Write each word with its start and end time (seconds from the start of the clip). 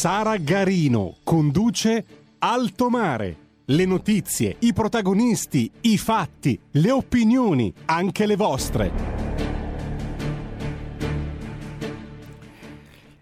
Sara 0.00 0.38
Garino 0.38 1.16
conduce 1.22 2.06
Alto 2.38 2.88
Mare. 2.88 3.36
Le 3.66 3.84
notizie, 3.84 4.56
i 4.60 4.72
protagonisti, 4.72 5.70
i 5.82 5.98
fatti, 5.98 6.58
le 6.70 6.90
opinioni, 6.90 7.70
anche 7.84 8.24
le 8.24 8.34
vostre. 8.34 8.90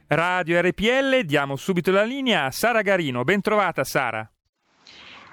Radio 0.07 0.61
RPL, 0.61 1.23
diamo 1.25 1.57
subito 1.57 1.91
la 1.91 2.05
linea 2.05 2.45
a 2.45 2.53
Sara 2.53 2.83
Garino. 2.83 3.25
Ben 3.25 3.41
trovata 3.41 3.83
Sara. 3.83 4.31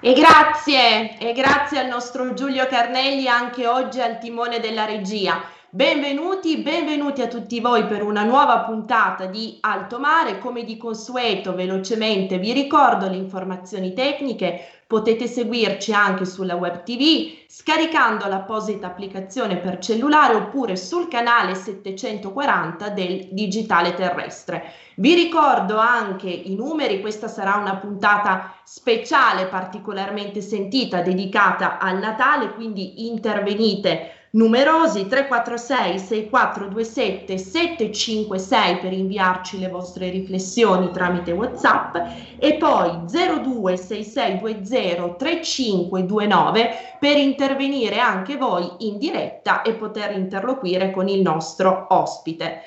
E 0.00 0.12
grazie, 0.14 1.16
e 1.16 1.32
grazie 1.32 1.78
al 1.78 1.86
nostro 1.86 2.34
Giulio 2.34 2.66
Carnelli 2.66 3.28
anche 3.28 3.68
oggi 3.68 4.00
al 4.00 4.18
timone 4.18 4.58
della 4.58 4.84
regia. 4.84 5.44
Benvenuti, 5.76 6.56
benvenuti 6.62 7.20
a 7.20 7.28
tutti 7.28 7.60
voi 7.60 7.84
per 7.84 8.02
una 8.02 8.22
nuova 8.22 8.60
puntata 8.60 9.26
di 9.26 9.58
Alto 9.60 9.98
Mare. 9.98 10.38
Come 10.38 10.64
di 10.64 10.78
consueto, 10.78 11.54
velocemente 11.54 12.38
vi 12.38 12.54
ricordo 12.54 13.10
le 13.10 13.16
informazioni 13.16 13.92
tecniche. 13.92 14.58
Potete 14.86 15.26
seguirci 15.26 15.92
anche 15.92 16.24
sulla 16.24 16.54
web 16.54 16.82
TV 16.82 17.44
scaricando 17.46 18.26
l'apposita 18.26 18.86
applicazione 18.86 19.58
per 19.58 19.76
cellulare 19.76 20.34
oppure 20.34 20.76
sul 20.76 21.08
canale 21.08 21.54
740 21.54 22.88
del 22.88 23.28
digitale 23.32 23.92
terrestre. 23.92 24.72
Vi 24.94 25.12
ricordo 25.12 25.76
anche 25.76 26.30
i 26.30 26.54
numeri, 26.54 27.02
questa 27.02 27.28
sarà 27.28 27.56
una 27.56 27.76
puntata 27.76 28.54
speciale 28.64 29.44
particolarmente 29.44 30.40
sentita 30.40 31.02
dedicata 31.02 31.76
al 31.76 31.98
Natale, 31.98 32.54
quindi 32.54 33.06
intervenite 33.08 34.15
numerosi 34.36 35.06
346 35.06 35.98
6427 35.98 37.38
756 37.38 38.78
per 38.80 38.92
inviarci 38.92 39.58
le 39.58 39.68
vostre 39.68 40.10
riflessioni 40.10 40.90
tramite 40.90 41.32
WhatsApp 41.32 41.96
e 42.38 42.56
poi 42.56 43.06
026620 43.06 45.14
3529 45.16 46.70
per 47.00 47.16
intervenire 47.16 47.98
anche 47.98 48.36
voi 48.36 48.70
in 48.80 48.98
diretta 48.98 49.62
e 49.62 49.72
poter 49.72 50.14
interloquire 50.16 50.90
con 50.90 51.08
il 51.08 51.22
nostro 51.22 51.86
ospite. 51.88 52.60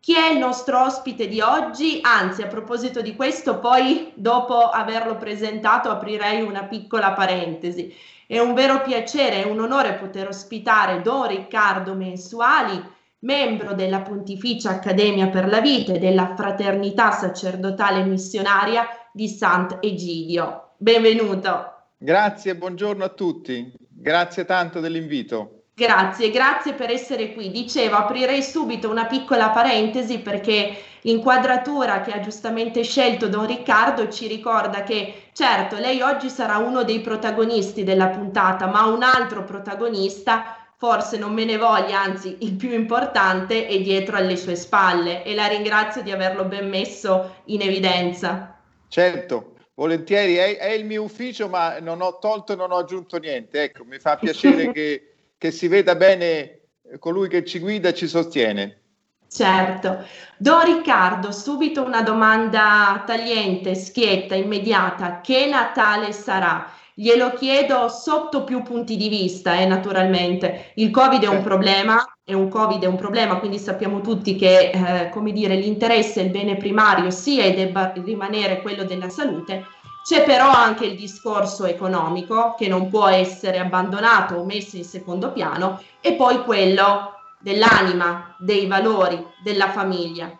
Chi 0.00 0.14
è 0.14 0.30
il 0.30 0.38
nostro 0.38 0.82
ospite 0.82 1.28
di 1.28 1.42
oggi? 1.42 1.98
Anzi, 2.00 2.40
a 2.40 2.46
proposito 2.46 3.02
di 3.02 3.14
questo, 3.14 3.58
poi 3.58 4.12
dopo 4.14 4.56
averlo 4.70 5.18
presentato 5.18 5.90
aprirei 5.90 6.40
una 6.40 6.64
piccola 6.64 7.12
parentesi. 7.12 7.94
È 8.26 8.38
un 8.38 8.54
vero 8.54 8.80
piacere 8.80 9.44
e 9.44 9.46
un 9.46 9.60
onore 9.60 9.92
poter 9.94 10.28
ospitare 10.28 11.02
Don 11.02 11.26
Riccardo 11.26 11.92
Mensuali, 11.92 12.82
membro 13.18 13.74
della 13.74 14.00
Pontificia 14.00 14.70
Accademia 14.70 15.28
per 15.28 15.46
la 15.46 15.60
Vita 15.60 15.92
e 15.92 15.98
della 15.98 16.34
Fraternità 16.34 17.10
Sacerdotale 17.10 18.02
Missionaria 18.02 18.88
di 19.12 19.28
Sant'Egidio. 19.28 20.70
Benvenuto. 20.78 21.74
Grazie, 21.98 22.56
buongiorno 22.56 23.04
a 23.04 23.10
tutti. 23.10 23.70
Grazie 23.86 24.46
tanto 24.46 24.80
dell'invito. 24.80 25.59
Grazie, 25.80 26.28
grazie 26.28 26.74
per 26.74 26.90
essere 26.90 27.32
qui. 27.32 27.50
Dicevo, 27.50 27.96
aprirei 27.96 28.42
subito 28.42 28.90
una 28.90 29.06
piccola 29.06 29.48
parentesi 29.48 30.18
perché 30.18 30.76
l'inquadratura 31.00 32.02
che 32.02 32.12
ha 32.12 32.20
giustamente 32.20 32.82
scelto 32.82 33.28
Don 33.28 33.46
Riccardo 33.46 34.10
ci 34.10 34.26
ricorda 34.26 34.82
che 34.82 35.30
certo 35.32 35.78
lei 35.78 36.02
oggi 36.02 36.28
sarà 36.28 36.58
uno 36.58 36.84
dei 36.84 37.00
protagonisti 37.00 37.82
della 37.82 38.08
puntata, 38.08 38.66
ma 38.66 38.84
un 38.84 39.02
altro 39.02 39.42
protagonista, 39.44 40.54
forse 40.76 41.16
non 41.16 41.32
me 41.32 41.46
ne 41.46 41.56
voglia, 41.56 42.02
anzi 42.02 42.36
il 42.40 42.56
più 42.56 42.74
importante, 42.74 43.66
è 43.66 43.80
dietro 43.80 44.18
alle 44.18 44.36
sue 44.36 44.56
spalle 44.56 45.24
e 45.24 45.34
la 45.34 45.46
ringrazio 45.46 46.02
di 46.02 46.10
averlo 46.10 46.44
ben 46.44 46.68
messo 46.68 47.36
in 47.46 47.62
evidenza. 47.62 48.54
Certo, 48.86 49.54
volentieri, 49.76 50.34
è, 50.34 50.58
è 50.58 50.72
il 50.72 50.84
mio 50.84 51.04
ufficio, 51.04 51.48
ma 51.48 51.78
non 51.78 52.02
ho 52.02 52.18
tolto 52.18 52.52
e 52.52 52.56
non 52.56 52.70
ho 52.70 52.76
aggiunto 52.76 53.16
niente. 53.16 53.62
Ecco, 53.62 53.84
mi 53.86 53.98
fa 53.98 54.18
piacere 54.18 54.72
che 54.76 55.04
che 55.40 55.50
si 55.52 55.68
veda 55.68 55.94
bene 55.94 56.60
colui 56.98 57.26
che 57.26 57.46
ci 57.46 57.60
guida 57.60 57.88
e 57.88 57.94
ci 57.94 58.06
sostiene. 58.06 58.80
Certo. 59.26 60.04
Don 60.36 60.62
Riccardo, 60.62 61.32
subito 61.32 61.82
una 61.82 62.02
domanda 62.02 63.02
tagliente, 63.06 63.74
schietta, 63.74 64.34
immediata. 64.34 65.22
Che 65.22 65.46
Natale 65.46 66.12
sarà? 66.12 66.70
Glielo 66.92 67.32
chiedo 67.32 67.88
sotto 67.88 68.44
più 68.44 68.62
punti 68.62 68.98
di 68.98 69.08
vista, 69.08 69.58
eh, 69.58 69.64
naturalmente. 69.64 70.72
Il 70.74 70.90
Covid 70.90 71.22
è 71.22 71.28
un 71.28 71.42
problema, 71.42 72.04
è 72.22 72.34
un 72.34 72.50
Covid 72.50 72.82
è 72.82 72.86
un 72.86 72.96
problema, 72.96 73.38
quindi 73.38 73.58
sappiamo 73.58 74.02
tutti 74.02 74.36
che, 74.36 74.72
eh, 74.72 75.08
come 75.08 75.32
dire, 75.32 75.54
l'interesse, 75.54 76.20
il 76.20 76.28
bene 76.28 76.58
primario 76.58 77.08
sia 77.08 77.44
e 77.44 77.54
debba 77.54 77.94
rimanere 77.94 78.60
quello 78.60 78.84
della 78.84 79.08
salute, 79.08 79.64
c'è 80.10 80.24
però 80.24 80.50
anche 80.50 80.86
il 80.86 80.96
discorso 80.96 81.66
economico 81.66 82.56
che 82.58 82.66
non 82.66 82.90
può 82.90 83.06
essere 83.06 83.60
abbandonato 83.60 84.34
o 84.34 84.44
messo 84.44 84.76
in 84.76 84.82
secondo 84.82 85.30
piano 85.30 85.80
e 86.00 86.14
poi 86.14 86.42
quello 86.42 87.12
dell'anima, 87.38 88.34
dei 88.36 88.66
valori, 88.66 89.24
della 89.40 89.70
famiglia. 89.70 90.36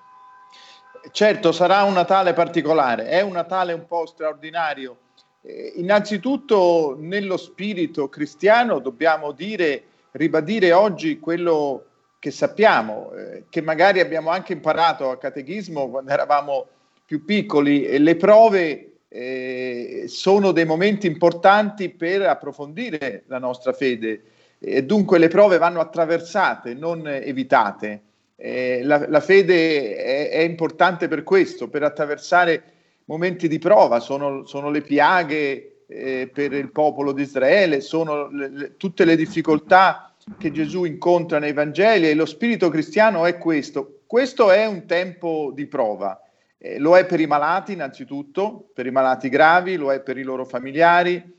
Certo, 1.12 1.52
sarà 1.52 1.84
un 1.84 1.92
Natale 1.92 2.32
particolare, 2.32 3.06
è 3.06 3.20
un 3.20 3.30
Natale 3.30 3.72
un 3.72 3.86
po' 3.86 4.06
straordinario. 4.06 4.96
Eh, 5.40 5.74
innanzitutto 5.76 6.96
nello 6.98 7.36
spirito 7.36 8.08
cristiano 8.08 8.80
dobbiamo 8.80 9.30
dire, 9.30 9.84
ribadire 10.10 10.72
oggi 10.72 11.20
quello 11.20 11.84
che 12.18 12.32
sappiamo, 12.32 13.12
eh, 13.12 13.44
che 13.48 13.62
magari 13.62 14.00
abbiamo 14.00 14.30
anche 14.30 14.52
imparato 14.52 15.10
a 15.10 15.16
catechismo 15.16 15.88
quando 15.90 16.10
eravamo 16.10 16.66
più 17.06 17.24
piccoli, 17.24 17.98
le 18.00 18.16
prove 18.16 18.89
eh, 19.12 20.04
sono 20.06 20.52
dei 20.52 20.64
momenti 20.64 21.08
importanti 21.08 21.88
per 21.88 22.22
approfondire 22.22 23.24
la 23.26 23.38
nostra 23.38 23.72
fede 23.72 24.22
e 24.60 24.84
dunque 24.84 25.18
le 25.18 25.26
prove 25.26 25.58
vanno 25.58 25.80
attraversate, 25.80 26.74
non 26.74 27.08
evitate. 27.08 28.02
Eh, 28.36 28.82
la, 28.84 29.08
la, 29.08 29.20
fede 29.20 29.96
è, 29.96 30.30
è, 30.30 30.40
importante 30.40 31.08
per 31.08 31.24
questo, 31.24 31.68
per 31.68 31.82
attraversare 31.82 32.62
momenti 33.06 33.48
di 33.48 33.58
prova, 33.58 33.98
sono, 33.98 34.46
sono 34.46 34.70
le 34.70 34.82
piaghe 34.82 35.84
eh, 35.88 36.30
per 36.32 36.52
il 36.52 36.70
popolo 36.70 37.12
di 37.12 37.22
Israele, 37.22 37.80
sono 37.80 38.30
le, 38.30 38.48
le, 38.48 38.76
tutte 38.76 39.04
le 39.04 39.16
difficoltà 39.16 40.14
che 40.38 40.52
Gesù 40.52 40.84
incontra 40.84 41.38
nei 41.38 41.52
Vangeli 41.52 42.08
e 42.08 42.14
lo 42.14 42.26
spirito 42.26 42.68
cristiano 42.68 43.26
è 43.26 43.38
questo. 43.38 44.02
Questo 44.06 44.50
è 44.50 44.66
un 44.66 44.86
tempo 44.86 45.50
di 45.52 45.66
prova 45.66 46.20
eh, 46.62 46.78
lo 46.78 46.96
è 46.96 47.06
per 47.06 47.20
i 47.20 47.26
malati 47.26 47.72
innanzitutto, 47.72 48.70
per 48.74 48.84
i 48.84 48.90
malati 48.90 49.30
gravi, 49.30 49.76
lo 49.76 49.90
è 49.92 50.00
per 50.00 50.18
i 50.18 50.22
loro 50.22 50.44
familiari, 50.44 51.38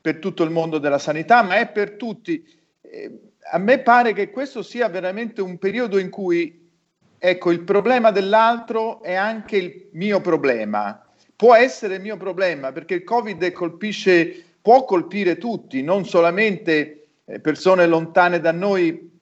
per 0.00 0.16
tutto 0.16 0.42
il 0.42 0.50
mondo 0.50 0.78
della 0.78 0.98
sanità, 0.98 1.42
ma 1.42 1.56
è 1.56 1.68
per 1.68 1.92
tutti. 1.92 2.42
Eh, 2.80 3.20
a 3.52 3.58
me 3.58 3.80
pare 3.80 4.14
che 4.14 4.30
questo 4.30 4.62
sia 4.62 4.88
veramente 4.88 5.42
un 5.42 5.58
periodo 5.58 5.98
in 5.98 6.08
cui, 6.08 6.70
ecco, 7.18 7.50
il 7.50 7.60
problema 7.60 8.10
dell'altro 8.10 9.02
è 9.02 9.12
anche 9.12 9.56
il 9.56 9.88
mio 9.92 10.22
problema. 10.22 10.98
Può 11.36 11.54
essere 11.54 11.96
il 11.96 12.00
mio 12.00 12.16
problema 12.16 12.72
perché 12.72 12.94
il 12.94 13.04
Covid 13.04 13.52
colpisce, 13.52 14.44
può 14.62 14.86
colpire 14.86 15.36
tutti, 15.36 15.82
non 15.82 16.06
solamente 16.06 17.08
eh, 17.26 17.38
persone 17.38 17.86
lontane 17.86 18.40
da 18.40 18.52
noi 18.52 19.13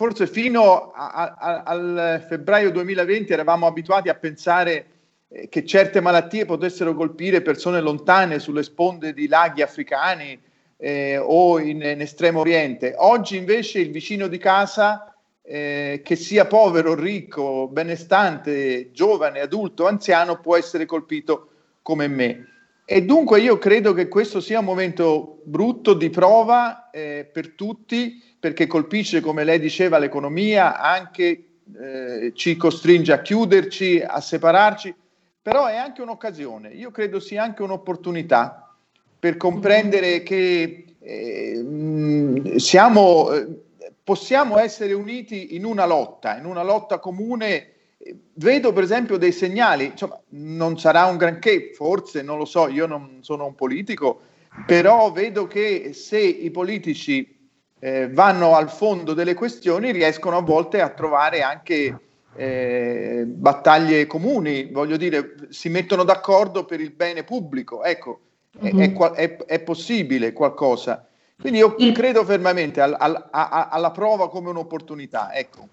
forse 0.00 0.26
fino 0.26 0.92
a, 0.92 1.36
a, 1.38 1.62
al 1.62 2.24
febbraio 2.26 2.70
2020 2.70 3.34
eravamo 3.34 3.66
abituati 3.66 4.08
a 4.08 4.14
pensare 4.14 4.86
eh, 5.28 5.50
che 5.50 5.66
certe 5.66 6.00
malattie 6.00 6.46
potessero 6.46 6.94
colpire 6.94 7.42
persone 7.42 7.82
lontane 7.82 8.38
sulle 8.38 8.62
sponde 8.62 9.12
di 9.12 9.28
laghi 9.28 9.60
africani 9.60 10.40
eh, 10.78 11.18
o 11.18 11.58
in, 11.58 11.82
in, 11.82 12.00
estremo 12.00 12.40
oriente. 12.40 12.94
Oggi 12.96 13.36
invece 13.36 13.80
il 13.80 13.90
vicino 13.90 14.26
di 14.26 14.38
casa, 14.38 15.14
eh, 15.42 16.00
che 16.02 16.16
sia 16.16 16.46
povero, 16.46 16.94
ricco, 16.94 17.68
benestante, 17.68 18.92
giovane, 18.92 19.40
adulto, 19.40 19.86
anziano, 19.86 20.40
può 20.40 20.56
essere 20.56 20.86
colpito 20.86 21.50
come 21.82 22.08
me. 22.08 22.46
E 22.86 23.02
dunque 23.02 23.40
io 23.40 23.58
credo 23.58 23.92
che 23.92 24.08
questo 24.08 24.40
sia 24.40 24.60
un 24.60 24.64
momento 24.64 25.42
brutto 25.44 25.92
di 25.92 26.08
prova 26.08 26.88
eh, 26.88 27.28
per 27.30 27.50
tutti 27.50 28.29
perché 28.40 28.66
colpisce, 28.66 29.20
come 29.20 29.44
lei 29.44 29.60
diceva, 29.60 29.98
l'economia, 29.98 30.80
anche 30.80 31.44
eh, 31.78 32.32
ci 32.34 32.56
costringe 32.56 33.12
a 33.12 33.20
chiuderci, 33.20 34.02
a 34.04 34.20
separarci, 34.20 34.94
però 35.42 35.66
è 35.66 35.76
anche 35.76 36.00
un'occasione, 36.00 36.70
io 36.70 36.90
credo 36.90 37.20
sia 37.20 37.42
anche 37.42 37.62
un'opportunità 37.62 38.74
per 39.18 39.36
comprendere 39.36 40.22
che 40.22 40.84
eh, 40.98 42.52
siamo, 42.56 43.32
eh, 43.32 43.46
possiamo 44.02 44.58
essere 44.58 44.94
uniti 44.94 45.54
in 45.54 45.64
una 45.64 45.84
lotta, 45.84 46.38
in 46.38 46.46
una 46.46 46.62
lotta 46.62 46.98
comune. 46.98 47.72
Vedo 48.32 48.72
per 48.72 48.82
esempio 48.82 49.18
dei 49.18 49.32
segnali, 49.32 49.84
insomma, 49.84 50.18
non 50.30 50.78
sarà 50.78 51.04
un 51.04 51.18
granché, 51.18 51.72
forse, 51.74 52.22
non 52.22 52.38
lo 52.38 52.46
so, 52.46 52.66
io 52.68 52.86
non 52.86 53.18
sono 53.20 53.44
un 53.44 53.54
politico, 53.54 54.22
però 54.64 55.12
vedo 55.12 55.46
che 55.46 55.92
se 55.92 56.18
i 56.18 56.50
politici 56.50 57.39
eh, 57.80 58.08
vanno 58.10 58.54
al 58.54 58.70
fondo 58.70 59.14
delle 59.14 59.34
questioni 59.34 59.90
riescono 59.90 60.36
a 60.36 60.42
volte 60.42 60.80
a 60.80 60.90
trovare 60.90 61.42
anche 61.42 61.98
eh, 62.36 63.24
battaglie 63.26 64.06
comuni, 64.06 64.70
voglio 64.70 64.96
dire, 64.96 65.34
si 65.48 65.68
mettono 65.68 66.04
d'accordo 66.04 66.64
per 66.64 66.80
il 66.80 66.92
bene 66.92 67.24
pubblico. 67.24 67.82
Ecco, 67.82 68.20
mm-hmm. 68.62 68.78
è, 68.78 68.88
mhm. 68.88 69.04
è, 69.14 69.36
è, 69.36 69.60
possibile 69.60 70.32
qualcosa. 70.32 71.06
Quindi 71.40 71.58
io 71.58 71.74
credo 71.92 72.24
fermamente 72.24 72.80
al, 72.80 72.94
al, 72.98 73.28
a, 73.30 73.68
alla 73.70 73.90
prova 73.90 74.28
come 74.28 74.50
un'opportunità. 74.50 75.32
Ecco. 75.32 75.68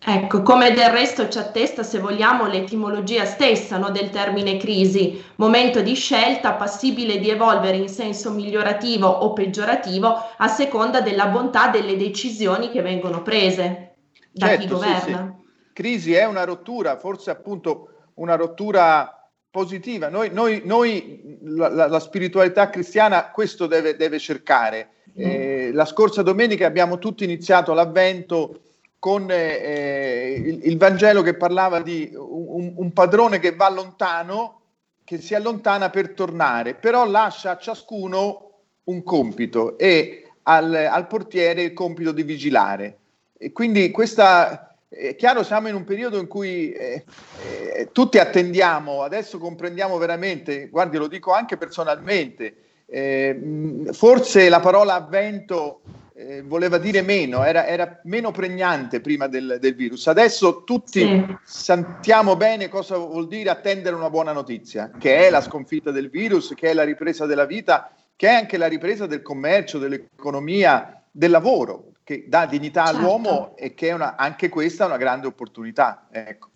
Ecco, 0.00 0.42
come 0.42 0.72
del 0.72 0.90
resto 0.90 1.28
ci 1.28 1.38
attesta, 1.38 1.82
se 1.82 1.98
vogliamo, 1.98 2.46
l'etimologia 2.46 3.24
stessa 3.24 3.78
no, 3.78 3.90
del 3.90 4.10
termine 4.10 4.56
crisi, 4.56 5.22
momento 5.36 5.82
di 5.82 5.94
scelta 5.94 6.52
passibile 6.52 7.18
di 7.18 7.28
evolvere 7.28 7.76
in 7.76 7.88
senso 7.88 8.30
migliorativo 8.30 9.08
o 9.08 9.32
peggiorativo 9.32 10.14
a 10.36 10.46
seconda 10.46 11.00
della 11.00 11.26
bontà 11.26 11.68
delle 11.68 11.96
decisioni 11.96 12.70
che 12.70 12.80
vengono 12.80 13.22
prese 13.22 13.96
da 14.30 14.46
certo, 14.46 14.62
chi 14.62 14.68
governa. 14.68 15.34
Sì, 15.36 15.42
sì. 15.46 15.72
Crisi 15.72 16.14
è 16.14 16.24
una 16.24 16.44
rottura, 16.44 16.96
forse 16.96 17.30
appunto 17.30 18.10
una 18.14 18.36
rottura 18.36 19.30
positiva. 19.50 20.08
Noi, 20.08 20.30
noi, 20.32 20.62
noi 20.64 21.38
la, 21.42 21.88
la, 21.88 22.00
spiritualità 22.00 22.70
cristiana 22.70 23.30
questo 23.30 23.66
deve, 23.66 23.96
deve 23.96 24.20
cercare. 24.20 24.90
Mm. 25.10 25.12
Eh, 25.16 25.70
la 25.72 25.84
scorsa 25.84 26.22
domenica 26.22 26.66
abbiamo 26.66 26.98
tutti 26.98 27.24
iniziato 27.24 27.74
l'avvento 27.74 28.60
con 28.98 29.28
eh, 29.30 30.42
il, 30.44 30.60
il, 30.64 30.76
Vangelo 30.76 31.22
che 31.22 31.34
parlava 31.34 31.80
di 31.80 32.10
un, 32.14 32.72
un, 32.74 32.92
padrone 32.92 33.38
che 33.38 33.54
va 33.54 33.70
lontano, 33.70 34.60
che 35.04 35.20
si 35.20 35.34
allontana 35.34 35.90
per 35.90 36.10
tornare, 36.10 36.74
però 36.74 37.06
lascia 37.06 37.52
a 37.52 37.58
ciascuno 37.58 38.50
un 38.84 39.02
compito 39.02 39.78
e 39.78 40.28
al, 40.42 40.74
al 40.74 41.06
portiere 41.06 41.62
il 41.62 41.72
compito 41.74 42.12
di 42.12 42.22
vigilare. 42.22 42.98
E 43.38 43.52
quindi 43.52 43.90
questa, 43.92 44.76
è 44.88 45.14
chiaro, 45.14 45.44
siamo 45.44 45.68
in 45.68 45.74
un 45.74 45.84
periodo 45.84 46.18
in 46.18 46.26
cui 46.26 46.72
eh, 46.72 47.04
eh, 47.44 47.88
tutti 47.92 48.18
attendiamo, 48.18 49.02
adesso 49.02 49.38
comprendiamo 49.38 49.96
veramente, 49.96 50.68
guardi, 50.68 50.96
lo 50.96 51.06
dico 51.06 51.32
anche 51.32 51.56
personalmente, 51.56 52.56
eh, 52.86 53.84
forse 53.92 54.48
la 54.48 54.60
parola 54.60 54.94
avvento 54.94 55.80
eh, 56.18 56.42
voleva 56.42 56.78
dire 56.78 57.00
meno, 57.00 57.44
era, 57.44 57.64
era, 57.64 58.00
meno 58.04 58.32
pregnante 58.32 59.00
prima 59.00 59.28
del, 59.28 59.58
del 59.60 59.74
virus. 59.76 60.08
Adesso 60.08 60.64
tutti 60.64 61.00
sì. 61.00 61.36
sentiamo 61.44 62.34
bene 62.34 62.68
cosa 62.68 62.96
vuol 62.96 63.28
dire 63.28 63.50
attendere 63.50 63.94
una 63.94 64.10
buona 64.10 64.32
notizia, 64.32 64.90
che 64.98 65.28
è 65.28 65.30
la 65.30 65.40
sconfitta 65.40 65.92
del 65.92 66.10
virus, 66.10 66.54
che 66.56 66.70
è 66.70 66.74
la 66.74 66.82
ripresa 66.82 67.24
della 67.24 67.46
vita, 67.46 67.92
che 68.16 68.26
è 68.26 68.32
anche 68.32 68.56
la 68.56 68.66
ripresa 68.66 69.06
del 69.06 69.22
commercio, 69.22 69.78
dell'economia, 69.78 71.00
del 71.08 71.30
lavoro, 71.30 71.92
che 72.02 72.24
dà 72.26 72.46
dignità 72.46 72.86
certo. 72.86 72.98
all'uomo 72.98 73.56
e 73.56 73.74
che 73.74 73.90
è 73.90 73.92
una, 73.92 74.16
anche 74.16 74.48
questa 74.48 74.86
una 74.86 74.96
grande 74.96 75.28
opportunità. 75.28 76.08
Ecco. 76.10 76.48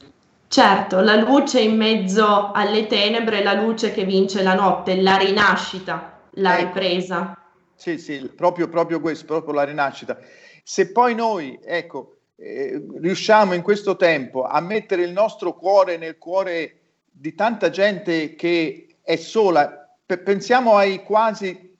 Certo, 0.49 1.01
la 1.01 1.15
luce 1.15 1.61
in 1.61 1.77
mezzo 1.77 2.51
alle 2.51 2.89
tenebre, 2.89 3.45
la 3.45 3.55
luce 3.55 3.93
che 3.93 4.05
vince 4.05 4.43
la 4.43 4.55
notte, 4.55 5.01
la 5.01 5.17
rinascita, 5.17 6.19
la 6.33 6.59
ecco. 6.59 6.67
ripresa. 6.67 7.37
Sì, 7.83 7.99
sì, 7.99 8.31
proprio, 8.37 8.69
proprio 8.69 9.01
questo, 9.01 9.25
proprio 9.25 9.55
la 9.55 9.65
rinascita. 9.65 10.17
Se 10.63 10.93
poi 10.93 11.17
noi, 11.17 11.59
ecco, 11.65 12.19
eh, 12.37 12.81
riusciamo 13.01 13.55
in 13.55 13.63
questo 13.63 13.97
tempo 13.97 14.45
a 14.45 14.61
mettere 14.61 15.03
il 15.03 15.11
nostro 15.11 15.57
cuore 15.57 15.97
nel 15.97 16.17
cuore 16.17 16.77
di 17.11 17.35
tanta 17.35 17.71
gente 17.71 18.37
che 18.37 18.87
è 19.03 19.17
sola, 19.17 19.85
P- 20.07 20.17
pensiamo 20.19 20.77
ai 20.77 21.03
quasi, 21.03 21.77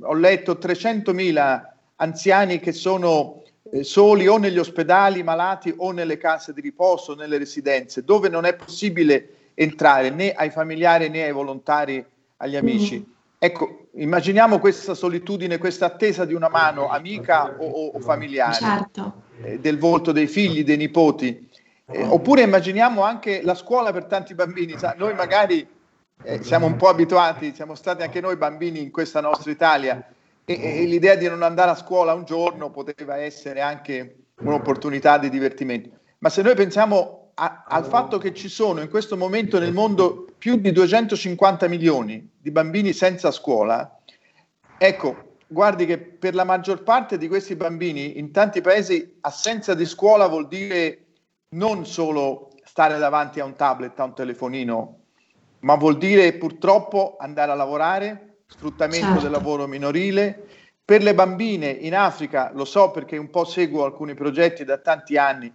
ho 0.00 0.14
letto, 0.14 0.54
300.000 0.54 1.74
anziani 1.96 2.58
che 2.58 2.72
sono 2.72 3.42
eh, 3.70 3.84
soli 3.84 4.26
o 4.28 4.38
negli 4.38 4.56
ospedali 4.56 5.22
malati 5.22 5.74
o 5.76 5.90
nelle 5.90 6.16
case 6.16 6.54
di 6.54 6.62
riposo, 6.62 7.14
nelle 7.14 7.36
residenze, 7.36 8.02
dove 8.02 8.30
non 8.30 8.46
è 8.46 8.54
possibile 8.54 9.50
entrare 9.52 10.08
né 10.08 10.32
ai 10.32 10.48
familiari 10.48 11.10
né 11.10 11.24
ai 11.24 11.32
volontari, 11.32 12.02
agli 12.38 12.56
amici. 12.56 13.04
Mm. 13.06 13.16
Ecco, 13.40 13.86
immaginiamo 13.92 14.58
questa 14.58 14.94
solitudine, 14.94 15.58
questa 15.58 15.86
attesa 15.86 16.24
di 16.24 16.34
una 16.34 16.48
mano 16.48 16.88
amica 16.88 17.54
o, 17.58 17.92
o 17.94 18.00
familiare, 18.00 18.54
certo. 18.54 19.22
eh, 19.42 19.60
del 19.60 19.78
volto 19.78 20.10
dei 20.10 20.26
figli, 20.26 20.64
dei 20.64 20.76
nipoti. 20.76 21.48
Eh, 21.86 22.04
oppure 22.04 22.42
immaginiamo 22.42 23.02
anche 23.02 23.40
la 23.42 23.54
scuola 23.54 23.92
per 23.92 24.06
tanti 24.06 24.34
bambini. 24.34 24.76
Sa, 24.76 24.94
noi 24.98 25.14
magari 25.14 25.66
eh, 26.24 26.42
siamo 26.42 26.66
un 26.66 26.76
po' 26.76 26.88
abituati, 26.88 27.54
siamo 27.54 27.76
stati 27.76 28.02
anche 28.02 28.20
noi 28.20 28.36
bambini 28.36 28.80
in 28.82 28.90
questa 28.90 29.20
nostra 29.20 29.52
Italia 29.52 30.04
e, 30.44 30.80
e 30.80 30.84
l'idea 30.84 31.14
di 31.14 31.28
non 31.28 31.42
andare 31.42 31.70
a 31.70 31.76
scuola 31.76 32.14
un 32.14 32.24
giorno 32.24 32.70
poteva 32.70 33.18
essere 33.18 33.60
anche 33.60 34.16
un'opportunità 34.40 35.16
di 35.16 35.30
divertimento. 35.30 35.90
Ma 36.18 36.28
se 36.28 36.42
noi 36.42 36.56
pensiamo 36.56 37.17
a, 37.40 37.64
al 37.68 37.84
fatto 37.84 38.18
che 38.18 38.34
ci 38.34 38.48
sono 38.48 38.80
in 38.80 38.90
questo 38.90 39.16
momento 39.16 39.60
nel 39.60 39.72
mondo 39.72 40.26
più 40.36 40.56
di 40.56 40.72
250 40.72 41.68
milioni 41.68 42.28
di 42.36 42.50
bambini 42.50 42.92
senza 42.92 43.30
scuola, 43.30 43.96
ecco, 44.76 45.36
guardi 45.46 45.86
che 45.86 45.98
per 45.98 46.34
la 46.34 46.44
maggior 46.44 46.82
parte 46.82 47.16
di 47.16 47.28
questi 47.28 47.54
bambini 47.54 48.18
in 48.18 48.32
tanti 48.32 48.60
paesi 48.60 49.18
assenza 49.20 49.74
di 49.74 49.86
scuola 49.86 50.26
vuol 50.26 50.48
dire 50.48 51.04
non 51.50 51.86
solo 51.86 52.50
stare 52.64 52.98
davanti 52.98 53.40
a 53.40 53.44
un 53.44 53.54
tablet, 53.54 53.98
a 54.00 54.04
un 54.04 54.14
telefonino, 54.14 54.98
ma 55.60 55.76
vuol 55.76 55.96
dire 55.96 56.34
purtroppo 56.34 57.16
andare 57.18 57.52
a 57.52 57.54
lavorare, 57.54 58.40
sfruttamento 58.46 59.06
certo. 59.06 59.22
del 59.22 59.30
lavoro 59.30 59.66
minorile. 59.66 60.46
Per 60.84 61.02
le 61.02 61.14
bambine 61.14 61.68
in 61.68 61.94
Africa, 61.94 62.50
lo 62.54 62.64
so 62.64 62.90
perché 62.90 63.16
un 63.16 63.30
po' 63.30 63.44
seguo 63.44 63.84
alcuni 63.84 64.14
progetti 64.14 64.64
da 64.64 64.78
tanti 64.78 65.18
anni, 65.18 65.52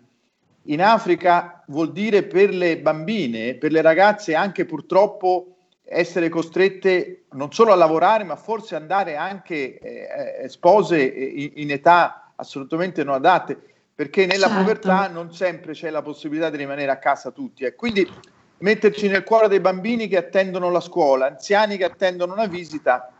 in 0.67 0.82
Africa 0.82 1.63
vuol 1.67 1.91
dire 1.91 2.24
per 2.24 2.50
le 2.50 2.77
bambine, 2.77 3.55
per 3.55 3.72
le 3.72 3.82
ragazze 3.82 4.36
anche 4.36 4.65
purtroppo 4.65 5.53
essere 5.84 6.29
costrette 6.29 7.25
non 7.32 7.51
solo 7.51 7.72
a 7.72 7.75
lavorare, 7.75 8.24
ma 8.24 8.36
forse 8.36 8.75
andare 8.75 9.15
anche 9.15 9.77
eh, 9.79 10.50
spose 10.50 11.01
in, 11.01 11.51
in, 11.55 11.72
età 11.72 12.32
assolutamente 12.36 13.03
non 13.03 13.15
adatte, 13.15 13.60
perché 13.93 14.25
nella 14.25 14.48
certo. 14.48 14.62
povertà 14.62 15.08
non 15.08 15.34
sempre 15.34 15.74
c'è 15.74 15.89
la 15.89 16.01
possibilità 16.01 16.50
di 16.50 16.58
rimanere 16.58 16.91
a 16.91 16.98
casa 16.98 17.32
tutti. 17.32 17.63
Eh. 17.65 17.75
Quindi 17.75 18.10
metterci 18.60 19.08
nel 19.08 19.24
cuore 19.24 19.50
dei 19.50 19.60
bambini 19.60 20.08
che 20.08 20.17
attendono 20.17 20.70
la 20.70 20.79
scuola, 20.79 21.27
anziani 21.27 21.77
che 21.77 21.84
attendono 21.84 22.34
una 22.34 22.48
visita, 22.48 23.12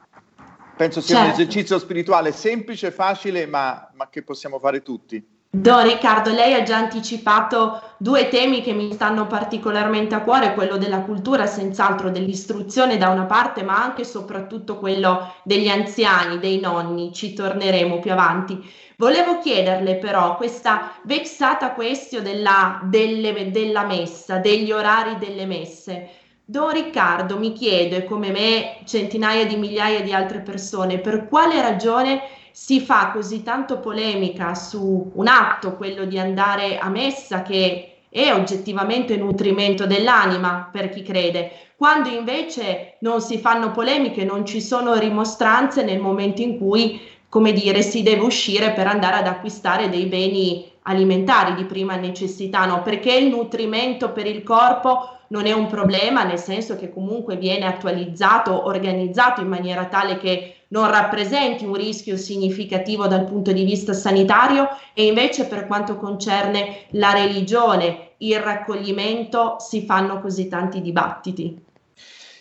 penso 0.76 1.02
sia 1.02 1.18
certo. 1.18 1.30
un 1.30 1.42
esercizio 1.42 1.78
spirituale 1.80 2.32
semplice, 2.32 2.92
facile, 2.92 3.46
ma, 3.46 3.90
ma 3.94 4.08
che 4.10 4.24
possiamo 4.24 4.58
fare 4.60 4.82
tutti. 4.82 5.33
Don 5.56 5.84
Riccardo, 5.84 6.32
lei 6.32 6.56
ha 6.56 6.64
già 6.64 6.78
anticipato 6.78 7.80
due 7.98 8.28
temi 8.28 8.64
che 8.64 8.74
mi 8.74 8.92
stanno 8.92 9.28
particolarmente 9.28 10.16
a 10.16 10.24
cuore, 10.24 10.56
quello 10.56 10.78
della 10.78 11.02
cultura, 11.02 11.46
senz'altro 11.46 12.10
dell'istruzione 12.10 12.98
da 12.98 13.10
una 13.10 13.26
parte, 13.26 13.62
ma 13.62 13.80
anche 13.80 14.02
e 14.02 14.06
soprattutto 14.06 14.80
quello 14.80 15.32
degli 15.44 15.68
anziani, 15.68 16.40
dei 16.40 16.60
nonni, 16.60 17.14
ci 17.14 17.34
torneremo 17.34 18.00
più 18.00 18.12
avanti. 18.12 18.68
Volevo 18.98 19.38
chiederle 19.38 19.98
però 19.98 20.38
questa 20.38 20.94
vexata 21.04 21.74
questione 21.74 22.24
della, 22.24 22.80
delle, 22.86 23.52
della 23.52 23.86
messa, 23.86 24.40
degli 24.40 24.72
orari 24.72 25.20
delle 25.20 25.46
messe. 25.46 26.10
Don 26.44 26.72
Riccardo 26.72 27.38
mi 27.38 27.54
chiede, 27.54 28.06
come 28.06 28.32
me, 28.32 28.78
centinaia 28.86 29.46
di 29.46 29.56
migliaia 29.56 30.02
di 30.02 30.14
altre 30.14 30.40
persone, 30.40 30.98
per 30.98 31.28
quale 31.28 31.62
ragione 31.62 32.22
si 32.54 32.80
fa 32.80 33.10
così 33.12 33.42
tanto 33.42 33.80
polemica 33.80 34.54
su 34.54 35.12
un 35.16 35.28
atto, 35.28 35.76
quello 35.76 36.06
di 36.06 36.20
andare 36.20 36.78
a 36.78 36.88
messa, 36.88 37.42
che 37.42 37.96
è 38.10 38.32
oggettivamente 38.32 39.18
nutrimento 39.18 39.88
dell'anima 39.88 40.70
per 40.72 40.90
chi 40.90 41.02
crede, 41.02 41.52
quando 41.76 42.10
invece 42.10 42.98
non 43.00 43.22
si 43.22 43.40
fanno 43.40 43.72
polemiche, 43.72 44.24
non 44.24 44.46
ci 44.46 44.62
sono 44.62 44.94
rimostranze 44.94 45.84
nel 45.84 46.00
momento 46.00 46.44
in 46.44 46.60
cui, 46.60 47.02
come 47.28 47.54
dire, 47.54 47.82
si 47.82 48.04
deve 48.04 48.22
uscire 48.22 48.72
per 48.74 48.86
andare 48.86 49.16
ad 49.16 49.26
acquistare 49.26 49.90
dei 49.90 50.06
beni 50.06 50.72
alimentari 50.84 51.56
di 51.56 51.66
prima 51.66 51.96
necessità, 51.96 52.66
no? 52.66 52.84
Perché 52.84 53.14
il 53.16 53.30
nutrimento 53.30 54.12
per 54.12 54.28
il 54.28 54.44
corpo 54.44 55.18
non 55.30 55.48
è 55.48 55.52
un 55.52 55.66
problema, 55.66 56.24
nel 56.24 56.38
senso 56.38 56.76
che 56.76 56.92
comunque 56.92 57.36
viene 57.36 57.66
attualizzato, 57.66 58.68
organizzato 58.68 59.42
in 59.42 59.48
maniera 59.48 59.86
tale 59.86 60.20
che 60.20 60.63
non 60.74 60.90
rappresenti 60.90 61.66
un 61.66 61.76
rischio 61.76 62.18
significativo 62.18 63.06
dal 63.06 63.26
punto 63.26 63.52
di 63.52 63.64
vista 63.64 63.94
sanitario 63.94 64.68
e 64.96 65.06
invece 65.06 65.46
per 65.46 65.68
quanto 65.68 65.98
concerne 65.98 66.88
la 66.92 67.14
religione, 67.14 68.14
il 68.18 68.40
raccoglimento, 68.40 69.58
si 69.60 69.86
fanno 69.86 70.20
così 70.20 70.48
tanti 70.48 70.82
dibattiti. 70.82 71.64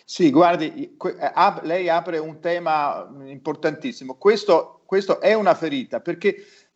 Sì, 0.03 0.31
guardi, 0.31 0.97
eh, 0.97 1.53
lei 1.61 1.89
apre 1.89 2.17
un 2.17 2.39
tema 2.39 3.07
importantissimo. 3.25 4.15
Questo, 4.15 4.81
questo 4.85 5.21
è 5.21 5.35
una 5.35 5.53
ferita 5.53 5.99
perché 5.99 6.35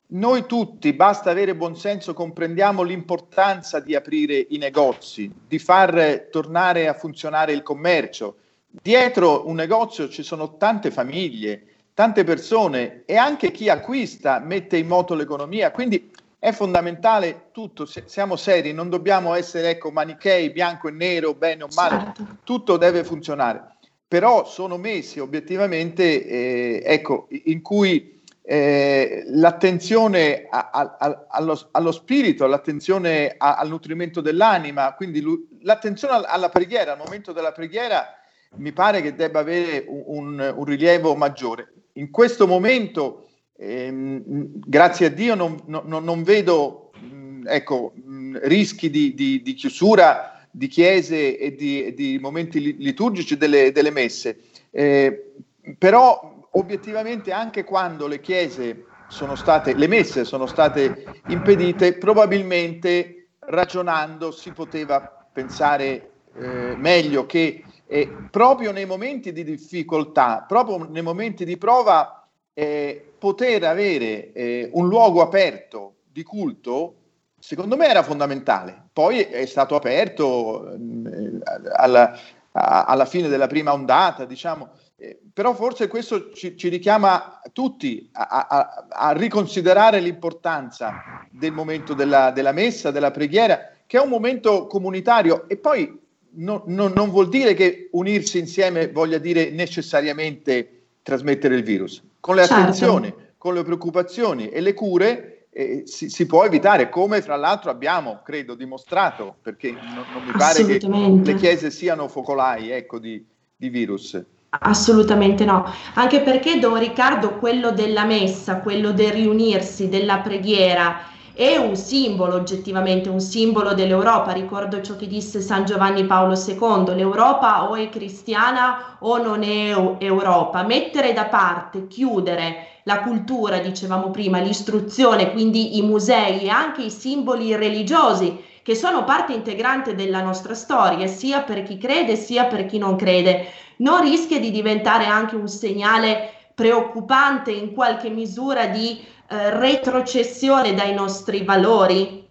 noi 0.10 0.46
tutti, 0.46 0.94
basta 0.94 1.32
avere 1.32 1.56
buonsenso, 1.56 2.14
comprendiamo 2.14 2.84
l'importanza 2.84 3.80
di 3.80 3.96
aprire 3.96 4.46
i 4.50 4.58
negozi, 4.58 5.32
di 5.48 5.58
far 5.58 6.28
tornare 6.32 6.88
a 6.88 6.94
funzionare 6.94 7.52
il 7.52 7.64
commercio. 7.64 8.38
Dietro 8.70 9.48
un 9.48 9.56
negozio 9.56 10.10
ci 10.10 10.24
sono 10.24 10.58
tante 10.58 10.92
famiglie, 10.92 11.64
tante 11.94 12.24
persone 12.24 13.04
e 13.06 13.16
anche 13.16 13.52
chi 13.52 13.70
acquista 13.70 14.40
mette 14.40 14.78
in 14.78 14.88
moto 14.88 15.16
l'economia. 15.16 15.72
Quindi 15.72 16.12
è 16.40 16.52
fondamentale 16.52 17.50
tutto, 17.52 17.86
siamo 17.86 18.36
seri, 18.36 18.72
non 18.72 18.90
dobbiamo 18.90 19.34
essere 19.34 19.72
ecco, 19.72 19.90
manichei, 19.90 20.52
bianco 20.52 20.88
e 20.88 20.92
nero, 20.92 21.34
bene 21.34 21.64
o 21.64 21.68
male, 21.76 22.14
certo. 22.16 22.38
tutto 22.44 22.78
deve 22.78 23.04
funzionare. 23.04 23.78
Però 24.08 24.46
sono 24.46 24.78
mesi 24.78 25.20
obiettivamente 25.20 26.26
eh, 26.26 26.84
ecco, 26.86 27.28
in 27.46 27.62
cui 27.62 28.22
eh, 28.44 29.24
l'attenzione 29.28 30.48
a, 30.50 30.70
a, 30.72 31.26
allo, 31.30 31.68
allo, 31.72 31.92
spirito, 31.92 32.46
l'attenzione 32.46 33.34
a, 33.38 33.58
al 33.58 33.68
nutrimento 33.68 34.22
dell'anima, 34.22 34.94
quindi 34.94 35.22
l'attenzione 35.64 36.24
alla 36.26 36.50
preghiera, 36.50 36.94
al 36.94 37.00
momento 37.00 37.34
della 37.34 37.52
preghiera 37.52 38.17
mi 38.56 38.72
pare 38.72 39.02
che 39.02 39.16
debba 39.16 39.40
avere 39.40 39.86
un, 39.88 40.04
un, 40.06 40.54
un 40.56 40.66
rilievo 40.66 41.16
maggiore. 41.16 41.74
In 41.94 42.10
questo 42.12 42.48
momento, 42.48 43.28
ehm, 43.58 44.22
grazie 44.66 45.08
a 45.08 45.10
Dio, 45.10 45.36
non, 45.36 45.60
non, 45.66 46.04
non 46.04 46.24
vedo 46.24 46.92
mh, 47.00 47.44
ecco, 47.48 47.94
mh, 47.96 48.40
rischi 48.44 48.90
di, 48.90 49.14
di, 49.14 49.42
di, 49.42 49.54
chiusura 49.54 50.46
di 50.52 50.68
chiese 50.68 51.38
e 51.38 51.56
di, 51.56 51.94
di 51.94 52.18
momenti 52.20 52.78
liturgici 52.78 53.38
delle, 53.38 53.72
delle 53.72 53.92
messe. 53.92 54.40
Eh, 54.72 55.34
però 55.78 56.50
obiettivamente 56.52 57.32
anche 57.32 57.64
quando 57.64 58.08
le 58.08 58.20
chiese 58.20 58.86
sono 59.08 59.36
state, 59.36 59.74
le 59.74 59.88
messe 59.88 60.24
sono 60.24 60.48
state 60.48 61.22
impedite, 61.28 61.98
probabilmente 61.98 63.30
ragionando 63.40 64.32
si 64.32 64.52
poteva 64.52 65.28
pensare 65.32 66.12
eh, 66.36 66.76
meglio 66.76 67.26
che 67.26 67.64
eh, 67.88 68.12
proprio 68.30 68.72
nei 68.72 68.86
momenti 68.86 69.32
di 69.32 69.44
difficoltà, 69.44 70.46
proprio 70.48 70.88
nei 70.90 71.02
momenti 71.02 71.46
di 71.46 71.58
prova, 71.58 72.28
eh, 72.54 73.14
poter 73.18 73.64
avere 73.64 74.32
eh, 74.34 74.70
un 74.74 74.88
luogo 74.88 75.22
aperto 75.22 75.96
di 76.12 76.24
culto, 76.24 76.96
secondo 77.40 77.78
me 77.78 77.88
era 77.88 78.04
fondamentale. 78.04 78.90
Poi 78.92 79.20
è 79.22 79.46
stato 79.46 79.76
aperto 79.76 80.74
eh, 80.74 81.40
alla, 81.76 82.18
alla 82.52 83.06
fine 83.06 83.28
della 83.28 83.48
prima 83.48 83.74
ondata, 83.74 84.26
diciamo, 84.26 84.70
eh, 84.98 85.20
però 85.32 85.54
forse 85.54 85.88
questo 85.88 86.32
ci, 86.34 86.58
ci 86.58 86.70
richiama 86.70 87.40
tutti 87.54 88.10
a, 88.14 88.48
a, 88.48 88.88
a, 88.90 89.12
riconsiderare 89.12 90.00
l'importanza 90.00 91.26
del 91.30 91.52
momento 91.52 91.94
della, 91.94 92.32
della, 92.32 92.52
messa, 92.52 92.90
della 92.90 93.12
preghiera, 93.12 93.70
che 93.86 93.98
è 93.98 94.02
un 94.02 94.10
momento 94.10 94.66
comunitario 94.66 95.48
e 95.48 95.58
poi 95.58 96.07
no, 96.38 96.64
no, 96.66 96.88
non 96.88 97.10
vuol 97.10 97.30
dire 97.30 97.54
che 97.54 97.90
unirsi 97.92 98.40
insieme 98.40 98.90
voglia 98.90 99.18
dire 99.18 99.50
necessariamente 99.50 100.84
trasmettere 101.02 101.56
il 101.56 101.64
virus. 101.64 102.02
Con 102.20 102.36
le 102.36 102.46
certo. 102.46 102.62
attenzioni, 102.62 103.14
con 103.38 103.54
le 103.54 103.64
preoccupazioni 103.64 104.50
e 104.50 104.60
le 104.62 104.74
cure 104.74 105.48
eh, 105.52 105.84
si, 105.86 106.10
si, 106.10 106.26
può 106.26 106.44
evitare, 106.46 106.90
come 106.90 107.22
fra 107.22 107.36
l'altro 107.36 107.72
abbiamo, 107.72 108.22
credo, 108.24 108.54
dimostrato, 108.56 109.36
perché 109.42 109.72
non, 109.72 110.06
non 110.14 110.24
mi 110.24 110.32
pare 110.32 110.66
che 110.66 110.80
le 110.80 111.36
chiese 111.36 111.72
siano 111.72 112.08
focolai 112.08 112.70
ecco, 112.72 113.00
di, 113.00 113.26
di 113.56 113.70
virus. 113.70 114.22
Assolutamente 114.50 115.46
no, 115.46 115.66
anche 115.96 116.22
perché 116.22 116.58
Don 116.58 116.78
Riccardo, 116.78 117.38
quello 117.38 117.72
della 117.72 118.06
messa, 118.06 118.60
quello 118.60 118.92
del 118.92 119.12
riunirsi, 119.12 119.90
della 119.90 120.20
preghiera, 120.20 121.00
è 121.38 121.56
un 121.56 121.76
simbolo 121.76 122.34
oggettivamente, 122.34 123.10
un 123.10 123.20
simbolo 123.20 123.76
dell'Europa. 123.76 124.32
Ricordo 124.32 124.82
ciò 124.82 124.96
che 124.96 125.06
disse 125.06 125.40
San 125.40 125.66
Giovanni 125.66 126.04
Paolo 126.04 126.34
II, 126.34 126.96
l'Europa 126.96 127.70
o 127.70 127.76
è 127.76 127.90
cristiana 127.90 128.98
o 129.02 129.22
non 129.22 129.44
è 129.44 129.72
Europa. 130.00 130.64
Mettere 130.64 131.14
da 131.14 131.26
parte, 131.26 131.86
chiudere 131.86 132.80
la 132.86 133.02
cultura, 133.02 133.60
dicevamo 133.60 134.10
prima, 134.10 134.40
l'istruzione, 134.40 135.32
quindi 135.32 135.78
i 135.78 135.84
musei 135.84 136.42
e 136.42 136.50
anche 136.50 136.82
i 136.82 136.90
simboli 136.90 137.56
religiosi 137.56 138.44
che 138.64 138.74
sono 138.74 139.04
parte 139.04 139.34
integrante 139.34 139.94
della 139.94 140.24
nostra 140.24 140.56
storia, 140.56 141.06
sia 141.06 141.42
per 141.42 141.62
chi 141.62 141.78
crede 141.78 142.16
sia 142.16 142.46
per 142.46 142.66
chi 142.66 142.80
non 142.80 142.96
crede, 142.96 143.46
non 143.78 144.02
rischia 144.02 144.40
di 144.40 144.50
diventare 144.50 145.06
anche 145.06 145.36
un 145.36 145.48
segnale 145.48 146.32
preoccupante 146.56 147.52
in 147.52 147.72
qualche 147.74 148.10
misura 148.10 148.66
di 148.66 149.00
eh, 149.30 149.58
retrocessione 149.58 150.74
dai 150.74 150.94
nostri 150.94 151.44
valori? 151.44 152.26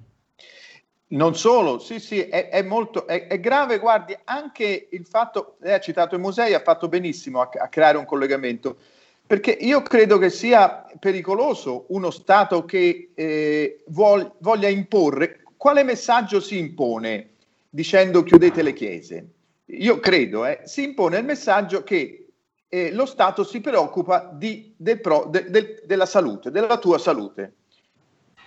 Non 1.08 1.36
solo, 1.36 1.78
sì, 1.78 2.00
sì, 2.00 2.20
è, 2.20 2.48
è 2.48 2.62
molto 2.62 3.06
è, 3.06 3.26
è, 3.28 3.38
grave. 3.38 3.78
Guardi, 3.78 4.16
anche 4.24 4.88
il 4.90 5.06
fatto, 5.06 5.56
lei 5.60 5.74
ha 5.74 5.80
citato 5.80 6.16
i 6.16 6.18
musei, 6.18 6.52
ha 6.54 6.60
fatto 6.60 6.88
benissimo 6.88 7.40
a, 7.40 7.48
a 7.52 7.68
creare 7.68 7.96
un 7.96 8.04
collegamento, 8.04 8.76
perché 9.24 9.50
io 9.50 9.82
credo 9.82 10.18
che 10.18 10.30
sia 10.30 10.84
pericoloso 10.98 11.86
uno 11.88 12.10
Stato 12.10 12.64
che 12.64 13.10
eh, 13.14 13.84
vuol, 13.86 14.32
voglia 14.38 14.68
imporre 14.68 15.42
quale 15.56 15.82
messaggio 15.82 16.40
si 16.40 16.58
impone 16.58 17.30
dicendo 17.68 18.22
chiudete 18.22 18.62
le 18.62 18.72
chiese? 18.72 19.26
Io 19.66 19.98
credo, 19.98 20.44
eh, 20.46 20.60
si 20.64 20.84
impone 20.84 21.18
il 21.18 21.24
messaggio 21.24 21.82
che 21.82 22.25
eh, 22.68 22.92
lo 22.92 23.06
Stato 23.06 23.44
si 23.44 23.60
preoccupa 23.60 24.30
di, 24.32 24.74
del 24.76 25.00
pro, 25.00 25.26
de, 25.30 25.50
de, 25.50 25.82
della 25.84 26.06
salute, 26.06 26.50
della 26.50 26.78
tua 26.78 26.98
salute. 26.98 27.54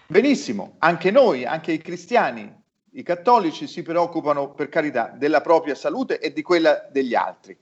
Benissimo, 0.07 0.75
anche 0.79 1.11
noi, 1.11 1.45
anche 1.45 1.71
i 1.71 1.77
cristiani, 1.77 2.51
i 2.93 3.03
cattolici 3.03 3.67
si 3.67 3.81
preoccupano 3.81 4.51
per 4.53 4.69
carità 4.69 5.13
della 5.15 5.41
propria 5.41 5.75
salute 5.75 6.19
e 6.19 6.33
di 6.33 6.41
quella 6.41 6.87
degli 6.91 7.15
altri. 7.15 7.55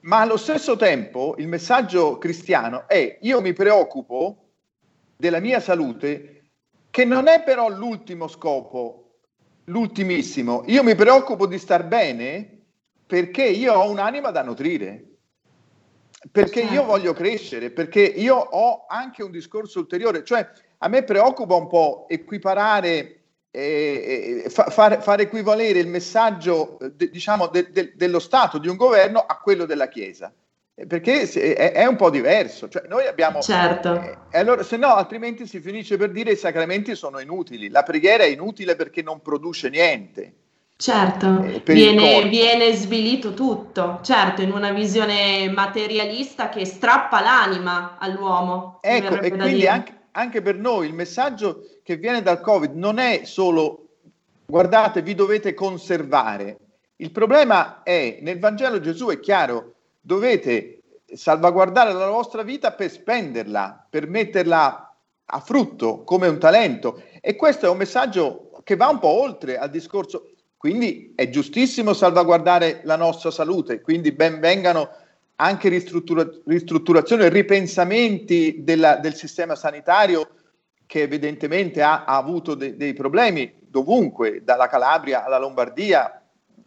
Ma 0.00 0.20
allo 0.20 0.36
stesso 0.36 0.76
tempo 0.76 1.34
il 1.38 1.48
messaggio 1.48 2.18
cristiano 2.18 2.86
è 2.86 3.18
io 3.22 3.40
mi 3.40 3.52
preoccupo 3.52 4.44
della 5.16 5.40
mia 5.40 5.58
salute 5.58 6.34
che 6.90 7.04
non 7.04 7.26
è 7.26 7.42
però 7.42 7.68
l'ultimo 7.68 8.28
scopo, 8.28 9.16
l'ultimissimo. 9.64 10.62
Io 10.66 10.84
mi 10.84 10.94
preoccupo 10.94 11.46
di 11.46 11.58
star 11.58 11.84
bene 11.84 12.62
perché 13.04 13.44
io 13.44 13.74
ho 13.74 13.90
un'anima 13.90 14.30
da 14.30 14.42
nutrire, 14.42 15.17
perché 16.32 16.60
io 16.60 16.68
certo. 16.68 16.84
voglio 16.84 17.12
crescere, 17.12 17.70
perché 17.70 18.00
io 18.00 18.34
ho 18.36 18.86
anche 18.88 19.22
un 19.22 19.30
discorso 19.30 19.78
ulteriore, 19.78 20.24
cioè 20.24 20.48
a 20.78 20.88
me 20.88 21.04
preoccupa 21.04 21.54
un 21.54 21.68
po' 21.68 22.06
equiparare, 22.08 23.14
eh, 23.50 24.44
fa, 24.48 24.64
far, 24.64 25.02
far, 25.02 25.20
equivalere 25.20 25.78
il 25.78 25.88
messaggio 25.88 26.78
de, 26.92 27.08
diciamo 27.10 27.46
de, 27.46 27.70
de, 27.70 27.92
dello 27.94 28.18
Stato, 28.18 28.58
di 28.58 28.68
un 28.68 28.76
governo, 28.76 29.20
a 29.20 29.38
quello 29.38 29.64
della 29.64 29.88
Chiesa. 29.88 30.32
Eh, 30.74 30.86
perché 30.86 31.22
è, 31.22 31.72
è, 31.72 31.86
un 31.86 31.96
po' 31.96 32.10
diverso. 32.10 32.68
Cioè, 32.68 32.86
noi 32.88 33.06
abbiamo. 33.06 33.40
Certo. 33.40 34.00
Eh, 34.30 34.38
allora, 34.38 34.62
se 34.62 34.76
no, 34.76 34.94
altrimenti 34.94 35.46
si 35.46 35.60
finisce 35.60 35.96
per 35.96 36.10
dire 36.10 36.32
i 36.32 36.36
sacramenti 36.36 36.94
sono 36.94 37.18
inutili. 37.18 37.68
La 37.68 37.82
preghiera 37.82 38.24
è 38.24 38.28
inutile 38.28 38.76
perché 38.76 39.02
non 39.02 39.20
produce 39.20 39.68
niente. 39.68 40.32
Certo, 40.80 41.42
eh, 41.42 41.60
viene, 41.64 42.28
viene, 42.28 42.72
svilito 42.72 43.34
tutto, 43.34 43.98
certo, 44.00 44.42
in 44.42 44.52
una 44.52 44.70
visione 44.70 45.50
materialista 45.50 46.48
che 46.50 46.64
strappa 46.64 47.20
l'anima 47.20 47.96
all'uomo. 47.98 48.78
Ecco, 48.80 49.20
e 49.20 49.30
quindi 49.32 49.66
anche, 49.66 49.92
anche 50.12 50.40
per 50.40 50.54
noi 50.54 50.86
il 50.86 50.94
messaggio 50.94 51.64
che 51.82 51.96
viene 51.96 52.22
dal 52.22 52.40
Covid 52.40 52.76
non 52.76 53.00
è 53.00 53.22
solo 53.24 53.88
guardate, 54.46 55.02
vi 55.02 55.16
dovete 55.16 55.52
conservare. 55.52 56.58
Il 56.94 57.10
problema 57.10 57.82
è, 57.82 58.20
nel 58.22 58.38
Vangelo 58.38 58.78
Gesù 58.78 59.08
è 59.08 59.18
chiaro, 59.18 59.74
dovete 60.00 60.82
salvaguardare 61.12 61.92
la 61.92 62.08
vostra 62.08 62.42
vita 62.42 62.70
per 62.70 62.88
spenderla, 62.88 63.88
per 63.90 64.06
metterla 64.06 64.96
a 65.24 65.40
frutto 65.40 66.04
come 66.04 66.28
un 66.28 66.38
talento. 66.38 67.02
E 67.20 67.34
questo 67.34 67.66
è 67.66 67.68
un 67.68 67.78
messaggio 67.78 68.52
che 68.62 68.76
va 68.76 68.86
un 68.88 69.00
po' 69.00 69.08
oltre 69.08 69.58
al 69.58 69.70
discorso. 69.70 70.27
Quindi 70.58 71.12
è 71.14 71.30
giustissimo 71.30 71.92
salvaguardare 71.92 72.80
la 72.82 72.96
nostra 72.96 73.30
salute, 73.30 73.80
quindi 73.80 74.10
ben 74.10 74.40
vengano 74.40 74.90
anche 75.36 75.68
ristruttura- 75.68 76.28
ristrutturazioni 76.46 77.22
e 77.22 77.28
ripensamenti 77.28 78.64
della, 78.64 78.96
del 78.96 79.14
sistema 79.14 79.54
sanitario 79.54 80.30
che 80.84 81.02
evidentemente 81.02 81.80
ha, 81.80 82.04
ha 82.04 82.16
avuto 82.16 82.56
de- 82.56 82.76
dei 82.76 82.92
problemi 82.92 83.54
dovunque, 83.60 84.42
dalla 84.42 84.66
Calabria 84.66 85.24
alla 85.24 85.38
Lombardia, 85.38 86.20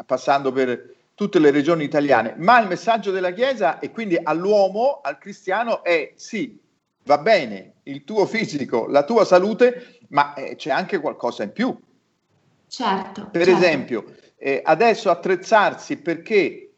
passando 0.05 0.53
per 0.53 0.95
tutte 1.13 1.39
le 1.39 1.51
regioni 1.51 1.83
italiane, 1.83 2.36
ma 2.38 2.62
il 2.62 2.69
messaggio 2.69 3.12
della 3.12 3.31
Chiesa 3.31 3.79
e 3.79 3.91
quindi 3.91 4.17
all'uomo, 4.21 5.01
al 5.03 5.17
cristiano 5.17 5.83
è 5.83 6.13
sì, 6.15 6.57
va 7.03 7.17
bene 7.17 7.74
il 7.83 8.05
tuo 8.05 8.25
fisico, 8.25 8.88
la 8.88 9.03
tua 9.03 9.25
salute, 9.25 10.00
ma 10.10 10.33
eh, 10.33 10.55
c'è 10.55 10.69
anche 10.69 11.00
qualcosa 11.00 11.43
in 11.43 11.51
più. 11.51 11.77
Certo. 12.72 13.28
Per 13.30 13.44
certo. 13.44 13.60
esempio, 13.60 14.06
eh, 14.38 14.62
adesso 14.63 15.10
attrezzarsi 15.10 15.98
perché 15.98 16.72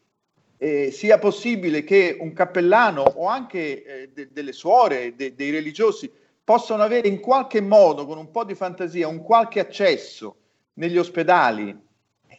eh, 0.56 0.90
sia 0.90 1.18
possibile 1.18 1.84
che 1.84 2.16
un 2.18 2.32
cappellano 2.32 3.02
o 3.02 3.28
anche 3.28 3.84
eh, 3.84 4.10
de- 4.12 4.28
delle 4.32 4.52
suore, 4.52 5.14
de- 5.14 5.36
dei 5.36 5.50
religiosi 5.50 6.10
possano 6.42 6.82
avere 6.82 7.06
in 7.06 7.20
qualche 7.20 7.60
modo, 7.60 8.06
con 8.06 8.18
un 8.18 8.32
po' 8.32 8.44
di 8.44 8.56
fantasia, 8.56 9.06
un 9.06 9.22
qualche 9.22 9.60
accesso 9.60 10.36
negli 10.74 10.98
ospedali 10.98 11.82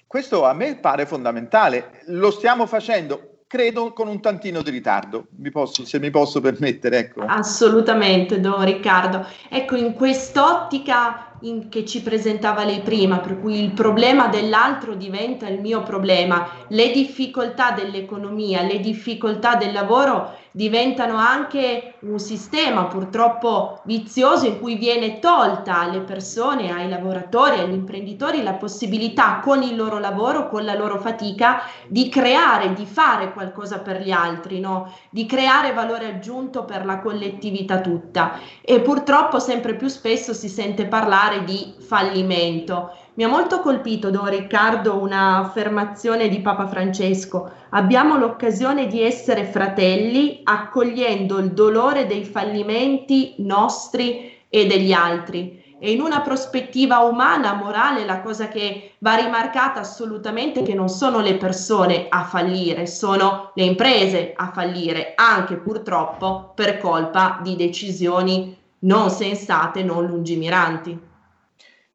questo 0.08 0.46
a 0.46 0.54
me 0.54 0.78
pare 0.78 1.06
fondamentale. 1.06 2.02
Lo 2.06 2.32
stiamo 2.32 2.66
facendo, 2.68 3.40
credo, 3.48 3.92
con 3.92 4.08
un 4.08 4.22
tantino 4.22 4.62
di 4.62 4.70
ritardo, 4.70 5.28
mi 5.38 5.52
posso, 5.52 5.86
se 5.86 6.00
mi 6.00 6.10
posso 6.10 6.40
permettere. 6.40 7.00
Ecco. 7.00 7.26
Assolutamente, 7.26 8.40
Don 8.40 8.64
Riccardo. 8.64 9.28
Ecco, 9.50 9.76
in 9.76 9.94
quest'ottica 9.94 11.35
in, 11.48 11.70
che 11.70 11.86
ci 11.86 12.02
presentava 12.02 12.64
lei 12.64 12.82
prima, 12.82 13.20
per 13.20 13.40
cui 13.40 13.60
il 13.62 13.72
problema 13.72 14.28
dell'altro 14.28 14.96
diventa 14.96 15.48
il 15.48 15.60
mio 15.60 15.84
problema, 15.84 16.48
le 16.68 16.92
difficoltà 16.92 17.72
dell'economia, 17.72 18.62
le 18.62 18.80
difficoltà 18.80 19.56
del 19.56 19.72
lavoro 19.72 20.36
diventano 20.56 21.18
anche 21.18 21.96
un 22.04 22.18
sistema 22.18 22.86
purtroppo 22.86 23.82
vizioso 23.84 24.46
in 24.46 24.62
cui 24.62 24.76
viene 24.78 25.20
tolta 25.20 25.80
alle 25.80 26.00
persone, 26.00 26.72
ai 26.72 26.88
lavoratori, 26.88 27.60
agli 27.60 27.74
imprenditori 27.74 28.42
la 28.42 28.54
possibilità 28.54 29.42
con 29.44 29.64
il 29.64 29.76
loro 29.76 30.00
lavoro, 30.00 30.48
con 30.48 30.64
la 30.64 30.74
loro 30.74 30.98
fatica 30.98 31.64
di 31.90 32.08
creare, 32.08 32.72
di 32.72 32.86
fare 32.86 33.34
qualcosa 33.34 33.80
per 33.80 34.02
gli 34.02 34.12
altri, 34.12 34.62
no? 34.62 34.94
di 35.10 35.26
creare 35.26 35.74
valore 35.74 36.08
aggiunto 36.08 36.64
per 36.64 36.86
la 36.86 37.00
collettività 37.00 37.82
tutta. 37.82 38.40
E 38.62 38.80
purtroppo 38.80 39.40
sempre 39.40 39.76
più 39.76 39.90
spesso 39.90 40.34
si 40.34 40.48
sente 40.48 40.86
parlare 40.86 41.44
di 41.44 41.74
fallimento. 41.80 42.94
Mi 43.18 43.24
ha 43.24 43.30
molto 43.30 43.62
colpito, 43.62 44.10
Don 44.10 44.28
Riccardo, 44.28 44.98
un'affermazione 44.98 46.28
di 46.28 46.42
Papa 46.42 46.68
Francesco. 46.68 47.50
Abbiamo 47.70 48.18
l'occasione 48.18 48.88
di 48.88 49.02
essere 49.02 49.46
fratelli 49.46 50.42
accogliendo 50.44 51.38
il 51.38 51.54
dolore 51.54 52.08
dei 52.08 52.26
fallimenti 52.26 53.36
nostri 53.38 54.34
e 54.50 54.68
degli 54.68 54.92
altri. 54.92 55.64
E 55.80 55.94
in 55.94 56.02
una 56.02 56.20
prospettiva 56.20 57.00
umana, 57.00 57.54
morale, 57.54 58.04
la 58.04 58.20
cosa 58.20 58.50
che 58.50 58.96
va 59.00 59.16
rimarcata 59.16 59.80
assolutamente 59.80 60.60
è 60.60 60.64
che 60.64 60.74
non 60.74 60.90
sono 60.90 61.22
le 61.22 61.36
persone 61.36 62.08
a 62.10 62.26
fallire, 62.26 62.86
sono 62.86 63.52
le 63.56 63.64
imprese 63.64 64.34
a 64.36 64.52
fallire, 64.54 65.14
anche 65.16 65.56
purtroppo 65.56 66.52
per 66.54 66.80
colpa 66.80 67.40
di 67.42 67.56
decisioni 67.56 68.58
non 68.80 69.10
sensate, 69.10 69.84
non 69.84 70.06
lungimiranti. 70.06 71.14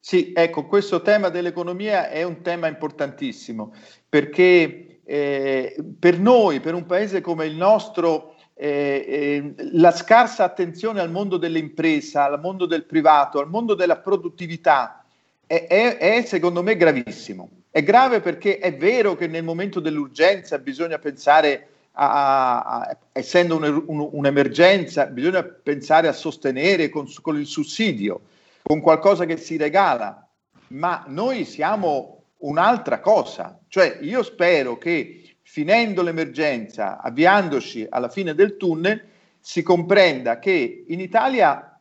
Sì, 0.02 0.32
ecco, 0.34 0.64
questo 0.64 1.02
tema 1.02 1.28
dell'economia 1.28 2.08
è 2.08 2.22
un 2.22 2.40
tema 2.40 2.66
importantissimo 2.68 3.74
perché 4.08 5.02
eh, 5.04 5.76
per 5.98 6.18
noi, 6.18 6.60
per 6.60 6.72
un 6.72 6.86
paese 6.86 7.20
come 7.20 7.44
il 7.44 7.54
nostro, 7.54 8.34
eh, 8.54 9.04
eh, 9.06 9.54
la 9.72 9.90
scarsa 9.92 10.42
attenzione 10.44 11.00
al 11.00 11.10
mondo 11.10 11.36
dell'impresa, 11.36 12.24
al 12.24 12.40
mondo 12.40 12.64
del 12.64 12.86
privato, 12.86 13.40
al 13.40 13.50
mondo 13.50 13.74
della 13.74 13.98
produttività 13.98 15.04
è, 15.46 15.66
è, 15.68 15.98
è 15.98 16.22
secondo 16.24 16.62
me 16.62 16.76
gravissimo. 16.76 17.50
È 17.70 17.82
grave 17.82 18.20
perché 18.20 18.58
è 18.58 18.74
vero 18.74 19.14
che 19.16 19.26
nel 19.26 19.44
momento 19.44 19.80
dell'urgenza 19.80 20.58
bisogna 20.58 20.98
pensare 20.98 21.68
a, 21.92 22.62
a, 22.62 22.98
essendo 23.12 23.56
un, 23.56 23.84
un, 23.86 24.08
un'emergenza, 24.12 25.06
bisogna 25.06 25.42
pensare 25.44 26.08
a 26.08 26.12
sostenere 26.12 26.88
con, 26.88 27.06
con 27.20 27.38
il 27.38 27.46
sussidio 27.46 28.22
con 28.62 28.80
qualcosa 28.80 29.24
che 29.24 29.36
si 29.36 29.56
regala, 29.56 30.28
ma 30.68 31.04
noi 31.08 31.44
siamo 31.44 32.24
un'altra 32.38 33.00
cosa. 33.00 33.58
Cioè 33.68 33.98
io 34.02 34.22
spero 34.22 34.78
che 34.78 35.36
finendo 35.42 36.02
l'emergenza, 36.02 37.00
avviandoci 37.00 37.86
alla 37.88 38.08
fine 38.08 38.34
del 38.34 38.56
tunnel, 38.56 39.08
si 39.40 39.62
comprenda 39.62 40.38
che 40.38 40.84
in 40.86 41.00
Italia 41.00 41.80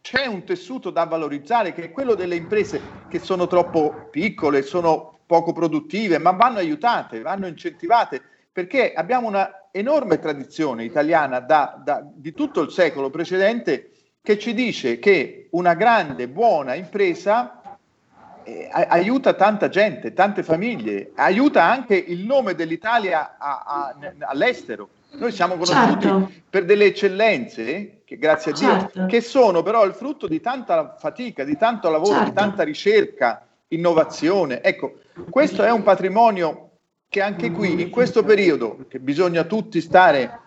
c'è 0.00 0.26
un 0.26 0.44
tessuto 0.44 0.90
da 0.90 1.04
valorizzare 1.04 1.72
che 1.72 1.84
è 1.84 1.90
quello 1.90 2.14
delle 2.14 2.36
imprese 2.36 2.80
che 3.08 3.18
sono 3.18 3.46
troppo 3.46 4.08
piccole, 4.10 4.62
sono 4.62 5.20
poco 5.26 5.52
produttive, 5.52 6.18
ma 6.18 6.32
vanno 6.32 6.58
aiutate, 6.58 7.22
vanno 7.22 7.46
incentivate, 7.46 8.20
perché 8.52 8.92
abbiamo 8.92 9.26
una 9.26 9.68
enorme 9.72 10.18
tradizione 10.18 10.84
italiana 10.84 11.40
da, 11.40 11.80
da, 11.82 12.06
di 12.14 12.32
tutto 12.32 12.60
il 12.60 12.70
secolo 12.70 13.10
precedente 13.10 13.93
che 14.24 14.38
ci 14.38 14.54
dice 14.54 14.98
che 14.98 15.48
una 15.50 15.74
grande, 15.74 16.28
buona 16.28 16.72
impresa 16.72 17.60
eh, 18.42 18.70
aiuta 18.70 19.34
tanta 19.34 19.68
gente, 19.68 20.14
tante 20.14 20.42
famiglie, 20.42 21.12
aiuta 21.16 21.62
anche 21.62 21.94
il 21.94 22.24
nome 22.24 22.54
dell'Italia 22.54 23.36
a, 23.36 23.62
a, 23.66 23.96
all'estero. 24.20 24.88
Noi 25.10 25.30
siamo 25.30 25.56
conosciuti 25.58 26.06
certo. 26.06 26.30
per 26.48 26.64
delle 26.64 26.86
eccellenze, 26.86 28.00
che 28.06 28.16
grazie 28.16 28.52
a 28.52 28.54
Dio, 28.54 28.68
certo. 28.70 29.04
che 29.04 29.20
sono 29.20 29.62
però 29.62 29.84
il 29.84 29.92
frutto 29.92 30.26
di 30.26 30.40
tanta 30.40 30.96
fatica, 30.98 31.44
di 31.44 31.58
tanto 31.58 31.90
lavoro, 31.90 32.14
certo. 32.14 32.30
di 32.30 32.32
tanta 32.34 32.62
ricerca, 32.62 33.46
innovazione. 33.68 34.62
Ecco, 34.62 35.00
questo 35.28 35.62
è 35.62 35.70
un 35.70 35.82
patrimonio 35.82 36.70
che 37.10 37.20
anche 37.20 37.50
qui, 37.50 37.78
in 37.78 37.90
questo 37.90 38.24
periodo, 38.24 38.86
che 38.88 39.00
bisogna 39.00 39.44
tutti 39.44 39.82
stare 39.82 40.40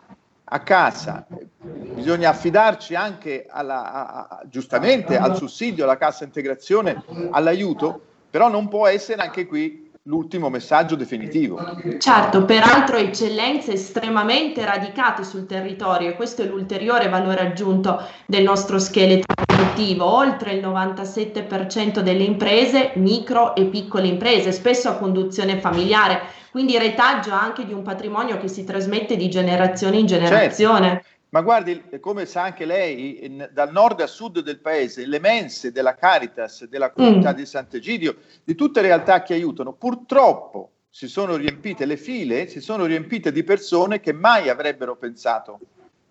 a 0.49 0.60
casa, 0.60 1.25
bisogna 1.27 2.29
affidarci 2.29 2.95
anche 2.95 3.45
alla, 3.49 3.91
a, 3.91 4.27
a, 4.29 4.41
giustamente 4.45 5.17
al 5.17 5.36
sussidio, 5.36 5.83
alla 5.83 5.97
cassa 5.97 6.23
integrazione, 6.23 7.03
all'aiuto, 7.31 8.01
però 8.29 8.49
non 8.49 8.67
può 8.67 8.88
essere 8.88 9.21
anche 9.21 9.45
qui 9.45 9.91
l'ultimo 10.03 10.49
messaggio 10.49 10.95
definitivo. 10.95 11.60
Certo, 11.97 12.45
peraltro 12.45 12.95
eccellenze 12.95 13.73
estremamente 13.73 14.63
radicate 14.63 15.23
sul 15.23 15.45
territorio 15.45 16.10
e 16.10 16.15
questo 16.15 16.43
è 16.43 16.45
l'ulteriore 16.45 17.10
valore 17.10 17.41
aggiunto 17.41 18.01
del 18.25 18.43
nostro 18.43 18.79
scheletro 18.79 19.46
produttivo, 19.57 20.05
oltre 20.05 20.53
il 20.53 20.65
97% 20.65 22.01
delle 22.01 22.23
imprese, 22.23 22.91
micro 22.95 23.55
e 23.55 23.65
piccole 23.65 24.07
imprese, 24.07 24.51
spesso 24.51 24.87
a 24.89 24.97
conduzione 24.97 25.59
familiare, 25.59 26.21
quindi 26.51 26.77
retaggio 26.77 27.31
anche 27.31 27.65
di 27.65 27.73
un 27.73 27.81
patrimonio 27.81 28.37
che 28.37 28.47
si 28.47 28.63
trasmette 28.63 29.15
di 29.15 29.29
generazione 29.29 29.97
in 29.97 30.07
certo. 30.07 30.25
generazione. 30.25 30.87
Certo. 30.87 31.07
Ma 31.29 31.41
guardi, 31.41 31.83
come 31.99 32.25
sa 32.25 32.43
anche 32.43 32.65
lei, 32.65 33.25
in, 33.25 33.49
dal 33.51 33.71
nord 33.71 33.99
a 33.99 34.07
sud 34.07 34.39
del 34.39 34.59
paese, 34.59 35.05
le 35.05 35.19
mense 35.19 35.71
della 35.71 35.95
Caritas, 35.95 36.65
della 36.65 36.91
comunità 36.91 37.33
mm. 37.33 37.35
di 37.35 37.45
Sant'Egidio, 37.45 38.15
di 38.43 38.55
tutte 38.55 38.81
le 38.81 38.87
realtà 38.87 39.23
che 39.23 39.33
aiutano, 39.33 39.73
purtroppo 39.73 40.71
si 40.89 41.07
sono 41.07 41.35
riempite 41.35 41.85
le 41.85 41.97
file, 41.97 42.47
si 42.47 42.61
sono 42.61 42.85
riempite 42.85 43.31
di 43.31 43.43
persone 43.43 43.99
che 43.99 44.13
mai 44.13 44.49
avrebbero 44.49 44.95
pensato 44.95 45.59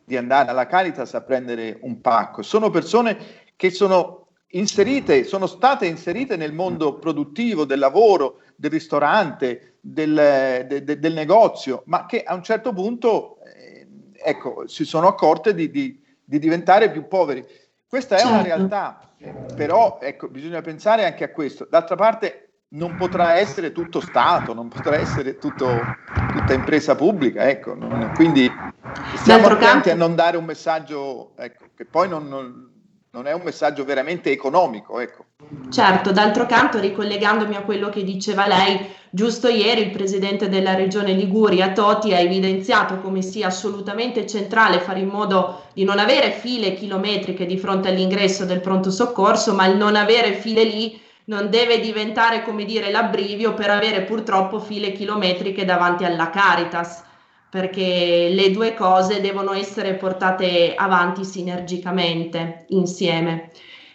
di 0.06 0.16
andare 0.16 0.50
alla 0.50 0.66
Caritas 0.66 1.12
a 1.14 1.22
prendere 1.22 1.78
un 1.82 2.00
pacco. 2.00 2.42
Sono 2.42 2.70
persone 2.70 3.18
che 3.56 3.70
sono 3.70 4.28
inserite, 4.50 5.24
sono 5.24 5.46
state 5.46 5.86
inserite 5.86 6.36
nel 6.36 6.52
mondo 6.52 6.98
produttivo, 6.98 7.64
del 7.64 7.80
lavoro, 7.80 8.40
del 8.54 8.70
ristorante, 8.70 9.78
del, 9.80 10.64
de, 10.68 10.84
de, 10.84 10.98
del 11.00 11.12
negozio, 11.12 11.82
ma 11.86 12.06
che 12.06 12.22
a 12.22 12.34
un 12.34 12.42
certo 12.44 12.72
punto 12.72 13.38
ecco, 14.26 14.66
si 14.66 14.84
sono 14.84 15.08
accorte 15.08 15.54
di, 15.54 15.70
di, 15.70 16.00
di 16.24 16.38
diventare 16.38 16.90
più 16.90 17.06
poveri. 17.06 17.44
Questa 17.88 18.16
è 18.16 18.18
certo. 18.18 18.32
una 18.32 18.42
realtà, 18.42 19.14
però 19.54 19.98
ecco, 20.00 20.28
bisogna 20.28 20.60
pensare 20.60 21.04
anche 21.04 21.24
a 21.24 21.30
questo. 21.30 21.66
D'altra 21.68 21.96
parte 21.96 22.45
non 22.68 22.96
potrà 22.96 23.36
essere 23.36 23.72
tutto 23.72 24.00
Stato, 24.00 24.52
non 24.52 24.68
potrà 24.68 24.96
essere 24.96 25.38
tutto, 25.38 25.68
tutta 26.32 26.52
impresa 26.52 26.94
pubblica, 26.94 27.48
ecco. 27.48 27.74
Non, 27.74 28.12
quindi 28.14 28.50
stiamo 29.14 29.46
attenti 29.46 29.90
a 29.90 29.94
non 29.94 30.14
dare 30.14 30.36
un 30.36 30.44
messaggio 30.44 31.32
ecco, 31.36 31.66
che 31.76 31.84
poi 31.84 32.08
non, 32.08 32.28
non 32.28 32.74
non 33.16 33.26
è 33.26 33.32
un 33.32 33.40
messaggio 33.42 33.82
veramente 33.86 34.30
economico. 34.30 35.00
Ecco. 35.00 35.24
Certo, 35.70 36.12
d'altro 36.12 36.44
canto, 36.44 36.78
ricollegandomi 36.78 37.56
a 37.56 37.62
quello 37.62 37.88
che 37.88 38.04
diceva 38.04 38.46
lei, 38.46 38.78
giusto 39.08 39.48
ieri 39.48 39.80
il 39.80 39.90
presidente 39.90 40.50
della 40.50 40.74
regione 40.74 41.12
Liguria, 41.12 41.72
Toti, 41.72 42.12
ha 42.12 42.18
evidenziato 42.18 42.98
come 42.98 43.22
sia 43.22 43.46
assolutamente 43.46 44.26
centrale 44.26 44.80
fare 44.80 45.00
in 45.00 45.08
modo 45.08 45.62
di 45.72 45.84
non 45.84 45.98
avere 45.98 46.32
file 46.32 46.74
chilometriche 46.74 47.46
di 47.46 47.56
fronte 47.56 47.88
all'ingresso 47.88 48.44
del 48.44 48.60
pronto 48.60 48.90
soccorso, 48.90 49.54
ma 49.54 49.64
il 49.64 49.78
non 49.78 49.96
avere 49.96 50.34
file 50.34 50.64
lì 50.64 51.00
non 51.26 51.50
deve 51.50 51.80
diventare, 51.80 52.42
come 52.42 52.64
dire, 52.64 52.90
l'abbrivio 52.90 53.54
per 53.54 53.70
avere 53.70 54.02
purtroppo 54.02 54.58
file 54.58 54.92
chilometriche 54.92 55.64
davanti 55.64 56.04
alla 56.04 56.30
Caritas 56.30 57.04
perché 57.48 58.28
le 58.32 58.50
due 58.50 58.74
cose 58.74 59.20
devono 59.20 59.52
essere 59.52 59.94
portate 59.94 60.74
avanti 60.74 61.24
sinergicamente 61.24 62.66
insieme. 62.68 63.50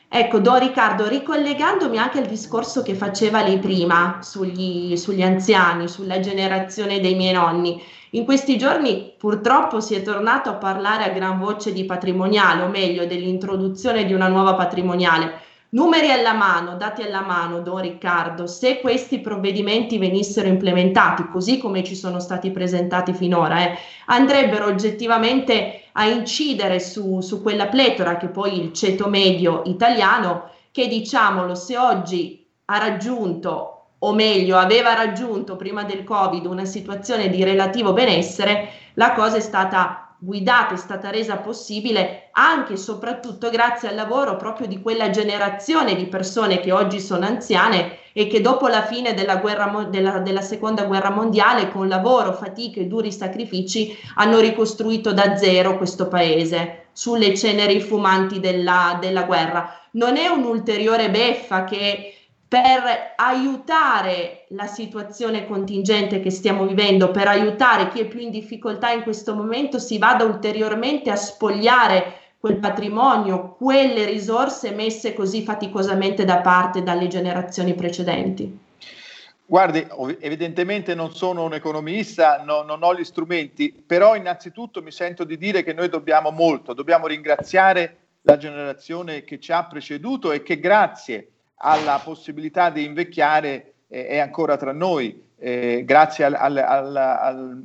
Ecco, 0.07 0.39
Don 0.39 0.59
Riccardo, 0.59 1.07
ricollegandomi 1.07 1.97
anche 1.97 2.17
al 2.19 2.25
discorso 2.25 2.81
che 2.81 2.95
faceva 2.95 3.43
lei 3.43 3.59
prima 3.59 4.19
sugli, 4.21 4.97
sugli 4.97 5.21
anziani, 5.21 5.87
sulla 5.87 6.19
generazione 6.19 6.99
dei 6.99 7.15
miei 7.15 7.33
nonni, 7.33 7.81
in 8.11 8.25
questi 8.25 8.57
giorni 8.57 9.13
purtroppo 9.17 9.79
si 9.79 9.95
è 9.95 10.01
tornato 10.01 10.49
a 10.49 10.55
parlare 10.55 11.05
a 11.05 11.13
gran 11.13 11.39
voce 11.39 11.71
di 11.71 11.85
patrimoniale, 11.85 12.63
o 12.63 12.67
meglio 12.67 13.05
dell'introduzione 13.05 14.03
di 14.05 14.13
una 14.13 14.27
nuova 14.27 14.55
patrimoniale. 14.55 15.49
Numeri 15.73 16.11
alla 16.11 16.33
mano, 16.33 16.75
dati 16.75 17.01
alla 17.01 17.21
mano, 17.21 17.61
Don 17.61 17.79
Riccardo, 17.79 18.45
se 18.45 18.81
questi 18.81 19.21
provvedimenti 19.21 19.97
venissero 19.97 20.49
implementati 20.49 21.29
così 21.29 21.59
come 21.59 21.81
ci 21.81 21.95
sono 21.95 22.19
stati 22.19 22.51
presentati 22.51 23.13
finora, 23.13 23.61
eh, 23.61 23.77
andrebbero 24.07 24.65
oggettivamente 24.65 25.83
a 25.93 26.07
incidere 26.07 26.81
su, 26.81 27.21
su 27.21 27.41
quella 27.41 27.67
pletora 27.67 28.17
che 28.17 28.27
poi 28.27 28.59
il 28.59 28.73
ceto 28.73 29.07
medio 29.07 29.61
italiano, 29.63 30.49
che 30.71 30.89
diciamolo, 30.89 31.55
se 31.55 31.77
oggi 31.77 32.45
ha 32.65 32.77
raggiunto 32.77 33.85
o 33.97 34.13
meglio 34.13 34.57
aveva 34.57 34.93
raggiunto 34.93 35.55
prima 35.55 35.85
del 35.85 36.03
Covid 36.03 36.47
una 36.47 36.65
situazione 36.65 37.29
di 37.29 37.45
relativo 37.45 37.93
benessere, 37.93 38.71
la 38.95 39.13
cosa 39.13 39.37
è 39.37 39.41
stata 39.41 40.00
guidata, 40.23 40.75
è 40.75 40.77
stata 40.77 41.09
resa 41.09 41.37
possibile 41.37 42.29
anche 42.33 42.73
e 42.73 42.77
soprattutto 42.77 43.49
grazie 43.49 43.89
al 43.89 43.95
lavoro 43.95 44.35
proprio 44.35 44.67
di 44.67 44.79
quella 44.79 45.09
generazione 45.09 45.95
di 45.95 46.05
persone 46.05 46.59
che 46.59 46.71
oggi 46.71 46.99
sono 46.99 47.25
anziane 47.25 47.97
e 48.13 48.27
che 48.27 48.39
dopo 48.39 48.67
la 48.67 48.83
fine 48.83 49.15
della, 49.15 49.37
guerra, 49.37 49.87
della, 49.89 50.19
della 50.19 50.41
seconda 50.41 50.83
guerra 50.83 51.09
mondiale, 51.09 51.71
con 51.71 51.87
lavoro, 51.87 52.33
fatiche 52.33 52.81
e 52.81 52.85
duri 52.85 53.11
sacrifici, 53.11 53.97
hanno 54.15 54.39
ricostruito 54.39 55.11
da 55.11 55.35
zero 55.37 55.77
questo 55.77 56.07
paese 56.07 56.89
sulle 56.91 57.35
ceneri 57.35 57.81
fumanti 57.81 58.39
della, 58.39 58.99
della 59.01 59.23
guerra. 59.23 59.75
Non 59.93 60.17
è 60.17 60.27
un'ulteriore 60.27 61.09
beffa 61.09 61.63
che 61.63 62.20
per 62.51 63.13
aiutare 63.15 64.43
la 64.49 64.67
situazione 64.67 65.47
contingente 65.47 66.19
che 66.19 66.29
stiamo 66.29 66.65
vivendo, 66.65 67.09
per 67.09 67.29
aiutare 67.29 67.87
chi 67.87 68.01
è 68.01 68.07
più 68.07 68.19
in 68.19 68.29
difficoltà 68.29 68.91
in 68.91 69.03
questo 69.03 69.33
momento, 69.33 69.79
si 69.79 69.97
vada 69.97 70.25
ulteriormente 70.25 71.09
a 71.09 71.15
spogliare 71.15 72.33
quel 72.41 72.57
patrimonio, 72.57 73.55
quelle 73.57 74.03
risorse 74.03 74.71
messe 74.71 75.13
così 75.13 75.43
faticosamente 75.43 76.25
da 76.25 76.41
parte 76.41 76.83
dalle 76.83 77.07
generazioni 77.07 77.73
precedenti? 77.73 78.59
Guardi, 79.45 79.87
evidentemente 80.19 80.93
non 80.93 81.15
sono 81.15 81.45
un 81.45 81.53
economista, 81.53 82.43
no, 82.43 82.63
non 82.63 82.83
ho 82.83 82.93
gli 82.93 83.05
strumenti, 83.05 83.71
però 83.71 84.13
innanzitutto 84.13 84.81
mi 84.81 84.91
sento 84.91 85.23
di 85.23 85.37
dire 85.37 85.63
che 85.63 85.71
noi 85.71 85.87
dobbiamo 85.87 86.31
molto, 86.31 86.73
dobbiamo 86.73 87.07
ringraziare 87.07 87.99
la 88.23 88.35
generazione 88.35 89.23
che 89.23 89.39
ci 89.39 89.53
ha 89.53 89.63
preceduto 89.63 90.33
e 90.33 90.43
che 90.43 90.59
grazie 90.59 91.27
alla 91.61 92.01
possibilità 92.03 92.69
di 92.69 92.83
invecchiare 92.83 93.73
eh, 93.87 94.07
è 94.07 94.17
ancora 94.17 94.57
tra 94.57 94.71
noi, 94.71 95.29
eh, 95.37 95.83
grazie 95.85 96.25
al, 96.25 96.35
al, 96.35 96.57
al, 96.57 97.63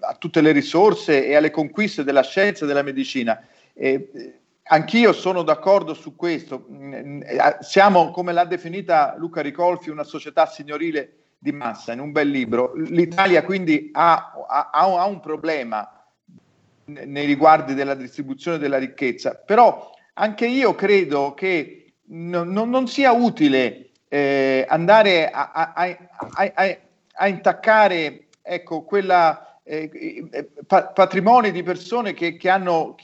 a 0.00 0.14
tutte 0.14 0.40
le 0.40 0.52
risorse 0.52 1.26
e 1.26 1.34
alle 1.34 1.50
conquiste 1.50 2.04
della 2.04 2.22
scienza 2.22 2.64
e 2.64 2.68
della 2.68 2.82
medicina. 2.82 3.46
Eh, 3.74 4.40
anch'io 4.64 5.12
sono 5.12 5.42
d'accordo 5.42 5.94
su 5.94 6.16
questo. 6.16 6.66
Mm, 6.70 7.22
eh, 7.22 7.56
siamo, 7.60 8.10
come 8.10 8.32
l'ha 8.32 8.44
definita 8.44 9.14
Luca 9.18 9.42
Ricolfi, 9.42 9.90
una 9.90 10.04
società 10.04 10.46
signorile 10.46 11.16
di 11.38 11.52
massa, 11.52 11.92
in 11.92 12.00
un 12.00 12.12
bel 12.12 12.28
libro. 12.28 12.72
L'Italia 12.74 13.42
quindi 13.44 13.90
ha, 13.92 14.32
ha, 14.48 14.70
ha 14.72 15.06
un 15.06 15.20
problema 15.20 15.88
nei 16.86 17.26
riguardi 17.26 17.74
della 17.74 17.94
distribuzione 17.94 18.58
della 18.58 18.78
ricchezza, 18.78 19.34
però 19.34 19.90
anche 20.14 20.46
io 20.46 20.74
credo 20.74 21.34
che 21.34 21.83
no, 22.06 22.44
no, 22.44 22.64
non 22.64 22.86
sia 22.86 23.12
utile 23.12 23.90
eh, 24.08 24.64
andare 24.68 25.30
a, 25.30 25.50
a, 25.52 25.72
a, 25.74 26.78
a, 27.14 27.28
intaccare 27.28 28.26
ecco, 28.42 28.82
quella 28.82 29.60
eh, 29.62 29.90
eh, 30.30 30.48
pa- 30.66 30.88
patrimoni 30.88 31.50
di 31.50 31.62
persone 31.62 32.14
che, 32.14 32.36
che, 32.36 32.48
hanno, 32.48 32.94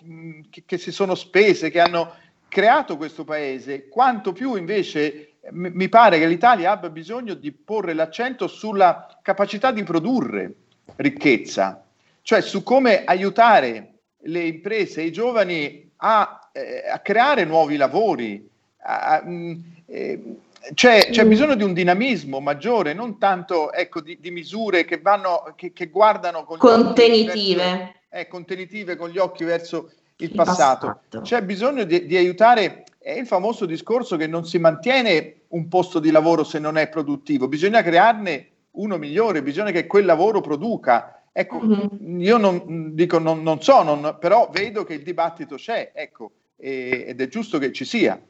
che, 0.50 0.62
che 0.66 0.78
si 0.78 0.92
sono 0.92 1.14
spese, 1.14 1.70
che 1.70 1.80
hanno 1.80 2.14
creato 2.48 2.96
questo 2.96 3.24
paese, 3.24 3.88
quanto 3.88 4.32
più 4.32 4.56
invece 4.56 5.30
mi 5.52 5.88
pare 5.88 6.18
che 6.18 6.26
l'Italia 6.26 6.72
abbia 6.72 6.90
bisogno 6.90 7.34
di 7.34 7.50
porre 7.50 7.94
l'accento 7.94 8.46
sulla 8.46 9.18
capacità 9.22 9.72
di 9.72 9.82
produrre 9.82 10.54
ricchezza, 10.96 11.82
cioè 12.22 12.42
su 12.42 12.62
come 12.62 13.04
aiutare 13.04 13.94
le 14.24 14.40
imprese 14.42 15.02
i 15.02 15.12
giovani 15.12 15.90
a, 15.96 16.50
eh, 16.52 16.84
a 16.90 16.98
creare 16.98 17.44
nuovi 17.44 17.76
lavori, 17.76 18.49
Mm, 19.26 19.54
eh, 19.86 20.36
c'è, 20.74 21.10
c'è, 21.10 21.24
mm. 21.24 21.28
bisogno 21.28 21.54
di 21.54 21.62
un 21.62 21.72
dinamismo 21.72 22.40
maggiore, 22.40 22.94
non 22.94 23.18
tanto 23.18 23.72
ecco, 23.72 24.00
di, 24.00 24.18
di 24.20 24.30
misure 24.30 24.84
che, 24.84 25.00
vanno, 25.00 25.52
che, 25.56 25.72
che 25.72 25.88
guardano 25.88 26.44
con 26.44 26.58
contenitive. 26.58 27.54
Verso, 27.56 27.92
eh, 28.10 28.26
contenitive 28.28 28.96
con 28.96 29.10
gli 29.10 29.18
occhi 29.18 29.44
verso 29.44 29.90
il, 30.16 30.30
il 30.30 30.34
passato. 30.34 30.86
passato. 30.86 31.20
C'è 31.20 31.42
bisogno 31.42 31.84
di, 31.84 32.06
di, 32.06 32.16
aiutare, 32.16 32.84
è 32.98 33.12
il 33.12 33.26
famoso 33.26 33.66
discorso 33.66 34.16
che 34.16 34.26
non 34.26 34.44
si 34.46 34.58
mantiene 34.58 35.42
un 35.48 35.68
posto 35.68 35.98
di 35.98 36.10
lavoro 36.10 36.44
se 36.44 36.58
non 36.58 36.76
è 36.76 36.88
produttivo, 36.88 37.48
bisogna 37.48 37.82
crearne 37.82 38.48
uno 38.72 38.98
migliore, 38.98 39.42
bisogna 39.42 39.70
che 39.70 39.86
quel 39.86 40.04
lavoro 40.04 40.40
produca. 40.40 41.22
Ecco, 41.32 41.60
mm-hmm. 41.60 42.20
io 42.20 42.36
non 42.36 42.94
dico, 42.94 43.18
non, 43.18 43.42
non 43.42 43.62
so, 43.62 43.82
non, 43.82 44.16
però 44.18 44.50
vedo 44.52 44.84
che 44.84 44.94
il 44.94 45.02
dibattito 45.02 45.54
c'è, 45.56 45.92
ecco, 45.94 46.32
e, 46.56 47.04
ed 47.08 47.20
è 47.20 47.28
giusto 47.28 47.58
che 47.58 47.72
ci 47.72 47.84
sia. 47.84 48.20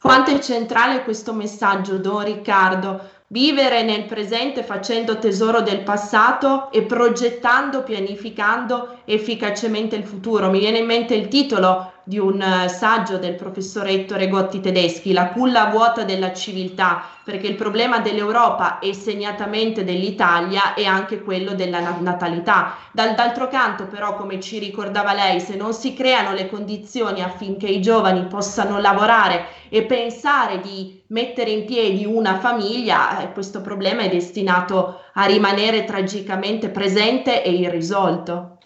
Quanto 0.00 0.30
è 0.30 0.38
centrale 0.38 1.04
questo 1.04 1.34
messaggio, 1.34 1.98
Don 1.98 2.24
Riccardo? 2.24 3.18
Vivere 3.26 3.82
nel 3.82 4.06
presente 4.06 4.62
facendo 4.62 5.18
tesoro 5.18 5.60
del 5.60 5.82
passato 5.82 6.72
e 6.72 6.84
progettando, 6.84 7.82
pianificando 7.82 9.00
efficacemente 9.04 9.96
il 9.96 10.04
futuro. 10.04 10.48
Mi 10.48 10.58
viene 10.58 10.78
in 10.78 10.86
mente 10.86 11.14
il 11.14 11.28
titolo 11.28 11.92
di 12.04 12.18
un 12.18 12.40
uh, 12.40 12.68
saggio 12.68 13.18
del 13.18 13.34
professore 13.34 13.90
Ettore 13.90 14.28
Gotti 14.28 14.60
Tedeschi, 14.60 15.12
La 15.12 15.28
culla 15.28 15.66
vuota 15.66 16.04
della 16.04 16.32
civiltà, 16.32 17.04
perché 17.24 17.46
il 17.46 17.54
problema 17.54 18.00
dell'Europa 18.00 18.78
e 18.78 18.94
segnatamente 18.94 19.84
dell'Italia 19.84 20.74
è 20.74 20.84
anche 20.84 21.22
quello 21.22 21.54
della 21.54 21.96
natalità. 22.00 22.76
Dal, 22.92 23.14
d'altro 23.14 23.48
canto 23.48 23.86
però, 23.86 24.16
come 24.16 24.40
ci 24.40 24.58
ricordava 24.58 25.12
lei, 25.12 25.40
se 25.40 25.56
non 25.56 25.72
si 25.72 25.94
creano 25.94 26.32
le 26.32 26.48
condizioni 26.48 27.22
affinché 27.22 27.66
i 27.66 27.80
giovani 27.80 28.26
possano 28.26 28.78
lavorare 28.80 29.46
e 29.68 29.84
pensare 29.84 30.60
di 30.60 31.02
mettere 31.08 31.50
in 31.50 31.64
piedi 31.64 32.04
una 32.04 32.38
famiglia, 32.38 33.20
eh, 33.20 33.32
questo 33.32 33.60
problema 33.60 34.02
è 34.02 34.08
destinato 34.08 35.00
a 35.14 35.24
rimanere 35.26 35.84
tragicamente 35.84 36.70
presente 36.70 37.42
e 37.42 37.52
irrisolto. 37.52 38.58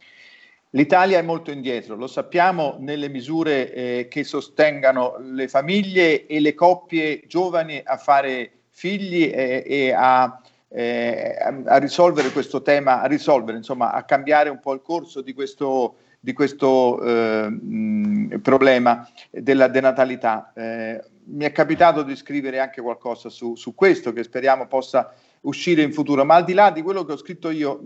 L'Italia 0.74 1.20
è 1.20 1.22
molto 1.22 1.52
indietro, 1.52 1.94
lo 1.94 2.08
sappiamo 2.08 2.78
nelle 2.80 3.08
misure 3.08 3.72
eh, 3.72 4.08
che 4.10 4.24
sostengano 4.24 5.14
le 5.20 5.46
famiglie 5.46 6.26
e 6.26 6.40
le 6.40 6.54
coppie 6.54 7.22
giovani 7.28 7.80
a 7.84 7.96
fare 7.96 8.50
figli 8.70 9.30
eh, 9.32 9.62
e 9.64 9.92
a, 9.92 10.40
eh, 10.68 11.36
a, 11.64 11.76
risolvere 11.76 12.32
questo 12.32 12.60
tema, 12.62 13.02
a 13.02 13.06
risolvere, 13.06 13.56
insomma, 13.56 13.92
a 13.92 14.02
cambiare 14.02 14.50
un 14.50 14.58
po' 14.58 14.72
il 14.72 14.82
corso 14.82 15.20
di 15.20 15.32
questo, 15.32 15.94
di 16.18 16.32
questo 16.32 17.00
eh, 17.04 17.48
mh, 17.48 18.40
problema 18.42 19.08
della 19.30 19.68
denatalità. 19.68 20.52
Eh, 20.56 21.04
mi 21.26 21.44
è 21.44 21.52
capitato 21.52 22.02
di 22.02 22.16
scrivere 22.16 22.58
anche 22.58 22.82
qualcosa 22.82 23.28
su, 23.28 23.54
su 23.54 23.76
questo 23.76 24.12
che 24.12 24.24
speriamo 24.24 24.66
possa 24.66 25.14
uscire 25.44 25.82
in 25.82 25.92
futuro, 25.92 26.24
ma 26.24 26.36
al 26.36 26.44
di 26.44 26.52
là 26.52 26.70
di 26.70 26.82
quello 26.82 27.04
che 27.04 27.12
ho 27.12 27.16
scritto 27.16 27.50
io, 27.50 27.80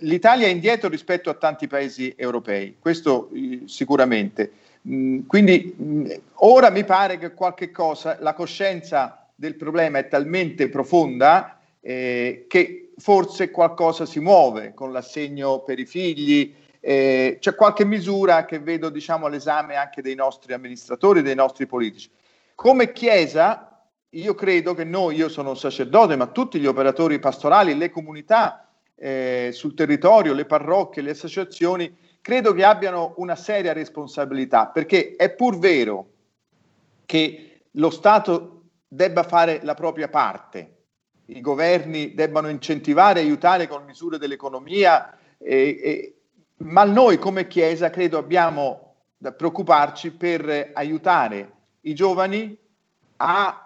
l'Italia 0.00 0.46
è 0.46 0.50
indietro 0.50 0.88
rispetto 0.88 1.30
a 1.30 1.34
tanti 1.34 1.66
paesi 1.66 2.12
europei, 2.16 2.76
questo 2.78 3.30
eh, 3.34 3.62
sicuramente. 3.66 4.52
Quindi 4.82 6.20
ora 6.34 6.70
mi 6.70 6.84
pare 6.84 7.16
che 7.16 7.32
qualche 7.32 7.70
cosa, 7.70 8.18
la 8.20 8.34
coscienza 8.34 9.28
del 9.34 9.56
problema 9.56 9.98
è 9.98 10.08
talmente 10.08 10.68
profonda 10.68 11.58
eh, 11.80 12.44
che 12.48 12.90
forse 12.98 13.50
qualcosa 13.50 14.04
si 14.04 14.20
muove 14.20 14.74
con 14.74 14.92
l'assegno 14.92 15.60
per 15.60 15.78
i 15.78 15.86
figli, 15.86 16.54
eh, 16.80 17.38
c'è 17.40 17.54
qualche 17.54 17.86
misura 17.86 18.44
che 18.44 18.58
vedo 18.58 18.90
diciamo, 18.90 19.24
all'esame 19.26 19.74
anche 19.74 20.02
dei 20.02 20.14
nostri 20.14 20.52
amministratori, 20.52 21.22
dei 21.22 21.34
nostri 21.34 21.66
politici. 21.66 22.10
Come 22.54 22.92
Chiesa 22.92 23.73
io 24.14 24.34
credo 24.34 24.74
che 24.74 24.84
noi, 24.84 25.16
io 25.16 25.28
sono 25.28 25.50
un 25.50 25.56
sacerdote, 25.56 26.16
ma 26.16 26.26
tutti 26.26 26.58
gli 26.58 26.66
operatori 26.66 27.18
pastorali, 27.18 27.76
le 27.76 27.90
comunità 27.90 28.68
eh, 28.94 29.50
sul 29.52 29.74
territorio, 29.74 30.32
le 30.34 30.44
parrocchie, 30.44 31.02
le 31.02 31.10
associazioni, 31.10 31.96
credo 32.20 32.52
che 32.52 32.64
abbiano 32.64 33.14
una 33.16 33.36
seria 33.36 33.72
responsabilità, 33.72 34.68
perché 34.68 35.16
è 35.16 35.34
pur 35.34 35.58
vero 35.58 36.06
che 37.06 37.60
lo 37.72 37.90
Stato 37.90 38.62
debba 38.86 39.24
fare 39.24 39.60
la 39.62 39.74
propria 39.74 40.08
parte, 40.08 40.70
i 41.26 41.40
governi 41.40 42.14
debbano 42.14 42.48
incentivare 42.48 43.20
aiutare 43.20 43.66
con 43.66 43.84
misure 43.84 44.18
dell'economia, 44.18 45.18
eh, 45.38 45.80
eh, 45.82 46.14
ma 46.58 46.84
noi 46.84 47.18
come 47.18 47.46
Chiesa 47.48 47.90
credo 47.90 48.18
abbiamo 48.18 48.94
da 49.16 49.32
preoccuparci 49.32 50.12
per 50.12 50.70
aiutare 50.74 51.52
i 51.82 51.94
giovani 51.94 52.56
a, 53.16 53.63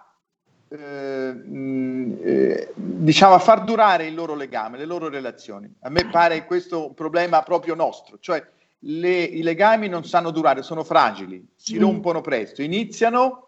eh, 0.69 2.71
diciamo, 2.75 3.33
a 3.33 3.39
far 3.39 3.63
durare 3.63 4.05
il 4.05 4.13
loro 4.13 4.35
legame, 4.35 4.77
le 4.77 4.85
loro 4.85 5.09
relazioni. 5.09 5.71
A 5.81 5.89
me 5.89 6.07
pare 6.09 6.45
questo 6.45 6.87
un 6.87 6.93
problema 6.93 7.41
proprio 7.41 7.75
nostro, 7.75 8.17
cioè 8.19 8.43
le, 8.83 9.23
i 9.23 9.41
legami 9.41 9.87
non 9.87 10.05
sanno 10.05 10.31
durare, 10.31 10.61
sono 10.61 10.83
fragili, 10.83 11.45
si 11.55 11.75
mm. 11.75 11.81
rompono 11.81 12.21
presto, 12.21 12.61
iniziano 12.61 13.47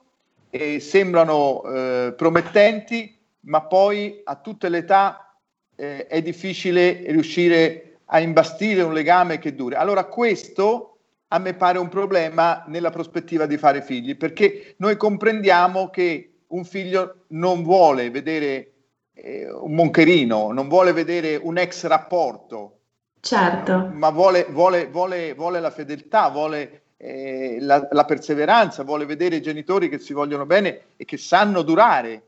e 0.50 0.80
sembrano 0.80 1.64
eh, 1.64 2.14
promettenti, 2.18 3.18
ma 3.42 3.62
poi 3.62 4.22
a 4.24 4.36
tutte 4.36 4.70
le 4.70 4.80
età 4.80 5.36
eh, 5.76 6.08
è 6.08 6.22
difficile 6.22 7.04
riuscire 7.08 8.00
a 8.06 8.20
imbastire 8.20 8.82
un 8.82 8.94
legame 8.94 9.40
che 9.40 9.56
duri. 9.56 9.76
Allora 9.76 10.06
questo 10.06 10.98
a 11.30 11.40
me 11.40 11.54
pare 11.54 11.78
un 11.78 11.88
problema 11.88 12.66
nella 12.68 12.90
prospettiva 12.90 13.46
di 13.46 13.58
fare 13.58 13.82
figli, 13.82 14.18
perché 14.18 14.74
noi 14.78 14.98
comprendiamo 14.98 15.90
che 15.90 16.31
un 16.52 16.64
figlio 16.64 17.26
non 17.30 17.64
vuole 17.64 18.10
vedere 18.10 18.72
eh, 19.14 19.52
un 19.52 19.74
moncherino, 19.74 20.52
non 20.52 20.68
vuole 20.68 20.94
vedere 20.94 21.36
un 21.36 21.58
ex 21.58 21.86
rapporto, 21.86 22.80
certo. 23.20 23.90
ma 23.94 24.10
vuole, 24.10 24.48
vuole, 24.50 24.88
vuole, 24.88 25.34
vuole 25.34 25.60
la 25.60 25.72
fedeltà, 25.72 26.30
vuole 26.30 26.84
eh, 26.98 27.58
la, 27.60 27.88
la 27.92 28.06
perseveranza, 28.06 28.84
vuole 28.84 29.06
vedere 29.06 29.38
i 29.38 29.42
genitori 29.42 29.90
che 29.90 30.00
si 30.00 30.14
vogliono 30.14 30.46
bene 30.46 30.82
e 30.96 31.06
che 31.06 31.18
sanno 31.18 31.62
durare 31.62 32.24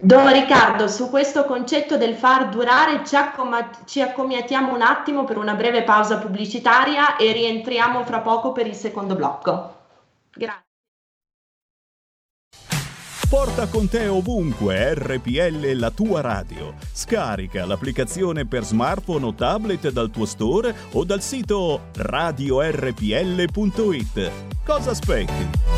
Don 0.00 0.32
Riccardo, 0.32 0.86
su 0.86 1.10
questo 1.10 1.44
concetto 1.44 1.96
del 1.96 2.14
far 2.14 2.50
durare 2.50 3.04
ci, 3.04 3.16
accom- 3.16 3.84
ci, 3.84 4.00
accomiatiamo 4.00 4.72
un 4.72 4.80
attimo 4.80 5.24
per 5.24 5.38
una 5.38 5.54
breve 5.54 5.82
pausa 5.82 6.18
pubblicitaria 6.18 7.16
e 7.16 7.32
rientriamo 7.32 8.04
fra 8.04 8.20
poco 8.20 8.52
per 8.52 8.68
il 8.68 8.76
secondo 8.76 9.16
blocco. 9.16 9.74
Grazie. 10.30 10.66
Porta 13.28 13.68
con 13.68 13.88
te 13.90 14.08
ovunque 14.08 14.94
RPL 14.94 15.72
la 15.74 15.90
tua 15.90 16.22
radio. 16.22 16.72
Scarica 16.90 17.66
l'applicazione 17.66 18.46
per 18.46 18.64
smartphone 18.64 19.26
o 19.26 19.34
tablet 19.34 19.90
dal 19.90 20.10
tuo 20.10 20.24
store 20.24 20.74
o 20.92 21.04
dal 21.04 21.20
sito 21.20 21.88
radiorpl.it. 21.94 22.70
Cosa 24.64 24.90
aspetti? 24.92 25.76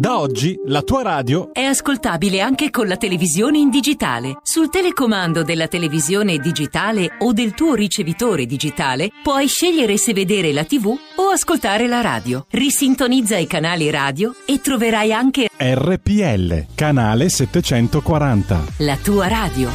Da 0.00 0.18
oggi 0.18 0.58
la 0.64 0.80
tua 0.80 1.02
radio 1.02 1.52
è 1.52 1.60
ascoltabile 1.60 2.40
anche 2.40 2.70
con 2.70 2.88
la 2.88 2.96
televisione 2.96 3.58
in 3.58 3.68
digitale. 3.68 4.38
Sul 4.42 4.70
telecomando 4.70 5.42
della 5.42 5.68
televisione 5.68 6.38
digitale 6.38 7.16
o 7.18 7.34
del 7.34 7.52
tuo 7.52 7.74
ricevitore 7.74 8.46
digitale 8.46 9.10
puoi 9.22 9.46
scegliere 9.46 9.98
se 9.98 10.14
vedere 10.14 10.52
la 10.52 10.64
TV 10.64 10.96
o 11.30 11.32
ascoltare 11.32 11.86
la 11.86 12.00
radio. 12.00 12.46
Risintonizza 12.50 13.36
i 13.36 13.46
canali 13.46 13.88
radio 13.90 14.34
e 14.46 14.60
troverai 14.60 15.12
anche 15.12 15.48
RPL, 15.56 16.74
canale 16.74 17.28
740. 17.28 18.64
La 18.78 18.96
tua 18.96 19.28
radio. 19.28 19.70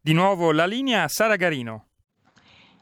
Di 0.00 0.12
nuovo 0.12 0.50
la 0.50 0.66
linea 0.66 1.06
Sara 1.06 1.36
Garino. 1.36 1.86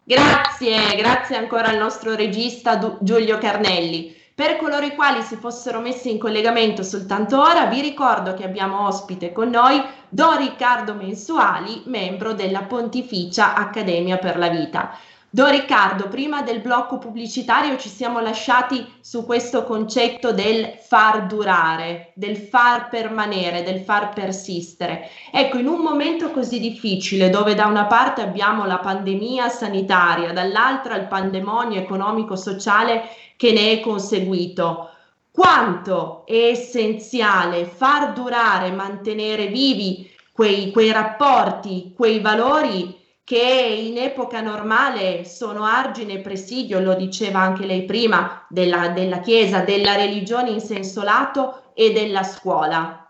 Grazie, 0.04 0.96
grazie 0.96 1.36
ancora 1.36 1.68
al 1.68 1.76
nostro 1.76 2.14
regista 2.14 2.76
du- 2.76 2.96
Giulio 3.02 3.36
Carnelli. 3.36 4.16
Per 4.40 4.56
coloro 4.56 4.86
i 4.86 4.94
quali 4.94 5.20
si 5.20 5.36
fossero 5.36 5.80
messi 5.80 6.10
in 6.10 6.18
collegamento 6.18 6.82
soltanto 6.82 7.38
ora, 7.38 7.66
vi 7.66 7.82
ricordo 7.82 8.32
che 8.32 8.42
abbiamo 8.42 8.86
ospite 8.86 9.32
con 9.32 9.50
noi 9.50 9.84
Don 10.08 10.38
Riccardo 10.38 10.94
Mensuali, 10.94 11.82
membro 11.84 12.32
della 12.32 12.62
Pontificia 12.62 13.52
Accademia 13.52 14.16
per 14.16 14.38
la 14.38 14.48
Vita. 14.48 14.96
Don 15.32 15.48
Riccardo, 15.48 16.08
prima 16.08 16.42
del 16.42 16.58
blocco 16.58 16.98
pubblicitario 16.98 17.76
ci 17.76 17.88
siamo 17.88 18.18
lasciati 18.18 18.84
su 19.00 19.24
questo 19.24 19.62
concetto 19.62 20.32
del 20.32 20.74
far 20.84 21.26
durare, 21.26 22.10
del 22.16 22.36
far 22.36 22.88
permanere, 22.88 23.62
del 23.62 23.78
far 23.78 24.12
persistere. 24.12 25.08
Ecco, 25.30 25.58
in 25.58 25.68
un 25.68 25.82
momento 25.82 26.32
così 26.32 26.58
difficile 26.58 27.30
dove 27.30 27.54
da 27.54 27.66
una 27.66 27.84
parte 27.84 28.22
abbiamo 28.22 28.66
la 28.66 28.78
pandemia 28.78 29.48
sanitaria, 29.48 30.32
dall'altra 30.32 30.96
il 30.96 31.06
pandemonio 31.06 31.78
economico-sociale 31.78 33.02
che 33.36 33.52
ne 33.52 33.70
è 33.70 33.80
conseguito, 33.80 34.90
quanto 35.30 36.26
è 36.26 36.48
essenziale 36.48 37.66
far 37.66 38.14
durare, 38.14 38.72
mantenere 38.72 39.46
vivi 39.46 40.10
quei, 40.32 40.72
quei 40.72 40.90
rapporti, 40.90 41.92
quei 41.94 42.18
valori 42.18 42.98
che 43.30 43.84
in 43.86 43.96
epoca 43.96 44.40
normale 44.40 45.24
sono 45.24 45.62
argine 45.62 46.14
e 46.14 46.18
presidio, 46.18 46.80
lo 46.80 46.94
diceva 46.94 47.38
anche 47.38 47.64
lei 47.64 47.84
prima, 47.84 48.44
della, 48.48 48.88
della 48.88 49.20
Chiesa, 49.20 49.60
della 49.60 49.94
religione 49.94 50.50
in 50.50 50.58
senso 50.58 51.04
lato 51.04 51.70
e 51.74 51.92
della 51.92 52.24
scuola, 52.24 53.08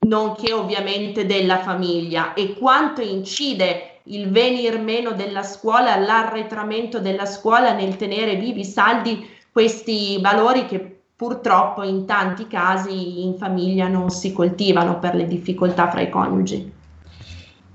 nonché 0.00 0.52
ovviamente 0.52 1.24
della 1.24 1.60
famiglia 1.60 2.34
e 2.34 2.52
quanto 2.52 3.00
incide 3.00 4.00
il 4.08 4.28
venir 4.28 4.78
meno 4.78 5.12
della 5.12 5.42
scuola, 5.42 5.96
l'arretramento 5.96 6.98
della 6.98 7.24
scuola 7.24 7.72
nel 7.72 7.96
tenere 7.96 8.36
vivi 8.36 8.66
saldi 8.66 9.26
questi 9.50 10.18
valori 10.20 10.66
che 10.66 11.00
purtroppo 11.16 11.82
in 11.82 12.04
tanti 12.04 12.46
casi 12.46 13.24
in 13.24 13.38
famiglia 13.38 13.88
non 13.88 14.10
si 14.10 14.34
coltivano 14.34 14.98
per 14.98 15.14
le 15.14 15.26
difficoltà 15.26 15.88
fra 15.88 16.02
i 16.02 16.10
coniugi. 16.10 16.80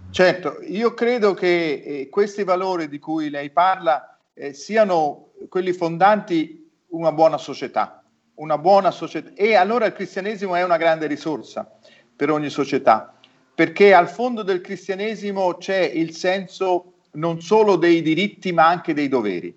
Certo, 0.10 0.58
io 0.64 0.94
credo 0.94 1.34
che 1.34 1.84
eh, 1.86 2.10
questi 2.10 2.44
valori 2.44 2.88
di 2.88 2.98
cui 2.98 3.30
lei 3.30 3.52
parla 3.52 4.18
eh, 4.34 4.54
siano 4.54 5.32
quelli 5.50 5.74
fondanti 5.74 6.70
una 6.90 7.12
buona 7.12 7.38
società, 7.38 8.04
una 8.36 8.58
buona 8.58 8.92
società. 8.92 9.32
E 9.34 9.56
allora 9.56 9.86
il 9.86 9.94
cristianesimo 9.94 10.56
è 10.56 10.64
una 10.64 10.78
grande 10.78 11.08
risorsa 11.08 11.70
per 12.16 12.32
ogni 12.32 12.50
società, 12.50 13.14
perché 13.54 13.94
al 13.94 14.10
fondo 14.10 14.44
del 14.44 14.62
cristianesimo 14.62 15.56
c'è 15.58 15.80
il 15.80 16.16
senso 16.16 16.94
non 17.12 17.42
solo 17.42 17.76
dei 17.76 18.02
diritti 18.02 18.52
ma 18.52 18.68
anche 18.68 18.94
dei 18.94 19.08
doveri, 19.08 19.56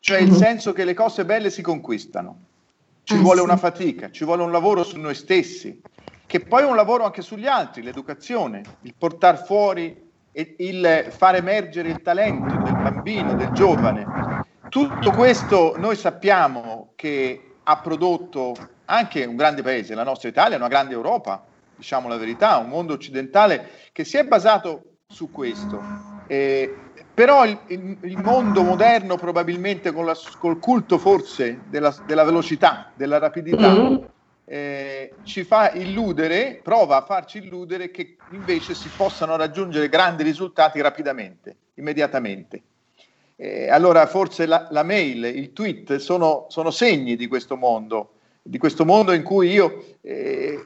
cioè 0.00 0.18
il 0.20 0.30
mhm. 0.30 0.36
senso 0.36 0.72
che 0.72 0.84
le 0.84 0.94
cose 0.94 1.24
belle 1.24 1.50
si 1.50 1.62
conquistano, 1.62 2.44
ci 3.02 3.14
ah, 3.14 3.18
vuole 3.18 3.40
una 3.40 3.56
fatica, 3.56 4.10
ci 4.10 4.24
vuole 4.24 4.42
un 4.42 4.52
lavoro 4.52 4.84
su 4.84 4.98
noi 4.98 5.14
stessi, 5.14 5.80
che 6.26 6.40
poi 6.40 6.62
è 6.62 6.66
un 6.66 6.76
lavoro 6.76 7.04
anche 7.04 7.22
sugli 7.22 7.46
altri, 7.46 7.82
l'educazione, 7.82 8.62
il 8.82 8.94
portare 8.98 9.38
fuori 9.38 10.04
il 10.58 11.06
far 11.08 11.36
emergere 11.36 11.88
il 11.88 12.02
talento 12.02 12.54
del 12.56 12.74
bambino, 12.74 13.34
del 13.34 13.50
giovane. 13.52 14.44
Tutto 14.68 15.10
questo 15.12 15.74
noi 15.78 15.96
sappiamo 15.96 16.92
che 16.94 17.54
ha 17.62 17.78
prodotto 17.78 18.54
anche 18.86 19.24
un 19.24 19.36
grande 19.36 19.62
paese, 19.62 19.94
la 19.94 20.04
nostra 20.04 20.28
Italia, 20.28 20.56
una 20.56 20.68
grande 20.68 20.92
Europa, 20.92 21.42
diciamo 21.74 22.08
la 22.08 22.16
verità, 22.16 22.58
un 22.58 22.68
mondo 22.68 22.92
occidentale 22.92 23.70
che 23.92 24.04
si 24.04 24.18
è 24.18 24.24
basato 24.24 24.96
su 25.06 25.30
questo. 25.30 25.80
Eh, 26.26 26.74
però 27.14 27.46
il, 27.46 27.58
il, 27.68 27.96
il, 28.02 28.18
mondo 28.18 28.62
moderno 28.62 29.16
probabilmente 29.16 29.92
con 29.92 30.04
la, 30.04 30.14
col 30.38 30.58
culto 30.58 30.98
forse 30.98 31.60
della, 31.68 31.94
della 32.04 32.24
velocità, 32.24 32.90
della 32.94 33.18
rapidità, 33.18 33.70
mm-hmm 33.70 34.04
eh, 34.48 35.12
ci 35.24 35.42
fa 35.42 35.72
illudere, 35.72 36.60
prova 36.62 36.98
a 36.98 37.04
farci 37.04 37.38
illudere 37.38 37.90
che 37.90 38.16
invece 38.30 38.74
si 38.74 38.88
possano 38.96 39.36
raggiungere 39.36 39.88
grandi 39.88 40.22
risultati 40.22 40.80
rapidamente, 40.80 41.56
immediatamente. 41.74 42.62
Eh, 43.34 43.68
allora 43.68 44.06
forse 44.06 44.46
la, 44.46 44.68
la, 44.70 44.84
mail, 44.84 45.24
il 45.24 45.52
tweet 45.52 45.96
sono, 45.96 46.46
sono, 46.48 46.70
segni 46.70 47.16
di 47.16 47.26
questo 47.26 47.56
mondo, 47.56 48.12
di 48.40 48.56
questo 48.56 48.84
mondo 48.84 49.12
in 49.12 49.24
cui 49.24 49.50
io 49.50 49.84
eh, 50.00 50.64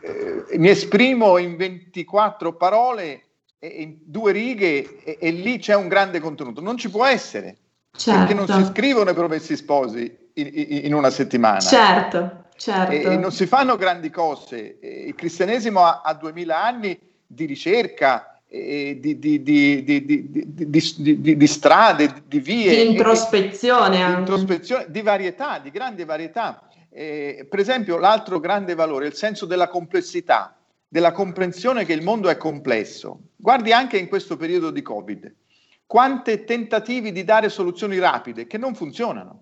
eh 0.51 0.59
mi 0.59 0.69
esprimo 0.69 1.39
in 1.39 1.57
24 1.57 2.55
parole 2.55 3.23
e 3.59 3.67
in 3.67 3.97
due 4.05 4.33
righe 4.33 5.03
e, 5.03 5.17
e, 5.19 5.31
lì 5.31 5.59
c'è 5.59 5.75
un 5.75 5.89
grande 5.89 6.21
contenuto. 6.21 6.61
Non 6.61 6.77
ci 6.77 6.91
può 6.91 7.07
essere, 7.07 7.57
certo. 7.93 8.19
perché 8.21 8.35
non 8.35 8.47
si 8.47 8.53
certo. 8.53 8.69
scrivono 8.69 9.11
i 9.11 9.15
promessi 9.15 9.57
sposi 9.57 10.29
in, 10.35 10.51
in, 10.53 10.81
in 10.85 10.95
una 10.95 11.11
settimana. 11.11 11.61
Certo. 11.61 12.45
Certo. 12.61 12.93
E, 12.93 13.15
e, 13.15 13.17
non 13.17 13.33
si 13.33 13.47
fanno 13.47 13.77
grandi 13.77 14.11
cose. 14.11 14.79
Il 14.83 15.15
cristianesimo 15.15 15.83
ha, 15.83 16.03
ha 16.05 16.13
2000 16.13 16.63
anni 16.63 16.99
di 17.27 17.47
ricerca, 17.47 18.39
di, 18.47 18.99
di, 19.01 19.43
di, 19.43 19.83
di, 19.85 21.47
strade, 21.47 22.23
di 22.27 22.39
vie. 22.39 22.75
Di 22.75 22.91
introspezione. 22.91 24.05
Di, 24.05 24.13
introspezione, 24.13 24.87
di 24.89 25.01
varietà, 25.01 25.59
di 25.59 25.71
grande 25.71 26.05
varietà. 26.05 26.69
Eh, 26.91 27.47
per 27.49 27.61
esempio, 27.61 27.97
l'altro 27.97 28.39
grande 28.39 28.75
valore 28.75 29.07
è 29.07 29.09
il 29.09 29.15
senso 29.15 29.47
della 29.47 29.69
complessità, 29.69 30.55
della 30.87 31.13
comprensione 31.13 31.87
che 31.87 31.95
il 31.95 32.03
mondo 32.03 32.29
è 32.29 32.37
complesso. 32.37 33.21
Guardi 33.37 33.73
anche 33.73 33.97
in 33.97 34.07
questo 34.07 34.37
periodo 34.37 34.71
di 34.71 34.83
Covid, 34.83 35.35
quante 35.87 36.45
tentativi 36.45 37.11
di 37.11 37.25
dare 37.25 37.49
soluzioni 37.49 37.99
rapide 37.99 38.47
che 38.47 38.59
non 38.59 38.75
funzionano, 38.75 39.41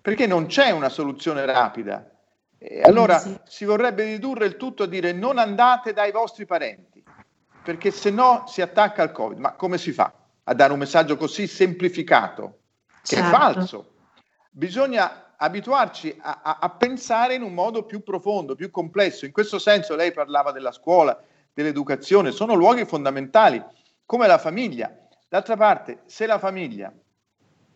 perché 0.00 0.28
non 0.28 0.46
c'è 0.46 0.70
una 0.70 0.90
soluzione 0.90 1.44
rapida. 1.44 2.11
E 2.62 2.82
allora 2.82 3.18
sì. 3.18 3.38
si 3.44 3.64
vorrebbe 3.64 4.04
ridurre 4.04 4.46
il 4.46 4.56
tutto 4.56 4.84
a 4.84 4.86
dire 4.86 5.12
non 5.12 5.38
andate 5.38 5.92
dai 5.92 6.12
vostri 6.12 6.46
parenti, 6.46 7.02
perché 7.62 7.90
se 7.90 8.10
no 8.10 8.44
si 8.46 8.62
attacca 8.62 9.02
al 9.02 9.12
Covid. 9.12 9.38
Ma 9.38 9.52
come 9.52 9.78
si 9.78 9.92
fa? 9.92 10.12
a 10.44 10.54
dare 10.54 10.72
un 10.72 10.78
messaggio 10.78 11.16
così 11.16 11.46
semplificato, 11.46 12.58
che 13.02 13.16
certo. 13.16 13.24
è 13.24 13.30
falso. 13.30 13.94
Bisogna 14.50 15.34
abituarci 15.36 16.16
a, 16.20 16.40
a, 16.42 16.58
a, 16.60 16.70
pensare 16.70 17.34
in 17.34 17.42
un 17.42 17.54
modo 17.54 17.84
più 17.84 18.02
profondo, 18.02 18.54
più 18.54 18.70
complesso. 18.70 19.24
In 19.24 19.32
questo 19.32 19.58
senso 19.58 19.94
lei 19.94 20.12
parlava 20.12 20.52
della 20.52 20.72
scuola, 20.72 21.20
dell'educazione, 21.52 22.30
sono 22.30 22.54
luoghi 22.54 22.84
fondamentali, 22.84 23.62
come 24.04 24.26
la 24.26 24.38
famiglia. 24.38 24.94
D'altra 25.28 25.56
parte, 25.56 26.02
se 26.06 26.26
la 26.26 26.38
famiglia 26.38 26.92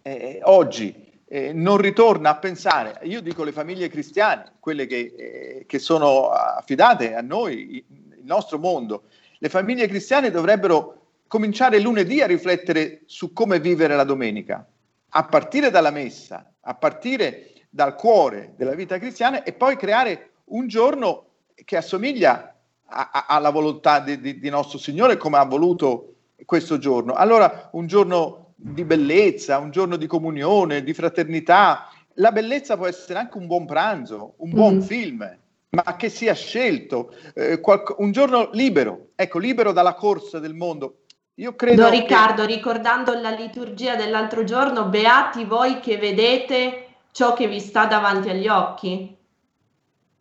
eh, 0.03 0.41
oggi 0.43 1.16
eh, 1.29 1.53
non 1.53 1.77
ritorna 1.79 2.31
a 2.31 2.37
pensare, 2.37 3.01
io 3.03 3.21
dico 3.21 3.43
le 3.43 3.53
famiglie 3.53 3.89
cristiane, 3.89 4.53
quelle 4.61 4.87
che, 4.87 5.15
eh, 5.17 5.65
che 5.67 5.79
sono 5.79 6.29
affidate 6.31 7.15
a 7.15 7.21
noi, 7.21 7.85
il 7.89 8.25
nostro 8.25 8.59
mondo, 8.59 9.05
le 9.39 9.49
famiglie 9.49 9.89
cristiane 9.89 10.31
dovrebbero 10.31 11.07
cominciare 11.27 11.81
lunedì 11.81 12.21
a 12.21 12.27
riflettere 12.27 13.03
su 13.07 13.33
come 13.33 13.59
vivere 13.59 13.97
la 13.97 14.05
domenica, 14.05 14.67
a 15.11 15.25
partire 15.25 15.71
dalla 15.71 15.91
messa, 15.91 16.53
a 16.61 16.75
partire 16.75 17.53
dal 17.69 17.97
cuore 17.97 18.55
della 18.57 18.75
vita 18.75 18.99
cristiana 18.99 19.43
e 19.43 19.53
poi 19.53 19.77
creare 19.77 20.31
un 20.47 20.69
giorno 20.69 21.25
che 21.65 21.77
assomiglia 21.77 22.55
alla 22.87 23.51
volontà 23.51 23.99
di, 23.99 24.21
di, 24.21 24.39
di 24.39 24.49
nostro 24.49 24.79
Signore 24.79 25.17
come 25.17 25.39
ha 25.39 25.45
voluto 25.45 26.15
questo 26.45 26.79
giorno. 26.79 27.15
Allora 27.15 27.71
un 27.73 27.87
giorno 27.87 28.46
di 28.59 28.85
bellezza, 28.85 29.59
un 29.59 29.71
giorno 29.71 29.97
di 29.97 30.07
comunione, 30.07 30.83
di 30.83 30.95
fraternità. 30.95 31.91
La 32.15 32.33
bellezza 32.33 32.77
può 32.77 32.87
essere 32.87 33.19
anche 33.19 33.37
un 33.37 33.47
buon 33.47 33.67
pranzo, 33.67 34.35
un 34.39 34.51
buon 34.51 34.77
mm. 34.77 34.81
film, 34.81 35.39
ma 35.69 35.97
che 35.97 36.09
sia 36.09 36.33
scelto, 36.33 37.15
eh, 37.35 37.61
qualc- 37.61 37.99
un 37.99 38.11
giorno 38.11 38.49
libero, 38.53 39.09
ecco, 39.15 39.39
libero 39.39 39.73
dalla 39.73 39.95
corsa 39.95 40.39
del 40.39 40.55
mondo. 40.55 41.03
Io 41.35 41.55
credo 41.55 41.83
no, 41.83 41.91
Riccardo, 41.91 42.47
che... 42.47 42.55
ricordando 42.55 43.13
la 43.21 43.31
liturgia 43.31 43.95
dell'altro 43.95 44.43
giorno, 44.45 44.87
beati 44.87 45.45
voi 45.45 45.81
che 45.81 45.99
vedete 45.99 46.87
ciò 47.13 47.35
che 47.35 47.47
vi 47.47 47.61
sta 47.61 47.85
davanti 47.85 48.31
agli 48.31 48.49
occhi. 48.49 49.15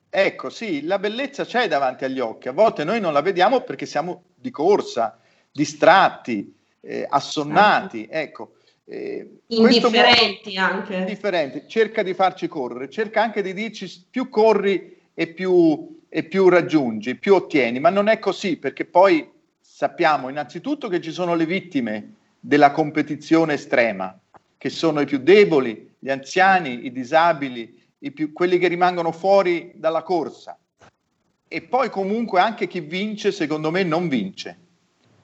Ecco, 0.10 0.50
sì, 0.50 0.84
la 0.84 1.00
bellezza 1.00 1.45
c'è 1.45 1.69
davanti 1.69 2.04
agli 2.04 2.19
occhi, 2.19 2.50
a 2.50 2.54
volte 2.54 2.84
noi 2.84 3.00
non 3.00 3.13
la 3.13 3.21
vediamo 3.21 3.62
perché 3.62 3.86
siamo 3.86 4.24
di 4.36 4.52
corsa, 4.52 5.17
distratti, 5.52 6.54
eh, 6.86 7.06
assonnati, 7.10 8.02
certo. 8.02 8.15
ecco. 8.15 8.54
Eh, 8.88 9.39
indifferenti 9.48 10.58
anche. 10.58 10.95
Indifferenti, 10.95 11.63
cerca 11.67 12.04
di 12.04 12.13
farci 12.13 12.48
correre, 12.48 12.89
cerca 12.89 13.21
anche 13.21 13.41
di 13.41 13.54
dirci 13.54 14.06
più 14.10 14.30
corri 14.30 14.95
e 15.13 15.28
più, 15.28 16.04
e 16.08 16.24
più 16.24 16.48
raggiungi, 16.50 17.15
più 17.15 17.34
ottieni, 17.34 17.80
ma 17.80 17.89
non 17.89 18.08
è 18.08 18.19
così 18.19 18.58
perché 18.58 18.86
poi 18.86 19.28
sappiamo 19.60 20.30
innanzitutto 20.30 20.88
che 20.88 21.02
ci 21.02 21.12
sono 21.12 21.34
le 21.34 21.48
vittime 21.48 22.13
della 22.39 22.71
competizione 22.71 23.56
estrema, 23.56 24.17
che 24.56 24.69
sono 24.69 25.02
i 25.02 25.06
più 25.06 25.17
deboli, 25.17 25.95
gli 25.98 26.12
anziani, 26.12 26.86
i 26.86 26.91
disabili, 26.91 27.82
i 28.00 28.12
più, 28.12 28.32
quelli 28.32 28.60
che 28.60 28.67
rimangono 28.67 29.12
fuori 29.12 29.71
dalla 29.74 30.04
corsa. 30.04 30.60
E 31.48 31.62
poi 31.62 31.89
comunque 31.89 32.39
anche 32.39 32.67
chi 32.67 32.82
vince, 32.82 33.32
secondo 33.32 33.71
me, 33.71 33.84
non 33.84 34.08
vince 34.08 34.60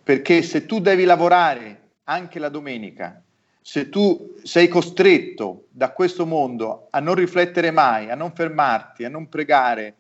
perché 0.04 0.42
se 0.42 0.66
tu 0.66 0.80
devi 0.80 1.04
lavorare 1.04 1.90
anche 2.06 2.40
la 2.40 2.50
domenica, 2.50 3.22
se 3.62 3.90
tu 3.90 4.36
sei 4.44 4.68
costretto 4.68 5.68
da 5.70 5.92
questo 5.92 6.26
mondo 6.26 6.88
a 6.90 7.00
non 7.00 7.16
riflettere 7.16 7.72
mai, 7.72 8.10
a 8.10 8.16
non 8.16 8.34
fermarti, 8.34 9.04
a 9.04 9.10
non 9.10 9.30
pregare, 9.30 9.96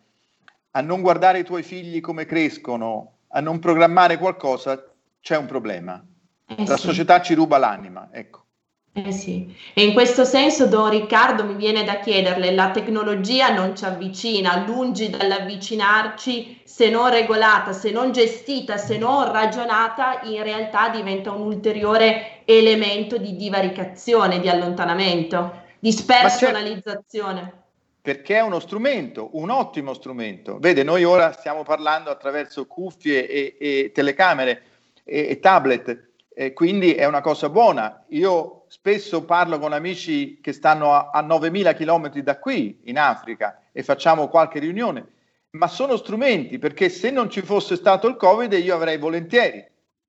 a 0.71 0.81
non 0.81 1.01
guardare 1.01 1.39
i 1.39 1.43
tuoi 1.43 1.63
figli 1.63 2.01
come 2.01 2.25
crescono, 2.25 3.17
a 3.29 3.39
non 3.39 3.59
programmare 3.59 4.17
qualcosa, 4.17 4.83
c'è 5.21 5.37
un 5.37 5.45
problema. 5.45 6.03
Eh 6.47 6.65
la 6.65 6.77
sì. 6.77 6.87
società 6.87 7.21
ci 7.21 7.33
ruba 7.33 7.57
l'anima, 7.57 8.09
ecco. 8.11 8.45
Eh 8.93 9.13
sì, 9.13 9.55
e 9.73 9.85
in 9.85 9.93
questo 9.93 10.25
senso, 10.25 10.67
Don 10.67 10.89
Riccardo, 10.89 11.45
mi 11.45 11.55
viene 11.55 11.85
da 11.85 11.99
chiederle, 11.99 12.51
la 12.51 12.71
tecnologia 12.71 13.49
non 13.53 13.73
ci 13.73 13.85
avvicina, 13.85 14.65
lungi 14.65 15.09
dall'avvicinarci, 15.09 16.59
se 16.65 16.89
non 16.89 17.09
regolata, 17.09 17.71
se 17.71 17.91
non 17.91 18.11
gestita, 18.11 18.75
se 18.75 18.97
non 18.97 19.31
ragionata, 19.31 20.19
in 20.23 20.43
realtà 20.43 20.89
diventa 20.89 21.31
un 21.31 21.43
ulteriore 21.43 22.41
elemento 22.43 23.17
di 23.17 23.37
divaricazione, 23.37 24.41
di 24.41 24.49
allontanamento, 24.49 25.61
di 25.79 25.93
spersonalizzazione. 25.93 27.59
Perché 28.01 28.35
è 28.35 28.41
uno 28.41 28.59
strumento, 28.59 29.29
un 29.33 29.51
ottimo 29.51 29.93
strumento. 29.93 30.57
Vede, 30.59 30.83
noi 30.83 31.05
ora 31.05 31.31
stiamo 31.31 31.63
parlando 31.63 32.09
attraverso 32.09 32.65
cuffie 32.65 33.25
e, 33.25 33.55
e 33.57 33.91
telecamere 33.93 34.63
e, 35.05 35.27
e 35.29 35.39
tablet, 35.39 36.09
e 36.33 36.53
quindi 36.53 36.93
è 36.93 37.05
una 37.05 37.21
cosa 37.21 37.49
buona. 37.49 38.05
Io 38.09 38.65
spesso 38.67 39.25
parlo 39.25 39.59
con 39.59 39.73
amici 39.73 40.39
che 40.41 40.53
stanno 40.53 40.93
a, 40.93 41.09
a 41.11 41.21
9.000 41.21 41.75
km 41.75 42.21
da 42.21 42.39
qui, 42.39 42.79
in 42.85 42.97
Africa, 42.97 43.63
e 43.71 43.83
facciamo 43.83 44.29
qualche 44.29 44.59
riunione, 44.59 45.05
ma 45.51 45.67
sono 45.67 45.97
strumenti 45.97 46.57
perché 46.57 46.89
se 46.89 47.11
non 47.11 47.29
ci 47.29 47.41
fosse 47.41 47.75
stato 47.75 48.07
il 48.07 48.15
Covid 48.15 48.53
io 48.53 48.75
avrei 48.75 48.97
volentieri 48.97 49.63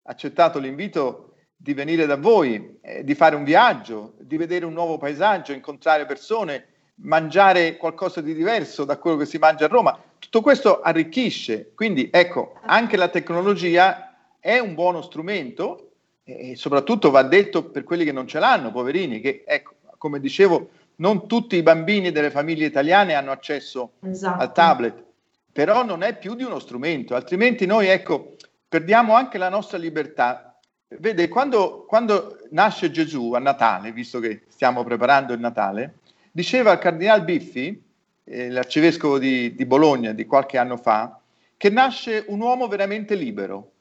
accettato 0.04 0.58
l'invito 0.58 1.34
di 1.56 1.74
venire 1.74 2.06
da 2.06 2.16
voi, 2.16 2.78
eh, 2.82 3.04
di 3.04 3.14
fare 3.14 3.36
un 3.36 3.44
viaggio, 3.44 4.14
di 4.18 4.36
vedere 4.36 4.64
un 4.64 4.72
nuovo 4.72 4.98
paesaggio, 4.98 5.52
incontrare 5.52 6.06
persone, 6.06 6.66
mangiare 7.02 7.76
qualcosa 7.76 8.20
di 8.20 8.34
diverso 8.34 8.84
da 8.84 8.98
quello 8.98 9.16
che 9.16 9.26
si 9.26 9.38
mangia 9.38 9.64
a 9.64 9.68
Roma. 9.68 9.96
Tutto 10.18 10.40
questo 10.40 10.80
arricchisce. 10.80 11.72
Quindi 11.74 12.08
ecco, 12.12 12.54
anche 12.62 12.96
la 12.96 13.08
tecnologia 13.08 14.36
è 14.40 14.58
un 14.58 14.74
buono 14.74 15.02
strumento 15.02 15.91
e 16.24 16.56
soprattutto 16.56 17.10
va 17.10 17.22
detto 17.22 17.64
per 17.64 17.84
quelli 17.84 18.04
che 18.04 18.12
non 18.12 18.26
ce 18.26 18.38
l'hanno, 18.38 18.70
poverini, 18.70 19.20
che 19.20 19.42
ecco, 19.46 19.74
come 19.98 20.20
dicevo, 20.20 20.70
non 20.96 21.26
tutti 21.26 21.56
i 21.56 21.62
bambini 21.62 22.12
delle 22.12 22.30
famiglie 22.30 22.66
italiane 22.66 23.14
hanno 23.14 23.32
accesso 23.32 23.92
esatto. 24.02 24.40
al 24.40 24.52
tablet, 24.52 25.04
però 25.52 25.84
non 25.84 26.02
è 26.02 26.16
più 26.16 26.34
di 26.34 26.44
uno 26.44 26.58
strumento, 26.58 27.14
altrimenti 27.14 27.66
noi 27.66 27.88
ecco, 27.88 28.36
perdiamo 28.68 29.14
anche 29.14 29.38
la 29.38 29.48
nostra 29.48 29.78
libertà. 29.78 30.58
Vede, 30.98 31.28
quando, 31.28 31.84
quando 31.86 32.38
nasce 32.50 32.90
Gesù 32.90 33.32
a 33.32 33.38
Natale, 33.38 33.92
visto 33.92 34.20
che 34.20 34.42
stiamo 34.48 34.84
preparando 34.84 35.32
il 35.32 35.40
Natale, 35.40 35.98
diceva 36.30 36.72
il 36.72 36.78
cardinal 36.78 37.24
Biffi, 37.24 37.82
eh, 38.24 38.50
l'arcivescovo 38.50 39.18
di, 39.18 39.54
di 39.54 39.66
Bologna 39.66 40.12
di 40.12 40.26
qualche 40.26 40.58
anno 40.58 40.76
fa, 40.76 41.18
che 41.56 41.70
nasce 41.70 42.24
un 42.28 42.40
uomo 42.40 42.68
veramente 42.68 43.14
libero, 43.14 43.71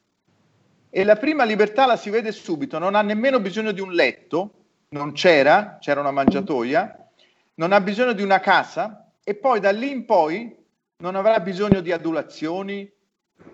e 0.94 1.06
la 1.06 1.16
prima 1.16 1.46
libertà 1.46 1.86
la 1.86 1.96
si 1.96 2.10
vede 2.10 2.34
subito, 2.34 2.78
non 2.78 2.96
ha 2.96 3.02
nemmeno 3.02 3.40
bisogno 3.40 3.72
di 3.72 3.80
un 3.80 3.94
letto, 3.94 4.52
non 4.90 5.14
c'era, 5.14 5.78
c'era 5.80 6.02
una 6.02 6.12
mangiatoia, 6.12 7.10
non 7.56 7.72
ha 7.72 7.80
bisogno 7.80 8.12
di 8.12 8.22
una 8.22 8.42
casa 8.42 9.10
e 9.24 9.36
poi 9.36 9.62
da 9.62 9.72
lì 9.72 9.90
in 9.90 10.06
poi 10.06 10.54
non 10.98 11.16
avrà 11.16 11.40
bisogno 11.40 11.80
di 11.80 11.94
adulazioni, 11.94 12.92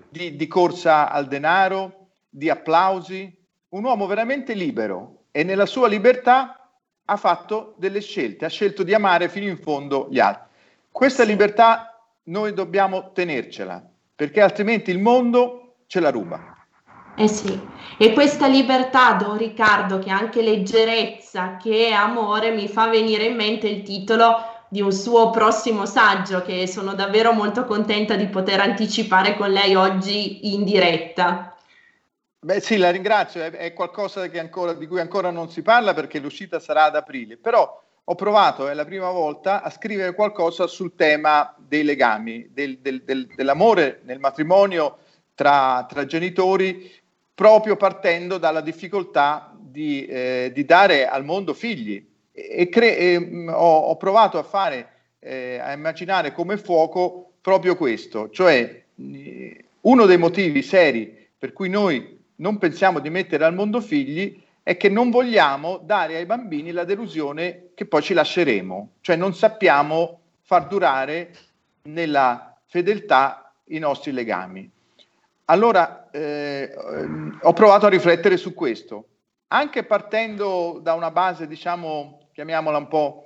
di, 0.09 0.35
di 0.35 0.47
corsa 0.47 1.11
al 1.11 1.27
denaro, 1.27 2.07
di 2.27 2.49
applausi, 2.49 3.31
un 3.69 3.83
uomo 3.83 4.07
veramente 4.07 4.53
libero 4.53 5.25
e 5.31 5.43
nella 5.43 5.67
sua 5.67 5.87
libertà 5.87 6.71
ha 7.05 7.17
fatto 7.17 7.75
delle 7.77 8.01
scelte, 8.01 8.45
ha 8.45 8.49
scelto 8.49 8.81
di 8.81 8.95
amare 8.95 9.29
fino 9.29 9.47
in 9.47 9.59
fondo 9.59 10.07
gli 10.09 10.19
altri. 10.19 10.45
Questa 10.91 11.23
libertà 11.23 12.01
noi 12.23 12.53
dobbiamo 12.53 13.11
tenercela, 13.11 13.87
perché 14.15 14.41
altrimenti 14.41 14.89
il 14.89 14.99
mondo 14.99 15.75
ce 15.85 15.99
la 15.99 16.09
ruba. 16.09 16.56
Eh 17.19 17.27
sì, 17.27 17.59
e 17.97 18.13
questa 18.13 18.45
libertà, 18.45 19.13
Don 19.13 19.37
Riccardo, 19.37 19.97
che 19.97 20.09
è 20.09 20.11
anche 20.11 20.43
leggerezza, 20.43 21.57
che 21.57 21.87
è 21.87 21.91
amore, 21.91 22.51
mi 22.51 22.67
fa 22.67 22.89
venire 22.89 23.23
in 23.23 23.35
mente 23.35 23.67
il 23.67 23.81
titolo 23.81 24.35
di 24.69 24.81
un 24.81 24.91
suo 24.91 25.31
prossimo 25.31 25.87
saggio 25.87 26.43
che 26.43 26.67
sono 26.67 26.93
davvero 26.93 27.31
molto 27.33 27.65
contenta 27.65 28.15
di 28.15 28.27
poter 28.27 28.59
anticipare 28.59 29.35
con 29.35 29.49
lei 29.49 29.73
oggi 29.73 30.53
in 30.53 30.63
diretta. 30.63 31.57
Beh 32.39 32.59
sì, 32.59 32.77
la 32.77 32.91
ringrazio, 32.91 33.41
è, 33.41 33.49
è 33.49 33.73
qualcosa 33.73 34.21
ancora, 34.21 34.73
di 34.73 34.85
cui 34.85 34.99
ancora 34.99 35.31
non 35.31 35.49
si 35.49 35.63
parla 35.63 35.95
perché 35.95 36.19
l'uscita 36.19 36.59
sarà 36.59 36.83
ad 36.83 36.95
aprile, 36.97 37.37
però 37.37 37.83
ho 38.03 38.13
provato, 38.13 38.67
è 38.67 38.75
la 38.75 38.85
prima 38.85 39.09
volta, 39.09 39.63
a 39.63 39.71
scrivere 39.71 40.13
qualcosa 40.13 40.67
sul 40.67 40.93
tema 40.93 41.55
dei 41.57 41.83
legami, 41.83 42.49
del, 42.51 42.77
del, 42.77 43.01
del, 43.03 43.25
dell'amore 43.35 44.01
nel 44.03 44.19
matrimonio 44.19 44.99
tra, 45.33 45.85
tra 45.89 46.05
genitori 46.05 47.05
proprio 47.37 47.75
partendo 47.75 48.39
dalla 48.39 48.61
difficoltà 48.61 49.55
di, 49.55 50.07
eh, 50.07 50.49
di 50.51 50.65
dare 50.65 51.07
al 51.07 51.23
mondo 51.23 51.53
figli. 51.53 52.03
E, 52.31 52.67
cre- 52.67 52.97
e 52.97 53.19
mh, 53.19 53.49
ho, 53.49 53.77
ho, 53.81 53.95
provato 53.95 54.39
a 54.39 54.43
fare, 54.43 54.89
eh, 55.19 55.59
a 55.59 55.71
immaginare 55.71 56.31
come 56.31 56.57
fuoco 56.57 57.33
proprio 57.39 57.75
questo, 57.75 58.31
cioè 58.31 58.81
mh, 58.95 59.49
uno 59.81 60.05
dei 60.07 60.17
motivi 60.17 60.63
seri 60.63 61.27
per 61.37 61.53
cui 61.53 61.69
noi 61.69 62.17
non 62.37 62.57
pensiamo 62.57 62.97
di 62.97 63.11
mettere 63.11 63.45
al 63.45 63.53
mondo 63.53 63.81
figli 63.81 64.41
è 64.63 64.75
che 64.75 64.89
non 64.89 65.11
vogliamo 65.11 65.79
dare 65.83 66.15
ai 66.15 66.25
bambini 66.25 66.71
la 66.71 66.85
delusione 66.85 67.69
che 67.75 67.85
poi 67.85 68.01
ci 68.01 68.15
lasceremo, 68.15 68.93
cioè 69.01 69.15
non 69.15 69.35
sappiamo 69.35 70.21
far 70.41 70.65
durare 70.65 71.35
nella 71.83 72.57
fedeltà 72.65 73.53
i 73.65 73.77
nostri 73.77 74.11
legami. 74.11 74.71
Allora 75.49 76.09
eh, 76.11 76.73
ho 77.41 77.53
provato 77.53 77.85
a 77.85 77.89
riflettere 77.89 78.37
su 78.37 78.53
questo 78.53 79.07
anche 79.47 79.83
partendo 79.83 80.79
da 80.81 80.93
una 80.93 81.11
base, 81.11 81.47
diciamo, 81.47 82.29
chiamiamola 82.33 82.77
un 82.77 82.87
po' 82.87 83.23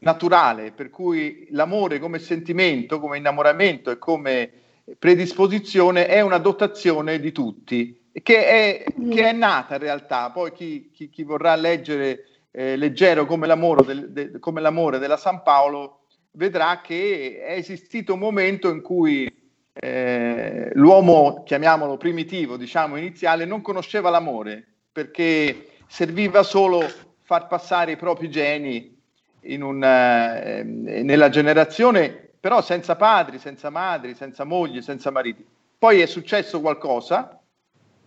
naturale, 0.00 0.72
per 0.72 0.90
cui 0.90 1.46
l'amore 1.50 1.98
come 1.98 2.18
sentimento, 2.18 3.00
come 3.00 3.18
innamoramento 3.18 3.90
e 3.90 3.98
come 3.98 4.50
predisposizione 4.98 6.06
è 6.06 6.20
una 6.20 6.38
dotazione 6.38 7.20
di 7.20 7.32
tutti, 7.32 8.10
che 8.22 8.46
è, 8.46 8.84
che 9.10 9.28
è 9.28 9.32
nata 9.32 9.74
in 9.74 9.80
realtà. 9.80 10.30
Poi 10.30 10.52
chi, 10.52 10.90
chi, 10.92 11.08
chi 11.08 11.22
vorrà 11.22 11.54
leggere 11.54 12.26
eh, 12.50 12.76
leggero 12.76 13.24
come 13.24 13.46
l'amore, 13.46 13.84
del, 13.84 14.12
de, 14.12 14.38
come 14.38 14.60
l'amore 14.60 14.98
della 14.98 15.16
San 15.16 15.42
Paolo 15.42 16.00
vedrà 16.32 16.80
che 16.82 17.40
è 17.42 17.52
esistito 17.52 18.12
un 18.12 18.18
momento 18.18 18.68
in 18.68 18.82
cui 18.82 19.41
eh, 19.72 20.70
l'uomo, 20.74 21.42
chiamiamolo 21.44 21.96
primitivo, 21.96 22.56
diciamo 22.56 22.96
iniziale, 22.96 23.44
non 23.44 23.62
conosceva 23.62 24.10
l'amore 24.10 24.66
perché 24.92 25.68
serviva 25.86 26.42
solo 26.42 26.86
far 27.22 27.46
passare 27.46 27.92
i 27.92 27.96
propri 27.96 28.28
geni 28.30 28.94
un, 29.40 29.82
eh, 29.82 30.62
nella 30.62 31.28
generazione, 31.30 32.30
però 32.38 32.60
senza 32.60 32.96
padri, 32.96 33.38
senza 33.38 33.70
madri, 33.70 34.14
senza 34.14 34.44
mogli, 34.44 34.82
senza 34.82 35.10
mariti. 35.10 35.44
Poi 35.78 36.00
è 36.00 36.06
successo 36.06 36.60
qualcosa 36.60 37.40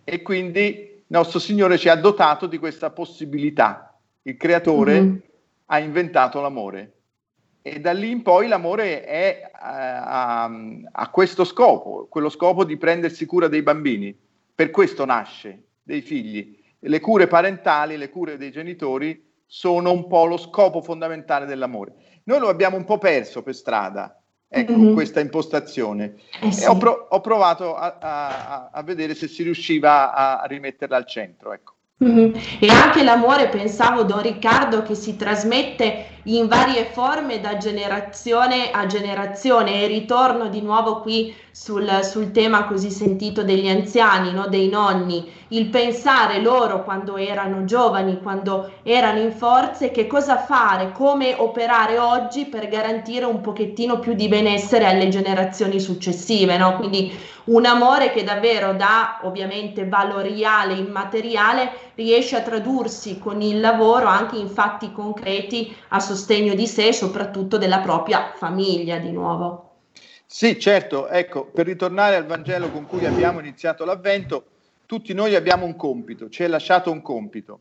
e 0.04 0.22
quindi 0.22 1.02
nostro 1.08 1.38
Signore 1.38 1.78
ci 1.78 1.88
ha 1.88 1.96
dotato 1.96 2.46
di 2.46 2.58
questa 2.58 2.90
possibilità. 2.90 3.98
Il 4.22 4.36
creatore 4.36 5.00
mm-hmm. 5.00 5.16
ha 5.66 5.78
inventato 5.78 6.40
l'amore 6.40 6.92
e 7.66 7.80
da 7.80 7.90
lì 7.90 8.10
in 8.10 8.22
poi 8.22 8.46
l'amore 8.46 9.02
è 9.02 9.50
a, 9.52 10.44
a, 10.44 10.50
a, 10.92 11.10
questo 11.10 11.42
scopo, 11.42 12.06
quello 12.08 12.28
scopo 12.28 12.62
di 12.64 12.76
prendersi 12.76 13.26
cura 13.26 13.48
dei 13.48 13.62
bambini. 13.62 14.16
Per 14.54 14.70
questo 14.70 15.04
nasce, 15.04 15.64
dei 15.82 16.00
figli. 16.00 16.56
Le 16.78 17.00
cure 17.00 17.26
parentali, 17.26 17.96
le 17.96 18.08
cure 18.08 18.36
dei 18.36 18.52
genitori 18.52 19.20
sono 19.44 19.90
un 19.90 20.06
po' 20.06 20.26
lo 20.26 20.36
scopo 20.36 20.80
fondamentale 20.80 21.44
dell'amore. 21.44 21.94
Noi 22.24 22.38
lo 22.38 22.48
abbiamo 22.48 22.76
un 22.76 22.84
po' 22.84 22.98
perso 22.98 23.42
per 23.42 23.56
strada, 23.56 24.16
ecco, 24.46 24.72
mm-hmm. 24.72 24.94
questa 24.94 25.18
impostazione. 25.18 26.14
Eh 26.40 26.52
sì. 26.52 26.66
Ho, 26.66 26.76
pro- 26.76 27.08
ho 27.10 27.20
provato 27.20 27.74
a, 27.74 28.68
a, 28.70 28.82
vedere 28.84 29.16
se 29.16 29.26
si 29.26 29.42
riusciva 29.42 30.14
a, 30.14 30.44
rimetterla 30.46 30.96
al 30.96 31.06
centro, 31.06 31.52
ecco. 31.52 31.74
Mm-hmm. 32.04 32.34
E 32.60 32.68
anche 32.68 33.02
l'amore, 33.02 33.48
pensavo, 33.48 34.02
Don 34.02 34.20
Riccardo, 34.20 34.82
che 34.82 34.94
si 34.94 35.16
trasmette 35.16 36.20
in 36.24 36.46
varie 36.46 36.84
forme 36.84 37.40
da 37.40 37.56
generazione 37.56 38.70
a 38.70 38.84
generazione 38.84 39.82
e 39.82 39.86
ritorno 39.86 40.48
di 40.48 40.60
nuovo 40.60 41.00
qui 41.00 41.34
sul, 41.58 42.00
sul 42.02 42.32
tema 42.32 42.66
così 42.66 42.90
sentito 42.90 43.42
degli 43.42 43.66
anziani, 43.66 44.30
no? 44.30 44.46
dei 44.46 44.68
nonni, 44.68 45.32
il 45.48 45.68
pensare 45.68 46.42
loro 46.42 46.84
quando 46.84 47.16
erano 47.16 47.64
giovani, 47.64 48.20
quando 48.20 48.72
erano 48.82 49.20
in 49.20 49.32
forze, 49.32 49.90
che 49.90 50.06
cosa 50.06 50.36
fare, 50.36 50.92
come 50.92 51.34
operare 51.34 51.98
oggi 51.98 52.44
per 52.44 52.68
garantire 52.68 53.24
un 53.24 53.40
pochettino 53.40 53.98
più 53.98 54.12
di 54.12 54.28
benessere 54.28 54.84
alle 54.84 55.08
generazioni 55.08 55.80
successive, 55.80 56.58
no? 56.58 56.76
quindi 56.76 57.10
un 57.44 57.64
amore 57.64 58.10
che 58.10 58.22
davvero 58.22 58.74
da 58.74 59.20
ovviamente 59.22 59.88
valoriale, 59.88 60.74
immateriale, 60.74 61.72
riesce 61.94 62.36
a 62.36 62.42
tradursi 62.42 63.18
con 63.18 63.40
il 63.40 63.60
lavoro 63.60 64.06
anche 64.06 64.36
in 64.36 64.48
fatti 64.48 64.92
concreti 64.92 65.74
a 65.88 66.00
sostegno 66.00 66.54
di 66.54 66.66
sé 66.66 66.88
e 66.88 66.92
soprattutto 66.92 67.56
della 67.56 67.78
propria 67.78 68.34
famiglia 68.36 68.98
di 68.98 69.10
nuovo. 69.10 69.65
Sì, 70.28 70.58
certo, 70.58 71.08
ecco, 71.08 71.46
per 71.46 71.66
ritornare 71.66 72.16
al 72.16 72.26
Vangelo 72.26 72.68
con 72.70 72.86
cui 72.86 73.06
abbiamo 73.06 73.38
iniziato 73.38 73.84
l'avvento, 73.84 74.46
tutti 74.84 75.12
noi 75.14 75.34
abbiamo 75.36 75.64
un 75.64 75.76
compito, 75.76 76.28
ci 76.28 76.42
è 76.42 76.48
lasciato 76.48 76.90
un 76.90 77.00
compito, 77.00 77.60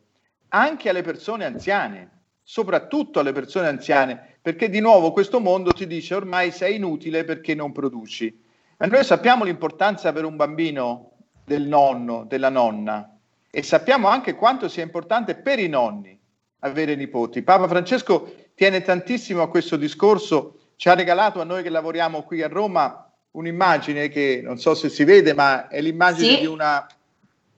anche 0.49 0.89
alle 0.89 1.03
persone 1.03 1.45
anziane, 1.45 2.09
soprattutto 2.41 3.20
alle 3.20 3.34
persone 3.34 3.68
anziane, 3.68 4.38
perché 4.41 4.70
di 4.70 4.80
nuovo 4.80 5.11
questo 5.11 5.39
mondo 5.39 5.72
ti 5.72 5.86
dice 5.86 6.16
ormai 6.16 6.51
sei 6.51 6.76
inutile 6.76 7.24
perché 7.24 7.53
non 7.53 7.72
produci. 7.72 8.43
Ma 8.78 8.88
noi 8.88 9.03
sappiamo 9.03 9.43
l'importanza 9.43 10.11
per 10.11 10.26
un 10.26 10.36
bambino 10.36 11.11
del 11.45 11.63
nonno, 11.68 12.26
della 12.28 12.49
nonna 12.49 13.16
e 13.49 13.63
sappiamo 13.63 14.07
anche 14.07 14.36
quanto 14.36 14.68
sia 14.68 14.84
importante 14.84 15.36
per 15.36 15.59
i 15.59 15.70
nonni 15.70 16.20
avere 16.59 16.95
nipoti. 16.95 17.41
Papa 17.41 17.68
Francesco 17.68 18.34
tiene 18.53 18.82
tantissimo 18.82 19.41
a 19.41 19.49
questo 19.49 19.78
discorso, 19.78 20.59
ci 20.76 20.89
ha 20.89 20.93
regalato 20.93 21.41
a 21.41 21.43
noi 21.43 21.63
che 21.63 21.69
lavoriamo 21.69 22.23
qui 22.23 22.41
a 22.41 22.47
Roma 22.47 23.09
un'immagine 23.32 24.09
che 24.09 24.41
non 24.43 24.57
so 24.57 24.73
se 24.73 24.89
si 24.89 25.03
vede, 25.03 25.34
ma 25.34 25.67
è 25.67 25.82
l'immagine 25.82 26.36
sì. 26.36 26.39
di, 26.41 26.45
una, 26.45 26.88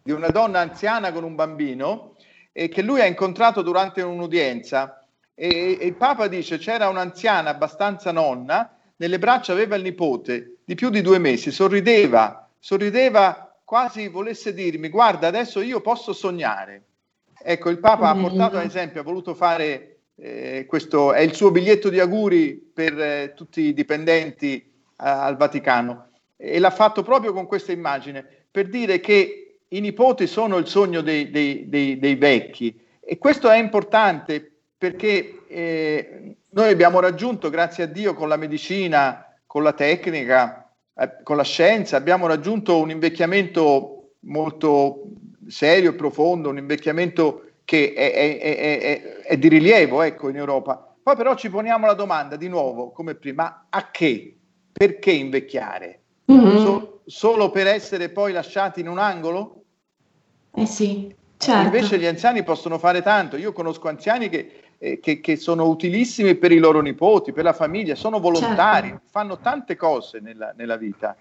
di 0.01 0.11
una 0.11 0.29
donna 0.29 0.59
anziana 0.59 1.11
con 1.11 1.23
un 1.23 1.35
bambino 1.35 2.15
e 2.51 2.67
che 2.67 2.81
lui 2.81 3.01
ha 3.01 3.05
incontrato 3.05 3.61
durante 3.61 4.01
un'udienza 4.01 5.05
e, 5.35 5.77
e 5.79 5.85
il 5.85 5.93
Papa 5.93 6.27
dice 6.27 6.57
c'era 6.57 6.89
un'anziana 6.89 7.51
abbastanza 7.51 8.11
nonna, 8.11 8.75
nelle 8.95 9.19
braccia 9.19 9.51
aveva 9.51 9.75
il 9.75 9.83
nipote 9.83 10.57
di 10.65 10.73
più 10.73 10.89
di 10.89 11.01
due 11.01 11.19
mesi, 11.19 11.51
sorrideva, 11.51 12.49
sorrideva 12.57 13.55
quasi 13.63 14.07
volesse 14.07 14.53
dirmi 14.53 14.89
guarda 14.89 15.27
adesso 15.27 15.61
io 15.61 15.81
posso 15.81 16.13
sognare. 16.13 16.83
Ecco, 17.39 17.69
il 17.69 17.77
Papa 17.77 18.13
mm-hmm. 18.13 18.25
ha 18.25 18.27
portato 18.27 18.57
ad 18.57 18.65
esempio, 18.65 19.01
ha 19.01 19.03
voluto 19.03 19.35
fare 19.35 19.96
eh, 20.19 20.65
questo 20.67 21.13
è 21.13 21.21
il 21.21 21.33
suo 21.33 21.51
biglietto 21.51 21.89
di 21.89 21.99
auguri 21.99 22.55
per 22.73 22.99
eh, 22.99 23.33
tutti 23.35 23.61
i 23.61 23.73
dipendenti 23.73 24.55
eh, 24.55 24.63
al 24.95 25.37
Vaticano. 25.37 26.09
E 26.35 26.59
l'ha 26.59 26.71
fatto 26.71 27.03
proprio 27.03 27.33
con 27.33 27.45
questa 27.45 27.71
immagine 27.71 28.25
per 28.49 28.67
dire 28.67 28.99
che 28.99 29.59
i 29.67 29.79
nipoti 29.79 30.27
sono 30.27 30.57
il 30.57 30.67
sogno 30.67 31.01
dei, 31.01 31.29
dei, 31.29 31.69
dei, 31.69 31.99
dei 31.99 32.15
vecchi. 32.15 32.79
E 32.99 33.17
questo 33.17 33.49
è 33.49 33.57
importante 33.57 34.51
perché 34.77 35.43
eh, 35.47 36.35
noi 36.49 36.71
abbiamo 36.71 36.99
raggiunto, 36.99 37.49
grazie 37.49 37.83
a 37.83 37.87
Dio, 37.87 38.13
con 38.13 38.27
la 38.27 38.37
medicina, 38.37 39.25
con 39.45 39.63
la 39.63 39.73
tecnica, 39.73 40.71
eh, 40.95 41.17
con 41.23 41.37
la 41.37 41.43
scienza, 41.43 41.97
abbiamo 41.97 42.27
raggiunto 42.27 42.79
un 42.79 42.89
invecchiamento 42.89 44.13
molto 44.21 45.03
serio 45.47 45.91
e 45.91 45.95
profondo, 45.95 46.49
un 46.49 46.57
invecchiamento 46.57 47.46
che 47.67 47.91
è, 47.91 48.13
è, 48.13 48.39
è, 48.39 49.23
è, 49.23 49.37
di 49.37 49.49
rilievo 49.49 50.01
ecco, 50.01 50.29
in 50.29 50.37
Europa. 50.37 50.95
Poi 51.03 51.17
però 51.17 51.35
ci 51.35 51.49
poniamo 51.49 51.85
la 51.85 51.95
domanda 51.95 52.37
di 52.37 52.47
nuovo, 52.47 52.91
come 52.91 53.15
prima, 53.15 53.65
a 53.69 53.91
che? 53.91 54.37
Perché 54.71 55.11
invecchiare? 55.11 55.99
Mm-hmm. 56.31 56.63
So, 56.63 57.01
solo 57.05 57.49
per 57.49 57.67
essere 57.67 58.07
poi 58.07 58.31
lasciati 58.31 58.79
in 58.79 58.87
un 58.87 58.99
angolo? 58.99 59.63
Eh 60.55 60.65
sì, 60.65 61.13
certo. 61.35 61.65
Invece 61.65 61.99
gli 61.99 62.05
anziani 62.05 62.41
possono 62.41 62.77
fare 62.77 63.01
tanto. 63.01 63.35
Io 63.35 63.51
conosco 63.51 63.89
anziani 63.89 64.29
che, 64.29 64.61
eh, 64.77 65.01
che, 65.01 65.19
che 65.19 65.35
sono 65.35 65.67
utilissimi 65.67 66.35
per 66.35 66.53
i 66.53 66.59
loro 66.59 66.79
nipoti, 66.79 67.33
per 67.33 67.43
la 67.43 67.51
famiglia, 67.51 67.95
sono 67.95 68.21
volontari, 68.21 68.87
certo. 68.87 69.03
fanno 69.11 69.39
tante 69.39 69.75
cose 69.75 70.21
nella, 70.21 70.53
nella 70.55 70.77
vita. 70.77 71.17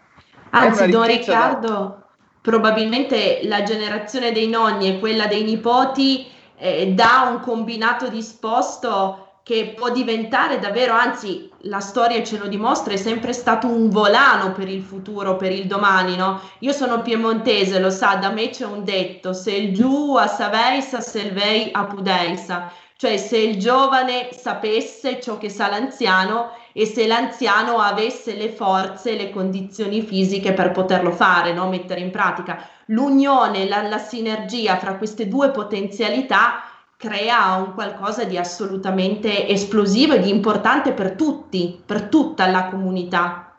Anzi, 0.50 0.86
Don 0.90 1.08
Riccardo, 1.08 1.68
da... 1.68 2.06
probabilmente 2.40 3.40
la 3.42 3.64
generazione 3.64 4.30
dei 4.30 4.46
nonni 4.46 4.88
e 4.88 5.00
quella 5.00 5.26
dei 5.26 5.42
nipoti 5.42 6.34
eh, 6.58 6.92
dà 6.92 7.28
un 7.30 7.40
combinato 7.40 8.08
disposto 8.08 9.26
che 9.46 9.74
può 9.76 9.90
diventare 9.90 10.58
davvero, 10.58 10.92
anzi 10.92 11.48
la 11.60 11.78
storia 11.78 12.20
ce 12.24 12.36
lo 12.36 12.48
dimostra, 12.48 12.94
è 12.94 12.96
sempre 12.96 13.32
stato 13.32 13.68
un 13.68 13.90
volano 13.90 14.50
per 14.50 14.68
il 14.68 14.82
futuro, 14.82 15.36
per 15.36 15.52
il 15.52 15.66
domani, 15.66 16.16
no? 16.16 16.40
Io 16.60 16.72
sono 16.72 17.00
piemontese, 17.00 17.78
lo 17.78 17.90
sa, 17.90 18.16
da 18.16 18.30
me 18.30 18.50
c'è 18.50 18.66
un 18.66 18.82
detto, 18.82 19.32
se 19.32 19.52
il 19.52 19.72
giù 19.72 20.16
a 20.16 20.26
saveisa, 20.26 21.00
se 21.00 21.20
il 21.20 21.32
vei 21.32 21.68
a 21.70 21.84
pudeisa, 21.84 22.72
cioè 22.96 23.16
se 23.18 23.36
il 23.36 23.58
giovane 23.58 24.30
sapesse 24.32 25.20
ciò 25.20 25.38
che 25.38 25.48
sa 25.48 25.68
l'anziano 25.68 26.50
e 26.72 26.84
se 26.84 27.06
l'anziano 27.06 27.78
avesse 27.78 28.34
le 28.34 28.48
forze, 28.48 29.14
le 29.14 29.30
condizioni 29.30 30.02
fisiche 30.02 30.54
per 30.54 30.72
poterlo 30.72 31.12
fare, 31.12 31.52
no? 31.52 31.68
mettere 31.68 32.00
in 32.00 32.10
pratica 32.10 32.68
l'unione, 32.86 33.66
la, 33.66 33.82
la 33.82 33.98
sinergia 33.98 34.76
fra 34.76 34.96
queste 34.96 35.28
due 35.28 35.50
potenzialità 35.50 36.62
crea 36.96 37.56
un 37.56 37.74
qualcosa 37.74 38.24
di 38.24 38.38
assolutamente 38.38 39.46
esplosivo 39.48 40.14
e 40.14 40.20
di 40.20 40.30
importante 40.30 40.92
per 40.92 41.12
tutti, 41.12 41.80
per 41.84 42.08
tutta 42.08 42.46
la 42.46 42.68
comunità. 42.68 43.54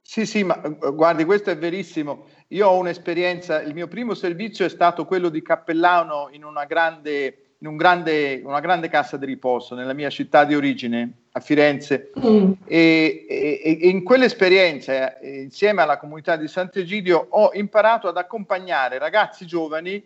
Sì, 0.00 0.24
sì, 0.26 0.42
ma 0.42 0.60
eh, 0.62 0.92
guardi, 0.92 1.24
questo 1.24 1.50
è 1.50 1.58
verissimo. 1.58 2.26
Io 2.48 2.66
ho 2.66 2.78
un'esperienza, 2.78 3.60
il 3.60 3.74
mio 3.74 3.88
primo 3.88 4.14
servizio 4.14 4.64
è 4.64 4.70
stato 4.70 5.04
quello 5.04 5.28
di 5.28 5.42
cappellano 5.42 6.28
in 6.32 6.44
una 6.44 6.64
grande 6.64 7.47
in 7.60 7.66
un 7.66 7.76
grande, 7.76 8.40
una 8.44 8.60
grande 8.60 8.88
casa 8.88 9.16
di 9.16 9.26
riposo 9.26 9.74
nella 9.74 9.92
mia 9.92 10.10
città 10.10 10.44
di 10.44 10.54
origine, 10.54 11.12
a 11.32 11.40
Firenze, 11.40 12.12
mm. 12.18 12.52
e, 12.64 13.26
e, 13.28 13.60
e, 13.64 13.88
in 13.88 14.04
quell'esperienza, 14.04 15.18
eh, 15.18 15.42
insieme 15.42 15.82
alla 15.82 15.98
comunità 15.98 16.36
di 16.36 16.46
Sant'Egidio, 16.46 17.26
ho 17.30 17.50
imparato 17.54 18.06
ad 18.06 18.16
accompagnare 18.16 18.98
ragazzi 18.98 19.44
giovani 19.44 20.00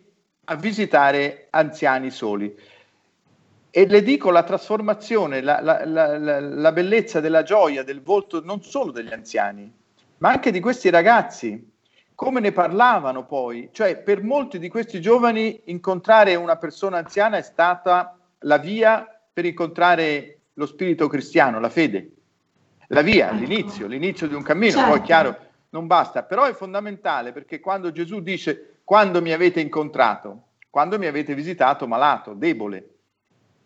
a 0.45 0.55
visitare 0.55 1.47
anziani 1.51 2.09
soli. 2.09 2.55
E 3.75 3.87
le 3.87 4.03
dico 4.03 4.31
la 4.31 4.43
trasformazione, 4.43 5.41
la, 5.41 5.59
la, 5.61 5.85
la, 5.85 6.39
la 6.39 6.71
bellezza 6.71 7.19
della 7.19 7.43
gioia 7.43 7.83
del 7.83 8.01
volto 8.01 8.43
non 8.43 8.63
solo 8.63 8.91
degli 8.91 9.11
anziani, 9.11 9.71
ma 10.17 10.29
anche 10.29 10.51
di 10.51 10.59
questi 10.59 10.89
ragazzi 10.89 11.71
come 12.15 12.39
ne 12.39 12.51
parlavano 12.51 13.25
poi, 13.25 13.69
cioè 13.71 13.97
per 13.97 14.23
molti 14.23 14.59
di 14.59 14.69
questi 14.69 15.01
giovani 15.01 15.61
incontrare 15.65 16.35
una 16.35 16.57
persona 16.57 16.97
anziana 16.97 17.37
è 17.37 17.41
stata 17.41 18.17
la 18.39 18.57
via 18.57 19.07
per 19.31 19.45
incontrare 19.45 20.39
lo 20.53 20.65
spirito 20.65 21.07
cristiano, 21.07 21.59
la 21.59 21.69
fede. 21.69 22.11
La 22.87 23.01
via, 23.01 23.27
ecco. 23.27 23.35
l'inizio, 23.35 23.87
l'inizio 23.87 24.27
di 24.27 24.35
un 24.35 24.43
cammino, 24.43 24.73
certo. 24.73 24.89
poi 24.89 25.01
chiaro 25.01 25.37
non 25.69 25.87
basta, 25.87 26.23
però 26.23 26.43
è 26.43 26.53
fondamentale 26.53 27.31
perché 27.31 27.59
quando 27.59 27.91
Gesù 27.91 28.21
dice 28.21 28.79
quando 28.83 29.21
mi 29.21 29.31
avete 29.31 29.59
incontrato, 29.59 30.49
quando 30.69 30.99
mi 30.99 31.07
avete 31.07 31.33
visitato 31.33 31.87
malato, 31.87 32.33
debole, 32.33 32.89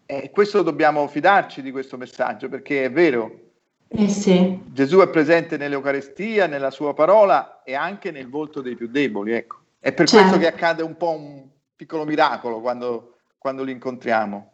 eh, 0.06 0.30
questo 0.32 0.62
dobbiamo 0.62 1.06
fidarci 1.08 1.62
di 1.62 1.72
questo 1.72 1.98
messaggio 1.98 2.48
perché 2.48 2.86
è 2.86 2.91
vero, 2.91 3.47
eh 3.90 4.10
sì. 4.10 4.62
Gesù 4.66 5.00
è 5.00 5.10
presente 5.10 5.58
nell'Eucarestia, 5.58 6.48
nella 6.48 6.72
sua 6.72 6.94
parola 6.94 7.64
e 7.64 7.74
anche 7.74 8.12
nel 8.12 8.30
volto 8.30 8.62
dei 8.62 8.76
più 8.76 8.88
deboli. 8.88 9.34
Ecco. 9.34 9.58
È 9.80 9.94
per 9.94 10.08
certo. 10.08 10.28
questo 10.28 10.40
che 10.40 10.54
accade 10.54 10.84
un 10.84 10.98
po' 10.98 11.12
un 11.12 11.46
piccolo 11.76 12.04
miracolo 12.06 12.60
quando, 12.60 13.18
quando 13.38 13.64
li 13.64 13.72
incontriamo. 13.72 14.52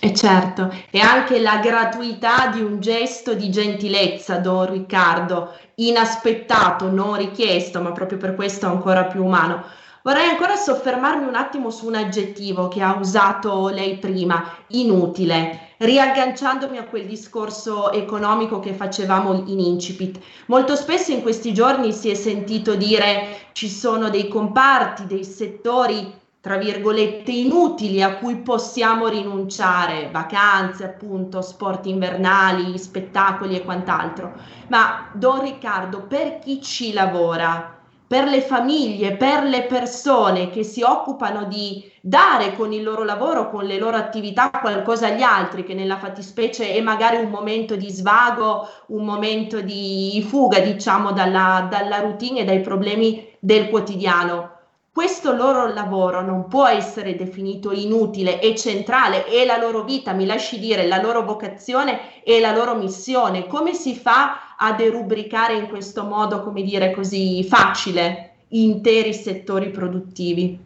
E 0.00 0.12
certo, 0.12 0.74
e 0.90 0.98
anche 0.98 1.38
la 1.38 1.58
gratuità 1.58 2.48
di 2.48 2.60
un 2.60 2.80
gesto 2.80 3.32
di 3.34 3.48
gentilezza, 3.48 4.38
Don 4.38 4.70
Riccardo, 4.70 5.54
inaspettato, 5.76 6.90
non 6.90 7.16
richiesto, 7.16 7.80
ma 7.80 7.92
proprio 7.92 8.18
per 8.18 8.34
questo 8.34 8.66
ancora 8.66 9.04
più 9.04 9.24
umano. 9.24 9.64
Vorrei 10.02 10.28
ancora 10.28 10.56
soffermarmi 10.56 11.26
un 11.26 11.36
attimo 11.36 11.70
su 11.70 11.86
un 11.86 11.94
aggettivo 11.94 12.68
che 12.68 12.82
ha 12.82 12.94
usato 12.94 13.68
lei 13.68 13.96
prima, 13.96 14.44
inutile, 14.68 15.73
riagganciandomi 15.78 16.78
a 16.78 16.84
quel 16.84 17.06
discorso 17.06 17.92
economico 17.92 18.60
che 18.60 18.72
facevamo 18.72 19.44
in 19.46 19.58
incipit. 19.60 20.20
Molto 20.46 20.76
spesso 20.76 21.12
in 21.12 21.22
questi 21.22 21.52
giorni 21.52 21.92
si 21.92 22.10
è 22.10 22.14
sentito 22.14 22.74
dire 22.74 23.48
ci 23.52 23.68
sono 23.68 24.10
dei 24.10 24.28
comparti, 24.28 25.06
dei 25.06 25.24
settori 25.24 26.22
tra 26.44 26.58
virgolette 26.58 27.32
inutili 27.32 28.02
a 28.02 28.16
cui 28.18 28.36
possiamo 28.36 29.08
rinunciare, 29.08 30.10
vacanze 30.12 30.84
appunto, 30.84 31.40
sport 31.40 31.86
invernali, 31.86 32.76
spettacoli 32.76 33.56
e 33.56 33.64
quant'altro. 33.64 34.34
Ma 34.68 35.08
Don 35.14 35.40
Riccardo, 35.40 36.02
per 36.02 36.40
chi 36.40 36.60
ci 36.60 36.92
lavora, 36.92 37.78
per 38.14 38.28
le 38.28 38.42
famiglie, 38.42 39.16
per 39.16 39.42
le 39.42 39.62
persone 39.64 40.48
che 40.50 40.62
si 40.62 40.82
occupano 40.82 41.46
di 41.46 41.90
dare 42.00 42.54
con 42.54 42.72
il 42.72 42.84
loro 42.84 43.02
lavoro, 43.02 43.50
con 43.50 43.64
le 43.64 43.76
loro 43.76 43.96
attività 43.96 44.50
qualcosa 44.50 45.08
agli 45.08 45.22
altri, 45.22 45.64
che 45.64 45.74
nella 45.74 45.98
fattispecie 45.98 46.74
è 46.74 46.80
magari 46.80 47.16
un 47.16 47.28
momento 47.28 47.74
di 47.74 47.90
svago, 47.90 48.68
un 48.86 49.04
momento 49.04 49.60
di 49.62 50.24
fuga, 50.28 50.60
diciamo, 50.60 51.10
dalla, 51.10 51.66
dalla 51.68 51.98
routine 51.98 52.42
e 52.42 52.44
dai 52.44 52.60
problemi 52.60 53.34
del 53.40 53.68
quotidiano. 53.68 54.52
Questo 54.92 55.32
loro 55.32 55.66
lavoro 55.66 56.22
non 56.22 56.46
può 56.46 56.68
essere 56.68 57.16
definito 57.16 57.72
inutile, 57.72 58.38
è 58.38 58.54
centrale, 58.54 59.24
è 59.24 59.44
la 59.44 59.58
loro 59.58 59.82
vita, 59.82 60.12
mi 60.12 60.24
lasci 60.24 60.60
dire, 60.60 60.86
la 60.86 61.02
loro 61.02 61.24
vocazione 61.24 62.22
e 62.22 62.38
la 62.38 62.52
loro 62.52 62.76
missione. 62.76 63.48
Come 63.48 63.74
si 63.74 63.96
fa 63.96 64.53
a 64.64 64.72
derubricare 64.72 65.54
in 65.56 65.68
questo 65.68 66.04
modo, 66.04 66.42
come 66.42 66.62
dire 66.62 66.92
così, 66.92 67.44
facile 67.44 68.36
interi 68.48 69.12
settori 69.12 69.70
produttivi? 69.70 70.58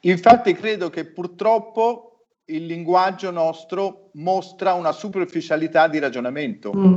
Infatti 0.00 0.54
credo 0.54 0.90
che 0.90 1.04
purtroppo 1.04 2.26
il 2.46 2.66
linguaggio 2.66 3.30
nostro 3.30 4.10
mostra 4.14 4.74
una 4.74 4.92
superficialità 4.92 5.88
di 5.88 5.98
ragionamento, 5.98 6.72
mm. 6.74 6.96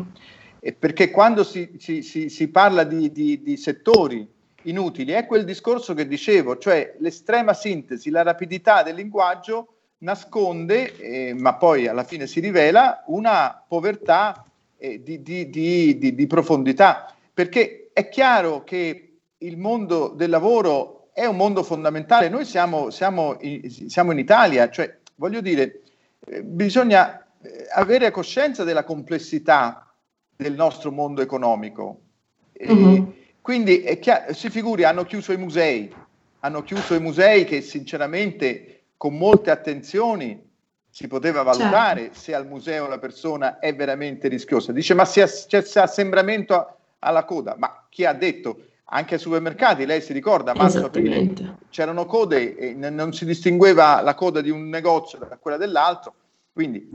perché 0.78 1.10
quando 1.12 1.44
si, 1.44 1.76
si, 1.78 2.02
si, 2.02 2.30
si 2.30 2.48
parla 2.50 2.84
di, 2.84 3.12
di, 3.12 3.42
di 3.42 3.58
settori, 3.58 4.36
inutili. 4.64 5.12
È 5.12 5.26
quel 5.26 5.46
discorso 5.46 5.94
che 5.94 6.08
dicevo, 6.08 6.58
cioè 6.58 6.96
l'estrema 7.00 7.54
sintesi, 7.54 8.10
la 8.10 8.24
rapidità 8.24 8.84
del 8.84 8.96
linguaggio 8.96 9.74
nasconde, 10.00 10.96
eh, 10.98 11.34
ma 11.34 11.56
poi 11.56 11.88
alla 11.88 12.04
fine 12.04 12.28
si 12.28 12.40
rivela, 12.40 13.04
una 13.08 13.64
povertà 13.68 14.44
eh, 14.78 15.02
di, 15.02 15.22
di, 15.22 15.50
di, 15.50 16.16
di, 16.16 16.28
profondità. 16.28 17.14
Perché 17.34 17.90
è 17.94 18.10
chiaro 18.10 18.64
che 18.64 19.18
il 19.38 19.58
mondo 19.58 20.10
del 20.10 20.30
lavoro 20.30 21.10
è 21.14 21.26
un 21.26 21.36
mondo 21.36 21.64
fondamentale. 21.64 22.30
Noi 22.30 22.46
siamo, 22.46 22.90
siamo, 22.90 23.38
in, 23.42 23.70
siamo 23.70 24.12
in 24.12 24.20
Italia, 24.20 24.70
cioè 24.70 24.98
voglio 25.16 25.42
dire, 25.42 25.82
eh, 26.26 26.44
bisogna 26.44 27.26
eh, 27.42 27.68
avere 27.74 28.12
coscienza 28.12 28.64
della 28.64 28.84
complessità 28.84 29.92
del 30.36 30.54
nostro 30.54 30.92
mondo 30.92 31.22
economico. 31.22 32.02
Mm-hmm. 32.64 33.04
Quindi 33.42 33.84
chiaro, 34.00 34.34
si 34.34 34.50
figuri, 34.50 34.84
hanno 34.84 35.06
chiuso 35.06 35.32
i 35.32 35.38
musei, 35.38 35.94
hanno 36.42 36.64
chiuso 36.64 36.94
i 36.96 37.00
musei 37.00 37.46
che 37.46 37.62
sinceramente 37.62 38.84
con 38.98 39.16
molte 39.16 39.52
attenzioni 39.52 40.47
si 40.98 41.06
poteva 41.06 41.44
valutare 41.44 42.06
certo. 42.06 42.18
se 42.18 42.34
al 42.34 42.48
museo 42.48 42.88
la 42.88 42.98
persona 42.98 43.60
è 43.60 43.76
veramente 43.76 44.28
rischiosa. 44.28 44.72
Dice 44.72 44.96
ma 44.96 45.06
c'è, 45.06 45.28
c'è 45.28 45.80
assembramento 45.80 46.78
alla 46.98 47.24
coda, 47.24 47.54
ma 47.56 47.86
chi 47.88 48.04
ha 48.04 48.14
detto? 48.14 48.64
Anche 48.86 49.14
ai 49.14 49.20
supermercati, 49.20 49.86
lei 49.86 50.02
si 50.02 50.12
ricorda, 50.12 50.56
marzo 50.56 50.90
c'erano 51.70 52.08
code 52.08 52.56
e 52.58 52.74
non 52.74 53.14
si 53.14 53.26
distingueva 53.26 54.02
la 54.02 54.16
coda 54.16 54.42
di 54.42 54.50
un 54.50 54.70
negozio 54.70 55.20
da 55.20 55.38
quella 55.38 55.58
dell'altro. 55.58 56.16
Quindi, 56.52 56.90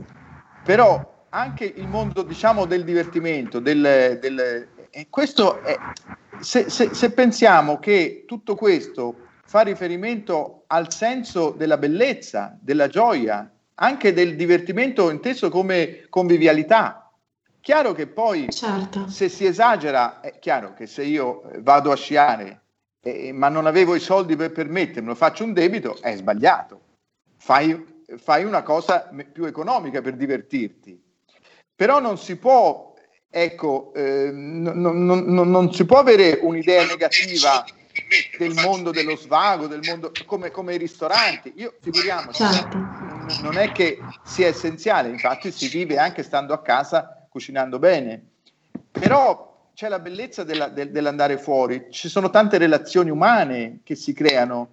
però 0.65 1.23
anche 1.29 1.63
il 1.63 1.87
mondo 1.87 2.23
diciamo 2.23 2.65
del 2.65 2.83
divertimento, 2.83 3.59
del, 3.59 4.17
del, 4.19 4.67
questo 5.09 5.61
è, 5.61 5.77
se, 6.41 6.69
se, 6.69 6.93
se 6.93 7.11
pensiamo 7.11 7.79
che 7.79 8.25
tutto 8.27 8.55
questo 8.55 9.15
fa 9.45 9.61
riferimento 9.61 10.63
al 10.67 10.91
senso 10.91 11.51
della 11.51 11.77
bellezza, 11.77 12.57
della 12.59 12.89
gioia, 12.89 13.49
anche 13.75 14.13
del 14.13 14.35
divertimento 14.35 15.09
inteso 15.09 15.49
come 15.49 16.05
convivialità. 16.09 17.11
Chiaro 17.59 17.93
che 17.93 18.07
poi 18.07 18.49
certo. 18.49 19.07
se 19.07 19.29
si 19.29 19.45
esagera, 19.45 20.19
è 20.19 20.37
chiaro 20.39 20.73
che 20.73 20.85
se 20.85 21.03
io 21.03 21.43
vado 21.59 21.91
a 21.91 21.95
sciare 21.95 22.61
eh, 23.01 23.31
ma 23.31 23.49
non 23.49 23.65
avevo 23.65 23.95
i 23.95 23.99
soldi 23.99 24.35
per 24.35 24.51
permettermelo, 24.51 25.15
faccio 25.15 25.43
un 25.43 25.53
debito, 25.53 25.97
è 26.01 26.15
sbagliato. 26.15 26.81
Fai, 27.37 28.01
fai 28.17 28.45
una 28.45 28.63
cosa 28.63 29.09
più 29.31 29.45
economica 29.45 30.01
per 30.01 30.15
divertirti. 30.15 31.01
Però 31.75 31.99
non 31.99 32.17
si 32.17 32.37
può 32.37 32.93
ecco, 33.35 33.91
eh, 33.95 34.29
non, 34.31 34.79
non, 34.79 35.23
non, 35.25 35.49
non, 35.49 35.73
si 35.73 35.85
può 35.85 35.97
avere 35.97 36.37
un'idea 36.41 36.85
negativa 36.85 37.65
del 38.37 38.53
mondo 38.53 38.91
dello 38.91 39.15
svago, 39.15 39.65
del 39.65 39.81
mondo 39.83 40.11
come, 40.25 40.51
come 40.51 40.75
i 40.75 40.77
ristoranti. 40.77 41.53
Io 41.55 41.73
figuriamoci, 41.81 42.43
certo. 42.43 43.12
Non 43.41 43.57
è 43.57 43.71
che 43.71 43.99
sia 44.23 44.47
essenziale, 44.47 45.09
infatti 45.09 45.51
si 45.51 45.67
vive 45.67 45.97
anche 45.97 46.23
stando 46.23 46.53
a 46.53 46.61
casa 46.61 47.25
cucinando 47.29 47.79
bene, 47.79 48.23
però 48.91 49.69
c'è 49.73 49.89
la 49.89 49.99
bellezza 49.99 50.43
della, 50.43 50.67
del, 50.67 50.91
dell'andare 50.91 51.37
fuori, 51.37 51.87
ci 51.89 52.07
sono 52.09 52.29
tante 52.29 52.57
relazioni 52.57 53.09
umane 53.09 53.79
che 53.83 53.95
si 53.95 54.13
creano 54.13 54.69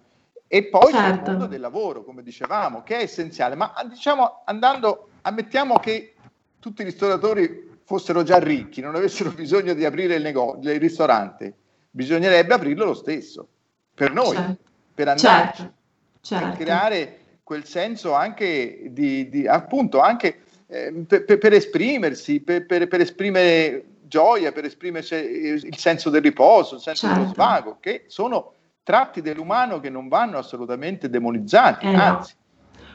e 0.46 0.64
poi 0.64 0.92
certo. 0.92 0.98
c'è 0.98 1.08
il 1.08 1.22
mondo 1.22 1.46
del 1.46 1.60
lavoro, 1.60 2.04
come 2.04 2.22
dicevamo, 2.22 2.82
che 2.82 2.98
è 2.98 3.02
essenziale, 3.02 3.54
ma 3.54 3.72
diciamo 3.88 4.42
andando, 4.44 5.10
ammettiamo 5.22 5.78
che 5.78 6.14
tutti 6.58 6.82
i 6.82 6.84
ristoratori 6.84 7.78
fossero 7.84 8.22
già 8.22 8.38
ricchi, 8.38 8.80
non 8.80 8.94
avessero 8.94 9.30
bisogno 9.30 9.74
di 9.74 9.84
aprire 9.84 10.16
il, 10.16 10.22
negozio, 10.22 10.72
il 10.72 10.80
ristorante, 10.80 11.54
bisognerebbe 11.90 12.54
aprirlo 12.54 12.84
lo 12.84 12.94
stesso, 12.94 13.48
per 13.94 14.12
noi, 14.12 14.34
certo. 14.36 14.62
per 14.94 15.08
andarci, 15.08 15.62
certo. 15.62 15.78
Certo. 16.20 16.46
per 16.48 16.56
creare 16.56 17.19
quel 17.50 17.66
senso 17.66 18.14
anche 18.14 18.80
di, 18.90 19.28
di 19.28 19.44
appunto, 19.44 19.98
anche 19.98 20.42
eh, 20.68 20.92
per, 21.04 21.38
per, 21.38 21.52
esprimersi, 21.52 22.38
per, 22.38 22.64
per, 22.64 22.86
per, 22.86 23.00
esprimere 23.00 23.86
gioia, 24.02 24.52
per 24.52 24.66
esprimere 24.66 25.04
il 25.18 25.76
senso 25.76 26.10
del 26.10 26.22
riposo, 26.22 26.76
il 26.76 26.80
senso 26.80 27.08
dello 27.08 27.18
certo. 27.22 27.34
svago, 27.34 27.78
che 27.80 28.04
sono 28.06 28.52
tratti 28.84 29.20
dell'umano 29.20 29.80
che 29.80 29.90
non 29.90 30.06
vanno 30.06 30.38
assolutamente 30.38 31.10
demonizzati, 31.10 31.86
eh 31.86 31.94
anzi. 31.94 32.34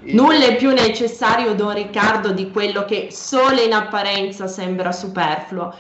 No 0.04 0.24
Nulla 0.24 0.46
è 0.46 0.56
più 0.56 0.72
necessario, 0.72 1.54
Don 1.54 1.74
Riccardo, 1.74 2.32
di 2.32 2.50
quello 2.50 2.86
che 2.86 3.10
solo 3.12 3.60
in 3.60 3.74
apparenza 3.74 4.48
sembra 4.48 4.94
superfluo. 4.94 5.76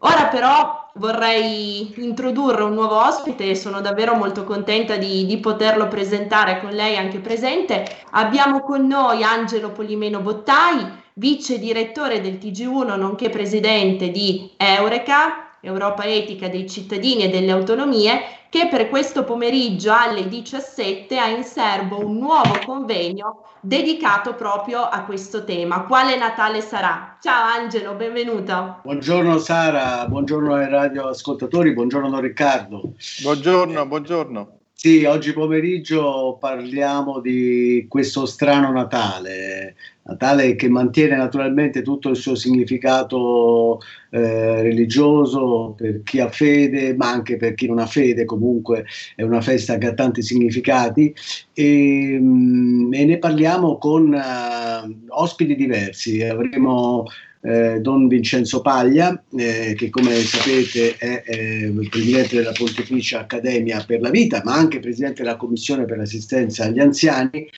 Ora 0.00 0.26
però 0.26 0.90
vorrei 0.94 1.92
introdurre 1.96 2.62
un 2.62 2.74
nuovo 2.74 2.96
ospite 3.00 3.50
e 3.50 3.54
sono 3.56 3.80
davvero 3.80 4.14
molto 4.14 4.44
contenta 4.44 4.96
di, 4.96 5.26
di, 5.26 5.38
poterlo 5.38 5.88
presentare 5.88 6.60
con 6.60 6.70
lei 6.70 6.96
anche 6.96 7.18
presente. 7.18 7.84
Abbiamo 8.10 8.60
con 8.60 8.86
noi 8.86 9.24
Angelo 9.24 9.70
Polimeno 9.70 10.20
Bottai, 10.20 10.86
vice 11.14 11.58
direttore 11.58 12.20
del 12.20 12.34
TG1 12.34 12.96
nonché 12.96 13.28
presidente 13.28 14.10
di 14.10 14.52
Eureka, 14.56 15.47
Europa 15.60 16.04
Etica 16.04 16.48
dei 16.48 16.68
cittadini 16.68 17.24
e 17.24 17.28
delle 17.28 17.50
autonomie, 17.50 18.20
che 18.50 18.68
per 18.70 18.88
questo 18.88 19.24
pomeriggio 19.24 19.92
alle 19.92 20.28
17 20.28 21.18
ha 21.18 21.28
in 21.28 21.42
serbo 21.42 22.04
un 22.04 22.18
nuovo 22.18 22.58
convegno 22.64 23.44
dedicato 23.60 24.34
proprio 24.34 24.80
a 24.82 25.04
questo 25.04 25.44
tema. 25.44 25.84
Quale 25.84 26.16
Natale 26.16 26.60
sarà? 26.60 27.18
Ciao 27.20 27.44
Angelo, 27.44 27.94
benvenuto. 27.94 28.80
Buongiorno 28.82 29.38
Sara, 29.38 30.06
buongiorno 30.06 30.54
ai 30.54 30.68
radioascoltatori, 30.68 31.72
buongiorno 31.72 32.20
Riccardo. 32.20 32.94
Buongiorno, 33.22 33.86
buongiorno. 33.86 34.52
Sì, 34.80 35.04
oggi 35.06 35.32
pomeriggio 35.32 36.36
parliamo 36.38 37.18
di 37.18 37.86
questo 37.88 38.26
strano 38.26 38.70
Natale, 38.70 39.74
Natale 40.08 40.54
che 40.54 40.70
mantiene 40.70 41.16
naturalmente 41.16 41.82
tutto 41.82 42.08
il 42.08 42.16
suo 42.16 42.34
significato 42.34 43.78
eh, 44.08 44.62
religioso 44.62 45.74
per 45.76 46.02
chi 46.02 46.18
ha 46.18 46.30
fede, 46.30 46.96
ma 46.96 47.10
anche 47.10 47.36
per 47.36 47.52
chi 47.52 47.66
non 47.66 47.78
ha 47.78 47.84
fede, 47.84 48.24
comunque 48.24 48.86
è 49.14 49.22
una 49.22 49.42
festa 49.42 49.76
che 49.76 49.88
ha 49.88 49.92
tanti 49.92 50.22
significati 50.22 51.14
e, 51.52 52.18
mm, 52.18 52.94
e 52.94 53.04
ne 53.04 53.18
parliamo 53.18 53.76
con 53.76 54.14
uh, 54.14 54.94
ospiti 55.08 55.54
diversi. 55.54 56.22
Avremo 56.22 57.04
eh, 57.42 57.80
Don 57.80 58.08
Vincenzo 58.08 58.62
Paglia, 58.62 59.22
eh, 59.36 59.74
che 59.76 59.90
come 59.90 60.14
sapete 60.20 60.96
è, 60.96 61.22
è 61.22 61.36
il 61.36 61.88
presidente 61.90 62.36
della 62.36 62.52
Pontificia 62.52 63.20
Accademia 63.20 63.84
per 63.86 64.00
la 64.00 64.10
Vita, 64.10 64.40
ma 64.44 64.54
anche 64.54 64.80
presidente 64.80 65.22
della 65.22 65.36
Commissione 65.36 65.84
per 65.84 65.98
l'assistenza 65.98 66.64
agli 66.64 66.80
anziani 66.80 67.48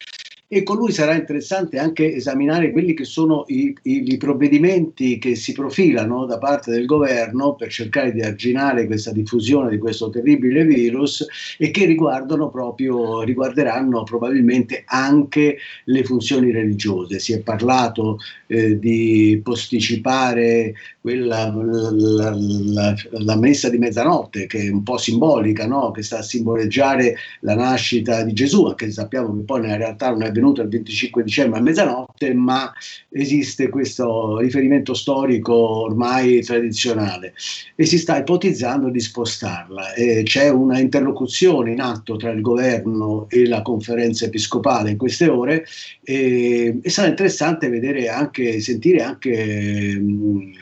e 0.53 0.65
con 0.65 0.79
lui 0.79 0.91
sarà 0.91 1.15
interessante 1.15 1.79
anche 1.79 2.13
esaminare 2.13 2.73
quelli 2.73 2.93
che 2.93 3.05
sono 3.05 3.45
i, 3.47 3.73
i, 3.83 4.03
i, 4.11 4.17
provvedimenti 4.17 5.17
che 5.19 5.37
si 5.37 5.53
profilano 5.53 6.27
da 6.27 6.39
parte 6.39 6.73
del 6.73 6.87
governo 6.87 7.55
per 7.55 7.69
cercare 7.69 8.11
di 8.11 8.21
arginare 8.21 8.87
questa 8.87 9.13
diffusione 9.13 9.71
di 9.71 9.79
questo 9.79 10.11
terribile 10.11 10.65
virus 10.65 11.25
e 11.57 11.71
che 11.71 11.85
riguardano 11.85 12.51
proprio, 12.51 13.23
riguarderanno 13.23 14.03
probabilmente 14.03 14.83
anche 14.87 15.59
le 15.85 16.03
funzioni 16.03 16.51
religiose. 16.51 17.21
Si 17.21 17.33
è 17.33 17.39
parlato 17.43 18.19
eh, 18.49 18.77
di 18.77 19.41
posticipare 19.45 20.75
quella, 21.01 21.55
la, 21.55 22.35
la, 22.37 22.95
la, 23.11 23.37
messa 23.37 23.71
di 23.71 23.79
mezzanotte 23.79 24.47
che 24.47 24.63
è 24.63 24.69
un 24.69 24.83
po' 24.83 24.99
simbolica, 24.99 25.69
no? 25.69 25.93
che 25.93 26.03
sta 26.03 26.19
a 26.19 26.23
simboleggiare 26.23 27.15
la 27.43 27.55
nascita 27.55 28.25
di 28.25 28.33
Gesù, 28.33 28.75
se 28.77 28.91
sappiamo 28.91 29.37
che 29.37 29.45
poi 29.45 29.61
nella 29.61 29.77
realtà 29.77 30.11
non 30.11 30.25
è 30.25 30.33
avvenuto 30.41 30.63
il 30.63 30.69
25 30.69 31.23
dicembre 31.23 31.59
a 31.59 31.63
mezzanotte, 31.63 32.35
ma 32.35 32.73
esiste 33.11 33.69
questo 33.69 34.39
riferimento 34.39 34.95
storico 34.95 35.55
ormai 35.55 36.43
tradizionale 36.43 37.35
e 37.77 37.85
si 37.85 37.99
sta 37.99 38.19
ipotizzando 38.19 38.89
di 38.89 39.01
spostarla. 39.01 39.93
E 39.93 40.23
c'è 40.25 40.49
una 40.49 40.79
interlocuzione 40.79 41.73
in 41.73 41.81
atto 41.81 42.17
tra 42.17 42.31
il 42.31 42.41
governo 42.41 43.27
e 43.29 43.47
la 43.47 43.63
conferenza 43.63 44.25
episcopale 44.25 44.91
in 44.91 44.97
queste 44.97 45.29
ore 45.29 45.67
e, 46.03 46.79
e 46.83 46.91
sarà 46.91 47.09
interessante 47.09 47.69
vedere 47.69 48.09
anche, 48.09 48.61
sentire 48.61 49.03
anche 49.03 49.99
mh, 50.01 50.53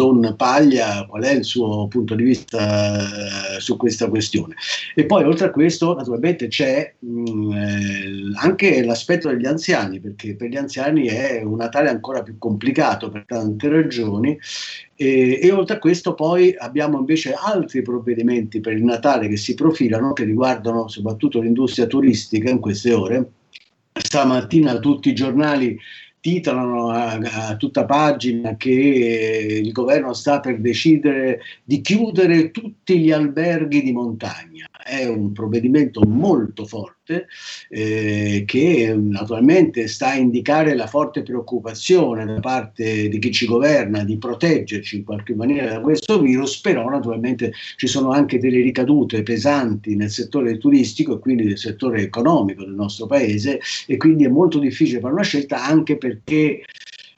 Don 0.00 0.34
Paglia 0.34 1.04
qual 1.06 1.24
è 1.24 1.32
il 1.32 1.44
suo 1.44 1.86
punto 1.86 2.14
di 2.14 2.22
vista 2.22 3.56
eh, 3.56 3.60
su 3.60 3.76
questa 3.76 4.08
questione. 4.08 4.54
E 4.94 5.04
poi 5.04 5.24
oltre 5.24 5.48
a 5.48 5.50
questo 5.50 5.94
naturalmente 5.94 6.48
c'è 6.48 6.94
mh, 6.98 7.30
mm, 7.30 7.52
eh, 7.52 8.32
anche 8.36 8.82
l'aspetto 8.82 9.28
degli 9.28 9.44
anziani, 9.44 10.00
perché 10.00 10.36
per 10.36 10.48
gli 10.48 10.56
anziani 10.56 11.06
è 11.08 11.42
un 11.42 11.58
Natale 11.60 11.90
ancora 11.90 12.22
più 12.22 12.38
complicato 12.38 13.10
per 13.10 13.26
tante 13.26 13.68
ragioni 13.68 14.38
e, 14.96 15.38
e, 15.42 15.52
oltre 15.52 15.76
a 15.76 15.78
questo 15.78 16.14
poi 16.14 16.54
abbiamo 16.56 16.98
invece 16.98 17.34
altri 17.34 17.82
provvedimenti 17.82 18.60
per 18.60 18.72
il 18.72 18.84
Natale 18.84 19.28
che 19.28 19.36
si 19.36 19.52
profilano, 19.52 20.14
che 20.14 20.24
riguardano 20.24 20.88
soprattutto 20.88 21.40
l'industria 21.40 21.86
turistica 21.86 22.48
in 22.48 22.60
queste 22.60 22.94
ore. 22.94 23.30
Stamattina 23.92 24.78
tutti 24.78 25.10
i 25.10 25.14
giornali 25.14 25.78
titolano 26.20 26.90
a, 26.90 27.12
a, 27.12 27.56
tutta 27.56 27.84
pagina 27.84 28.56
che 28.56 29.60
il 29.62 29.72
governo 29.72 30.12
sta 30.12 30.40
per 30.40 30.60
decidere 30.60 31.40
di 31.64 31.80
chiudere 31.80 32.50
tutti 32.50 32.98
gli 32.98 33.10
alberghi 33.10 33.82
di 33.82 33.92
montagna. 33.92 34.66
È 34.82 35.06
un 35.06 35.32
provvedimento 35.32 36.02
molto 36.06 36.66
forte 36.66 37.26
eh, 37.68 38.44
che 38.46 38.94
naturalmente 38.96 39.86
sta 39.88 40.08
a 40.08 40.14
indicare 40.14 40.74
la 40.74 40.86
forte 40.86 41.22
preoccupazione 41.22 42.24
da 42.24 42.40
parte 42.40 43.08
di 43.08 43.18
chi 43.18 43.30
ci 43.30 43.46
governa 43.46 44.04
di 44.04 44.18
proteggerci 44.18 44.96
in 44.96 45.04
qualche 45.04 45.34
maniera 45.34 45.74
da 45.74 45.80
questo 45.80 46.20
virus, 46.20 46.60
però 46.60 46.88
naturalmente 46.88 47.52
ci 47.76 47.86
sono 47.86 48.10
anche 48.10 48.38
delle 48.38 48.60
ricadute 48.60 49.22
pesanti 49.22 49.96
nel 49.96 50.10
settore 50.10 50.58
turistico 50.58 51.14
e 51.14 51.18
quindi 51.18 51.44
nel 51.44 51.58
settore 51.58 52.02
economico 52.02 52.64
del 52.64 52.74
nostro 52.74 53.06
paese 53.06 53.60
e 53.86 53.96
quindi 53.96 54.24
è 54.24 54.28
molto 54.28 54.58
difficile 54.58 55.00
fare 55.00 55.12
una 55.12 55.22
scelta 55.22 55.64
anche 55.64 55.96
perché 56.10 56.62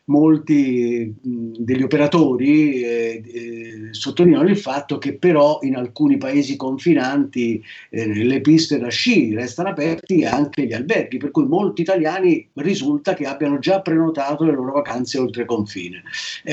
molti 0.07 1.15
degli 1.23 1.83
operatori 1.83 2.83
eh, 2.83 3.23
eh, 3.25 3.89
sottolineano 3.93 4.49
il 4.49 4.59
fatto 4.59 4.99
che 4.99 5.15
però 5.15 5.61
in 5.63 5.77
alcuni 5.77 6.17
paesi 6.17 6.57
confinanti 6.57 7.63
eh, 7.91 8.07
le 8.25 8.41
piste 8.41 8.79
da 8.79 8.89
sci 8.89 9.35
restano 9.35 9.69
aperte 9.69 10.15
e 10.15 10.27
anche 10.27 10.67
gli 10.67 10.73
alberghi, 10.73 11.19
per 11.19 11.31
cui 11.31 11.47
molti 11.47 11.83
italiani 11.83 12.49
risulta 12.55 13.15
che 13.15 13.27
abbiano 13.27 13.59
già 13.59 13.81
prenotato 13.81 14.45
le 14.45 14.53
loro 14.53 14.73
vacanze 14.73 15.19
oltre 15.19 15.45
confine. 15.45 16.03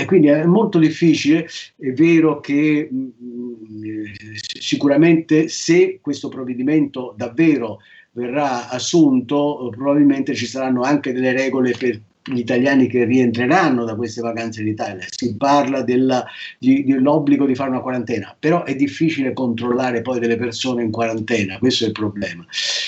quindi 0.06 0.28
è 0.28 0.46
molto 0.46 0.78
difficile, 0.78 1.48
è 1.78 1.92
vero 1.92 2.40
che 2.40 2.88
mh, 2.90 4.14
sicuramente 4.60 5.48
se 5.48 6.00
questo 6.02 6.30
provvedimento 6.30 7.14
davvero 7.18 7.80
verrà 8.12 8.70
assunto, 8.70 9.70
probabilmente 9.72 10.36
ci 10.36 10.46
saranno 10.46 10.82
anche 10.82 11.14
delle 11.14 11.32
regole 11.32 11.74
per 11.78 12.00
gli 12.24 12.40
italiani 12.40 12.88
che 12.88 13.06
rientreranno 13.06 13.86
da 13.86 13.96
queste 13.96 14.22
vacanze 14.22 14.62
in 14.62 14.68
Italia, 14.68 15.06
si 15.10 15.36
parla 15.36 15.82
della, 15.82 16.26
di, 16.58 16.84
dell'obbligo 16.84 17.46
di 17.46 17.56
fare 17.56 17.70
una 17.70 17.82
quarantena, 17.82 18.36
però 18.38 18.64
è 18.64 18.76
difficile 18.76 19.34
controllare 19.34 20.02
poi 20.02 20.20
delle 20.20 20.38
persone 20.38 20.84
in 20.84 20.92
quarantena, 20.92 21.58
questo 21.58 21.86
è 21.86 21.88
il 21.88 21.94
problema. 21.94 22.46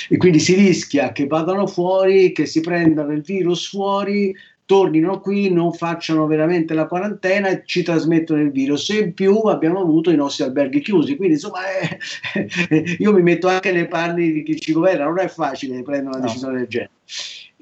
E 0.10 0.18
quindi 0.18 0.40
si 0.40 0.54
rischia 0.54 1.12
che 1.12 1.28
vadano 1.28 1.66
fuori, 1.68 2.32
che 2.32 2.46
si 2.46 2.62
prendano 2.62 3.12
il 3.14 3.22
virus 3.22 3.70
fuori, 3.70 4.36
tornino 4.72 5.20
qui, 5.20 5.52
non 5.52 5.74
facciano 5.74 6.26
veramente 6.28 6.74
la 6.74 6.88
quarantena 6.88 7.50
e 7.50 7.64
ci 7.66 7.84
trasmettono 7.84 8.42
il 8.42 8.52
virus. 8.52 8.90
E 8.90 9.00
in 9.00 9.14
più 9.14 9.36
abbiamo 9.40 9.82
avuto 9.82 10.12
i 10.12 10.16
nostri 10.16 10.46
alberghi 10.46 10.80
chiusi. 10.80 11.18
Quindi, 11.18 11.36
insomma, 11.36 11.60
eh, 11.78 12.96
io 13.00 13.12
mi 13.12 13.22
metto 13.22 13.50
anche 13.50 13.74
nei 13.74 13.90
panni 13.90 14.32
di 14.32 14.44
chi 14.44 14.58
ci 14.58 14.72
governa, 14.72 15.04
non 15.04 15.20
è 15.20 15.28
facile 15.28 15.82
prendere 15.84 16.16
una 16.16 16.26
decisione 16.26 16.60
del 16.60 16.68
genere. 16.68 16.92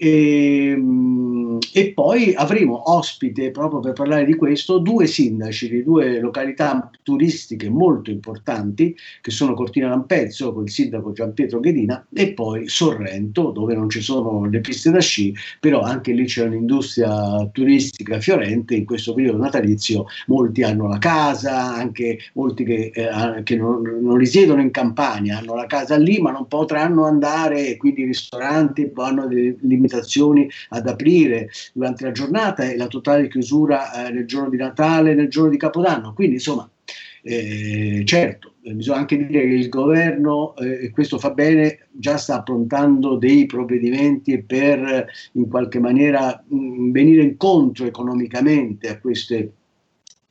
E, 0.01 0.69
ehm, 0.69 1.57
e, 1.73 1.91
poi 1.91 2.33
avremo 2.33 2.95
ospite 2.95 3.51
proprio 3.51 3.81
per 3.81 3.91
parlare 3.91 4.23
di 4.23 4.35
questo 4.35 4.77
due 4.77 5.05
sindaci 5.07 5.67
di 5.69 5.83
due 5.83 6.19
località 6.21 6.89
turistiche 7.03 7.69
molto 7.69 8.09
importanti 8.09 8.95
che 9.19 9.31
sono 9.31 9.53
Cortina 9.53 9.89
Lampezzo 9.89 10.53
con 10.53 10.63
il 10.63 10.69
sindaco 10.69 11.11
Gian 11.11 11.33
Pietro 11.33 11.59
Ghedina 11.59 12.07
e 12.13 12.31
poi 12.31 12.69
Sorrento 12.69 13.51
dove 13.51 13.75
non 13.75 13.89
ci 13.89 13.99
sono 13.99 14.45
le 14.45 14.61
piste 14.61 14.89
da 14.89 15.01
sci 15.01 15.35
però 15.59 15.81
anche 15.81 16.13
lì 16.13 16.23
c'è 16.23 16.45
un'industria 16.45 17.49
turistica 17.51 18.21
fiorente 18.21 18.75
in 18.75 18.85
questo 18.85 19.13
periodo 19.13 19.39
natalizio 19.39 20.05
molti 20.27 20.63
hanno 20.63 20.87
la 20.87 20.97
casa 20.97 21.73
anche 21.73 22.19
molti 22.33 22.63
che, 22.63 22.91
eh, 22.93 23.43
che 23.43 23.57
non, 23.57 23.81
non, 23.81 24.15
risiedono 24.15 24.61
in 24.61 24.71
campagna 24.71 25.39
hanno 25.39 25.55
la 25.55 25.65
casa 25.65 25.97
lì 25.97 26.19
ma 26.19 26.31
non 26.31 26.47
potranno 26.47 27.05
andare 27.05 27.75
quindi 27.75 28.01
i 28.03 28.05
ristoranti 28.05 28.89
hanno 28.95 29.27
delle 29.27 29.57
limitazioni 29.59 29.87
limitazioni 29.89 30.49
ad 30.69 30.87
aprire 30.87 31.49
durante 31.73 32.05
la 32.05 32.11
giornata 32.11 32.63
e 32.63 32.77
la 32.77 32.87
totale 32.87 33.27
chiusura 33.27 34.07
eh, 34.07 34.11
nel 34.11 34.25
giorno 34.25 34.49
di 34.49 34.57
Natale, 34.57 35.15
nel 35.15 35.29
giorno 35.29 35.49
di 35.49 35.57
Capodanno. 35.57 36.13
Quindi 36.13 36.35
insomma, 36.35 36.69
eh, 37.23 38.03
certo, 38.05 38.53
eh, 38.61 38.73
bisogna 38.73 38.99
anche 38.99 39.17
dire 39.17 39.41
che 39.41 39.53
il 39.53 39.69
governo, 39.69 40.55
eh, 40.57 40.85
e 40.85 40.91
questo 40.91 41.17
fa 41.17 41.31
bene, 41.31 41.87
già 41.91 42.17
sta 42.17 42.35
approntando 42.35 43.15
dei 43.17 43.45
provvedimenti 43.45 44.41
per 44.43 45.07
in 45.33 45.49
qualche 45.49 45.79
maniera 45.79 46.41
mh, 46.47 46.55
mm, 46.55 46.91
venire 46.91 47.23
incontro 47.23 47.85
economicamente 47.85 48.87
a 48.87 48.99
queste 48.99 49.53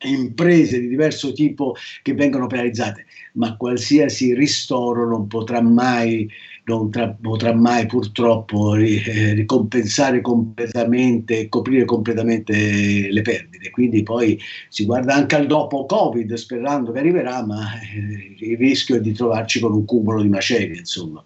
imprese 0.01 0.79
di 0.79 0.87
diverso 0.87 1.33
tipo 1.33 1.75
che 2.01 2.13
vengono 2.13 2.47
penalizzate, 2.47 3.05
ma 3.33 3.57
qualsiasi 3.57 4.33
ristoro 4.33 5.05
non 5.05 5.27
potrà 5.27 5.61
mai 5.61 6.29
non 6.69 7.17
potrà 7.21 7.53
mai 7.53 7.85
purtroppo 7.87 8.75
eh, 8.75 9.33
ricompensare 9.33 10.21
completamente, 10.21 11.49
coprire 11.49 11.85
completamente 11.85 13.11
le 13.11 13.21
perdite. 13.21 13.71
Quindi 13.71 14.03
poi 14.03 14.39
si 14.69 14.85
guarda 14.85 15.15
anche 15.15 15.35
al 15.35 15.47
dopo 15.47 15.85
Covid 15.85 16.33
sperando 16.35 16.91
che 16.91 16.99
arriverà, 16.99 17.45
ma 17.45 17.73
eh, 17.79 18.35
il 18.37 18.57
rischio 18.57 18.95
è 18.95 19.01
di 19.01 19.13
trovarci 19.13 19.59
con 19.59 19.73
un 19.73 19.85
cumulo 19.85 20.21
di 20.21 20.29
macerie, 20.29 20.77
insomma. 20.77 21.23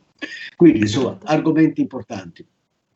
Quindi 0.55 0.79
insomma, 0.79 1.17
argomenti 1.23 1.81
importanti. 1.81 2.45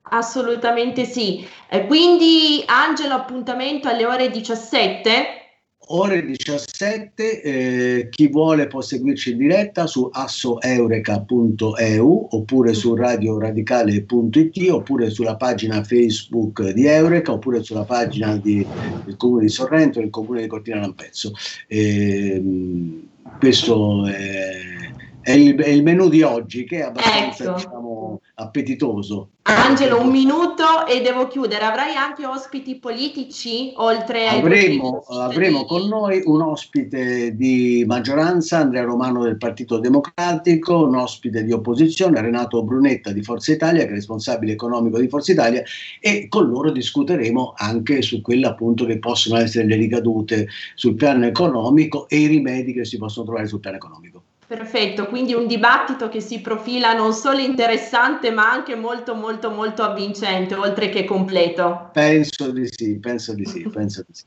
Assolutamente 0.10 1.04
sì. 1.04 1.46
Quindi 1.88 2.64
Angelo, 2.66 3.16
appuntamento 3.16 3.90
alle 3.90 4.06
ore 4.06 4.30
17? 4.30 5.47
Ore 5.88 6.26
17, 6.26 7.42
eh, 7.42 8.10
chi 8.10 8.28
vuole 8.28 8.68
può 8.68 8.82
seguirci 8.82 9.32
in 9.32 9.38
diretta 9.38 9.88
su 9.88 10.10
assoeureka.eu 10.12 12.28
oppure 12.32 12.74
su 12.74 12.96
radioradicale.it 12.96 14.70
oppure 14.70 15.10
sulla 15.10 15.36
pagina 15.36 15.84
Facebook 15.84 16.72
di 16.72 16.86
Eureka 16.86 17.32
oppure 17.32 17.64
sulla 17.64 17.84
pagina 17.84 18.38
di, 18.38 18.66
del 19.06 19.18
comune 19.18 19.44
di 19.44 19.50
Sorrento 19.50 20.00
e 20.00 20.04
del 20.04 20.12
comune 20.12 20.42
di 20.42 20.48
Cortina 20.48 20.80
Lampezzo. 20.80 21.34
Eh, 21.68 22.42
questo 23.40 24.08
è 24.08 24.87
è 25.28 25.34
il, 25.34 25.56
è 25.58 25.68
il, 25.68 25.84
menù 25.84 26.08
di 26.08 26.22
oggi 26.22 26.64
che 26.64 26.78
è 26.78 26.84
abbastanza 26.84 27.44
ecco. 27.44 27.54
diciamo, 27.56 28.22
appetitoso. 28.36 29.32
Angelo, 29.42 30.00
un 30.00 30.10
minuto 30.10 30.86
e 30.88 31.02
devo 31.02 31.28
chiudere. 31.28 31.66
Avrai 31.66 31.96
anche 31.96 32.26
ospiti 32.26 32.78
politici 32.78 33.74
oltre 33.76 34.26
ai 34.26 34.40
avremo, 34.40 35.00
avremo 35.10 35.66
con 35.66 35.86
noi 35.90 36.22
un 36.24 36.42
ospite 36.42 37.36
di 37.36 37.84
maggioranza, 37.86 38.60
Andrea 38.60 38.86
Romano 38.86 39.24
del 39.24 39.36
Partito 39.36 39.80
Democratico, 39.80 40.86
un 40.86 40.96
ospite 40.96 41.44
di 41.44 41.52
opposizione, 41.52 42.22
Renato 42.22 42.64
Brunetta 42.64 43.12
di 43.12 43.22
Forza 43.22 43.52
Italia, 43.52 43.84
che 43.84 43.90
è 43.90 43.96
responsabile 43.96 44.54
economico 44.54 44.98
di 44.98 45.10
Forza 45.10 45.34
Italia, 45.34 45.62
e 46.00 46.28
con 46.30 46.48
loro 46.48 46.72
discuteremo 46.72 47.54
anche 47.58 48.02
su 48.02 48.22
quelle 48.22 48.48
appunto 48.48 48.86
che 48.86 48.98
possono 48.98 49.38
essere 49.42 49.68
le 49.68 49.76
ricadute 49.76 50.48
sul 50.76 50.96
piano 50.96 51.26
economico 51.26 52.08
e 52.08 52.16
i 52.16 52.28
rimedi 52.28 52.72
che 52.72 52.86
si 52.86 52.98
possono 52.98 53.26
trovare 53.26 53.48
sul 53.48 53.60
piano 53.60 53.76
economico. 53.76 54.24
Perfetto, 54.48 55.08
quindi 55.08 55.34
un 55.34 55.46
dibattito 55.46 56.08
che 56.08 56.22
si 56.22 56.40
profila 56.40 56.94
non 56.94 57.12
solo 57.12 57.40
interessante 57.40 58.32
ma 58.32 58.50
anche 58.50 58.76
molto 58.76 59.14
molto 59.14 59.50
molto 59.50 59.84
avvincente, 59.84 60.56
oltre 60.56 60.88
che 60.88 61.04
completo. 61.04 61.90
Penso 61.92 62.52
di 62.52 62.66
sì, 62.72 62.98
penso 62.98 63.34
di 63.34 63.44
sì, 63.44 63.68
penso 63.68 64.06
di 64.08 64.14
sì. 64.14 64.24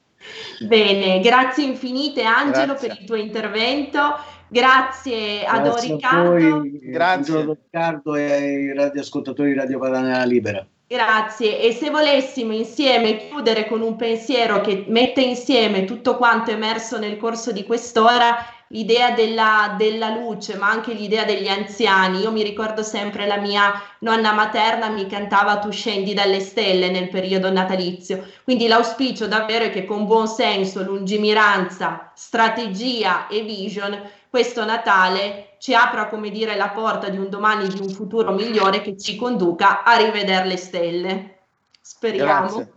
Bene, 0.67 1.21
grazie 1.21 1.65
infinite 1.65 2.23
Angelo 2.23 2.73
grazie. 2.73 2.89
per 2.89 2.99
il 3.01 3.07
tuo 3.07 3.17
intervento, 3.17 4.17
grazie, 4.49 5.47
ad 5.47 5.75
Riccardo. 5.81 6.65
Grazie 6.83 7.39
a 7.39 7.45
Riccardo 7.47 8.15
e 8.15 8.33
ai 8.33 8.75
radioascoltatori 8.75 9.53
di 9.53 9.57
Radio 9.57 9.79
Padana 9.79 10.23
Libera. 10.25 10.67
Grazie 10.87 11.61
e 11.63 11.73
se 11.73 11.89
volessimo 11.89 12.53
insieme 12.53 13.17
chiudere 13.17 13.67
con 13.69 13.81
un 13.81 13.97
pensiero 13.97 14.61
che 14.61 14.85
mette 14.89 15.23
insieme 15.23 15.85
tutto 15.85 16.17
quanto 16.17 16.51
emerso 16.51 16.99
nel 16.99 17.17
corso 17.17 17.53
di 17.53 17.65
quest'ora, 17.65 18.37
l'idea 18.73 19.13
della, 19.13 19.75
della, 19.77 20.11
luce, 20.11 20.57
ma 20.57 20.69
anche 20.69 20.93
l'idea 20.93 21.25
degli 21.25 21.49
anziani. 21.49 22.21
Io 22.21 22.31
mi 22.31 22.43
ricordo 22.43 22.83
sempre 22.83 23.27
la 23.27 23.37
mia 23.37 23.73
nonna 24.01 24.33
materna 24.33 24.89
mi 24.89 25.07
cantava 25.07 25.59
Tu 25.59 25.71
scendi 25.71 26.15
dalle 26.15 26.41
stelle 26.41 26.91
nel 26.91 27.09
periodo 27.09 27.51
natalizio. 27.51 28.27
Quindi 28.45 28.67
l'auspicio 28.67 29.27
davvero 29.27 29.65
è 29.65 29.71
che 29.71 29.85
con 29.85 30.07
buon 30.07 30.29
senso, 30.29 30.83
lungimiranza, 30.83 32.13
strategia 32.15 33.27
e 33.27 33.43
vision, 33.43 33.99
questo 34.29 34.65
Natale 34.65 35.57
ci 35.59 35.75
apra, 35.75 36.07
come 36.07 36.31
dire, 36.31 36.55
la 36.55 36.71
porta 36.71 37.09
di 37.09 37.19
un 37.19 37.29
domani, 37.29 37.67
di 37.67 37.81
un 37.81 37.91
futuro 37.91 38.33
migliore 38.33 38.81
che 38.81 38.97
ci 38.97 39.17
conduca 39.17 39.83
a 39.83 39.97
rivedere 39.97 40.47
le 40.47 40.57
stelle. 40.57 41.39
Speriamo. 41.81 42.47
Grazie, 42.47 42.73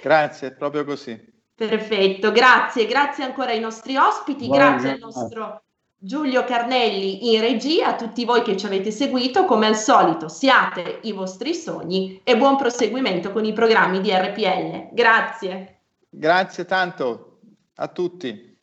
Grazie 0.00 0.50
proprio 0.52 0.84
così. 0.84 1.32
Perfetto, 1.54 2.32
grazie, 2.32 2.86
grazie 2.86 3.24
ancora 3.24 3.50
ai 3.50 3.60
nostri 3.60 3.96
ospiti, 3.96 4.46
Buona 4.46 4.70
grazie 4.70 4.90
al 4.90 4.98
nostro 4.98 5.62
Giulio 5.96 6.44
Carnelli 6.44 7.32
in 7.32 7.40
regia, 7.40 7.88
a 7.88 7.96
tutti 7.96 8.24
voi 8.24 8.42
che 8.42 8.56
ci 8.56 8.66
avete 8.66 8.90
seguito, 8.90 9.44
come 9.44 9.66
al 9.66 9.76
solito 9.76 10.28
siate 10.28 10.98
i 11.04 11.12
vostri 11.12 11.54
sogni 11.54 12.20
e 12.24 12.36
buon 12.36 12.56
proseguimento 12.56 13.32
con 13.32 13.44
i 13.44 13.52
programmi 13.52 14.00
di 14.00 14.10
RPL. 14.10 14.88
Grazie. 14.92 15.80
Grazie 16.10 16.64
tanto 16.66 17.38
a 17.76 17.88
tutti. 17.88 18.53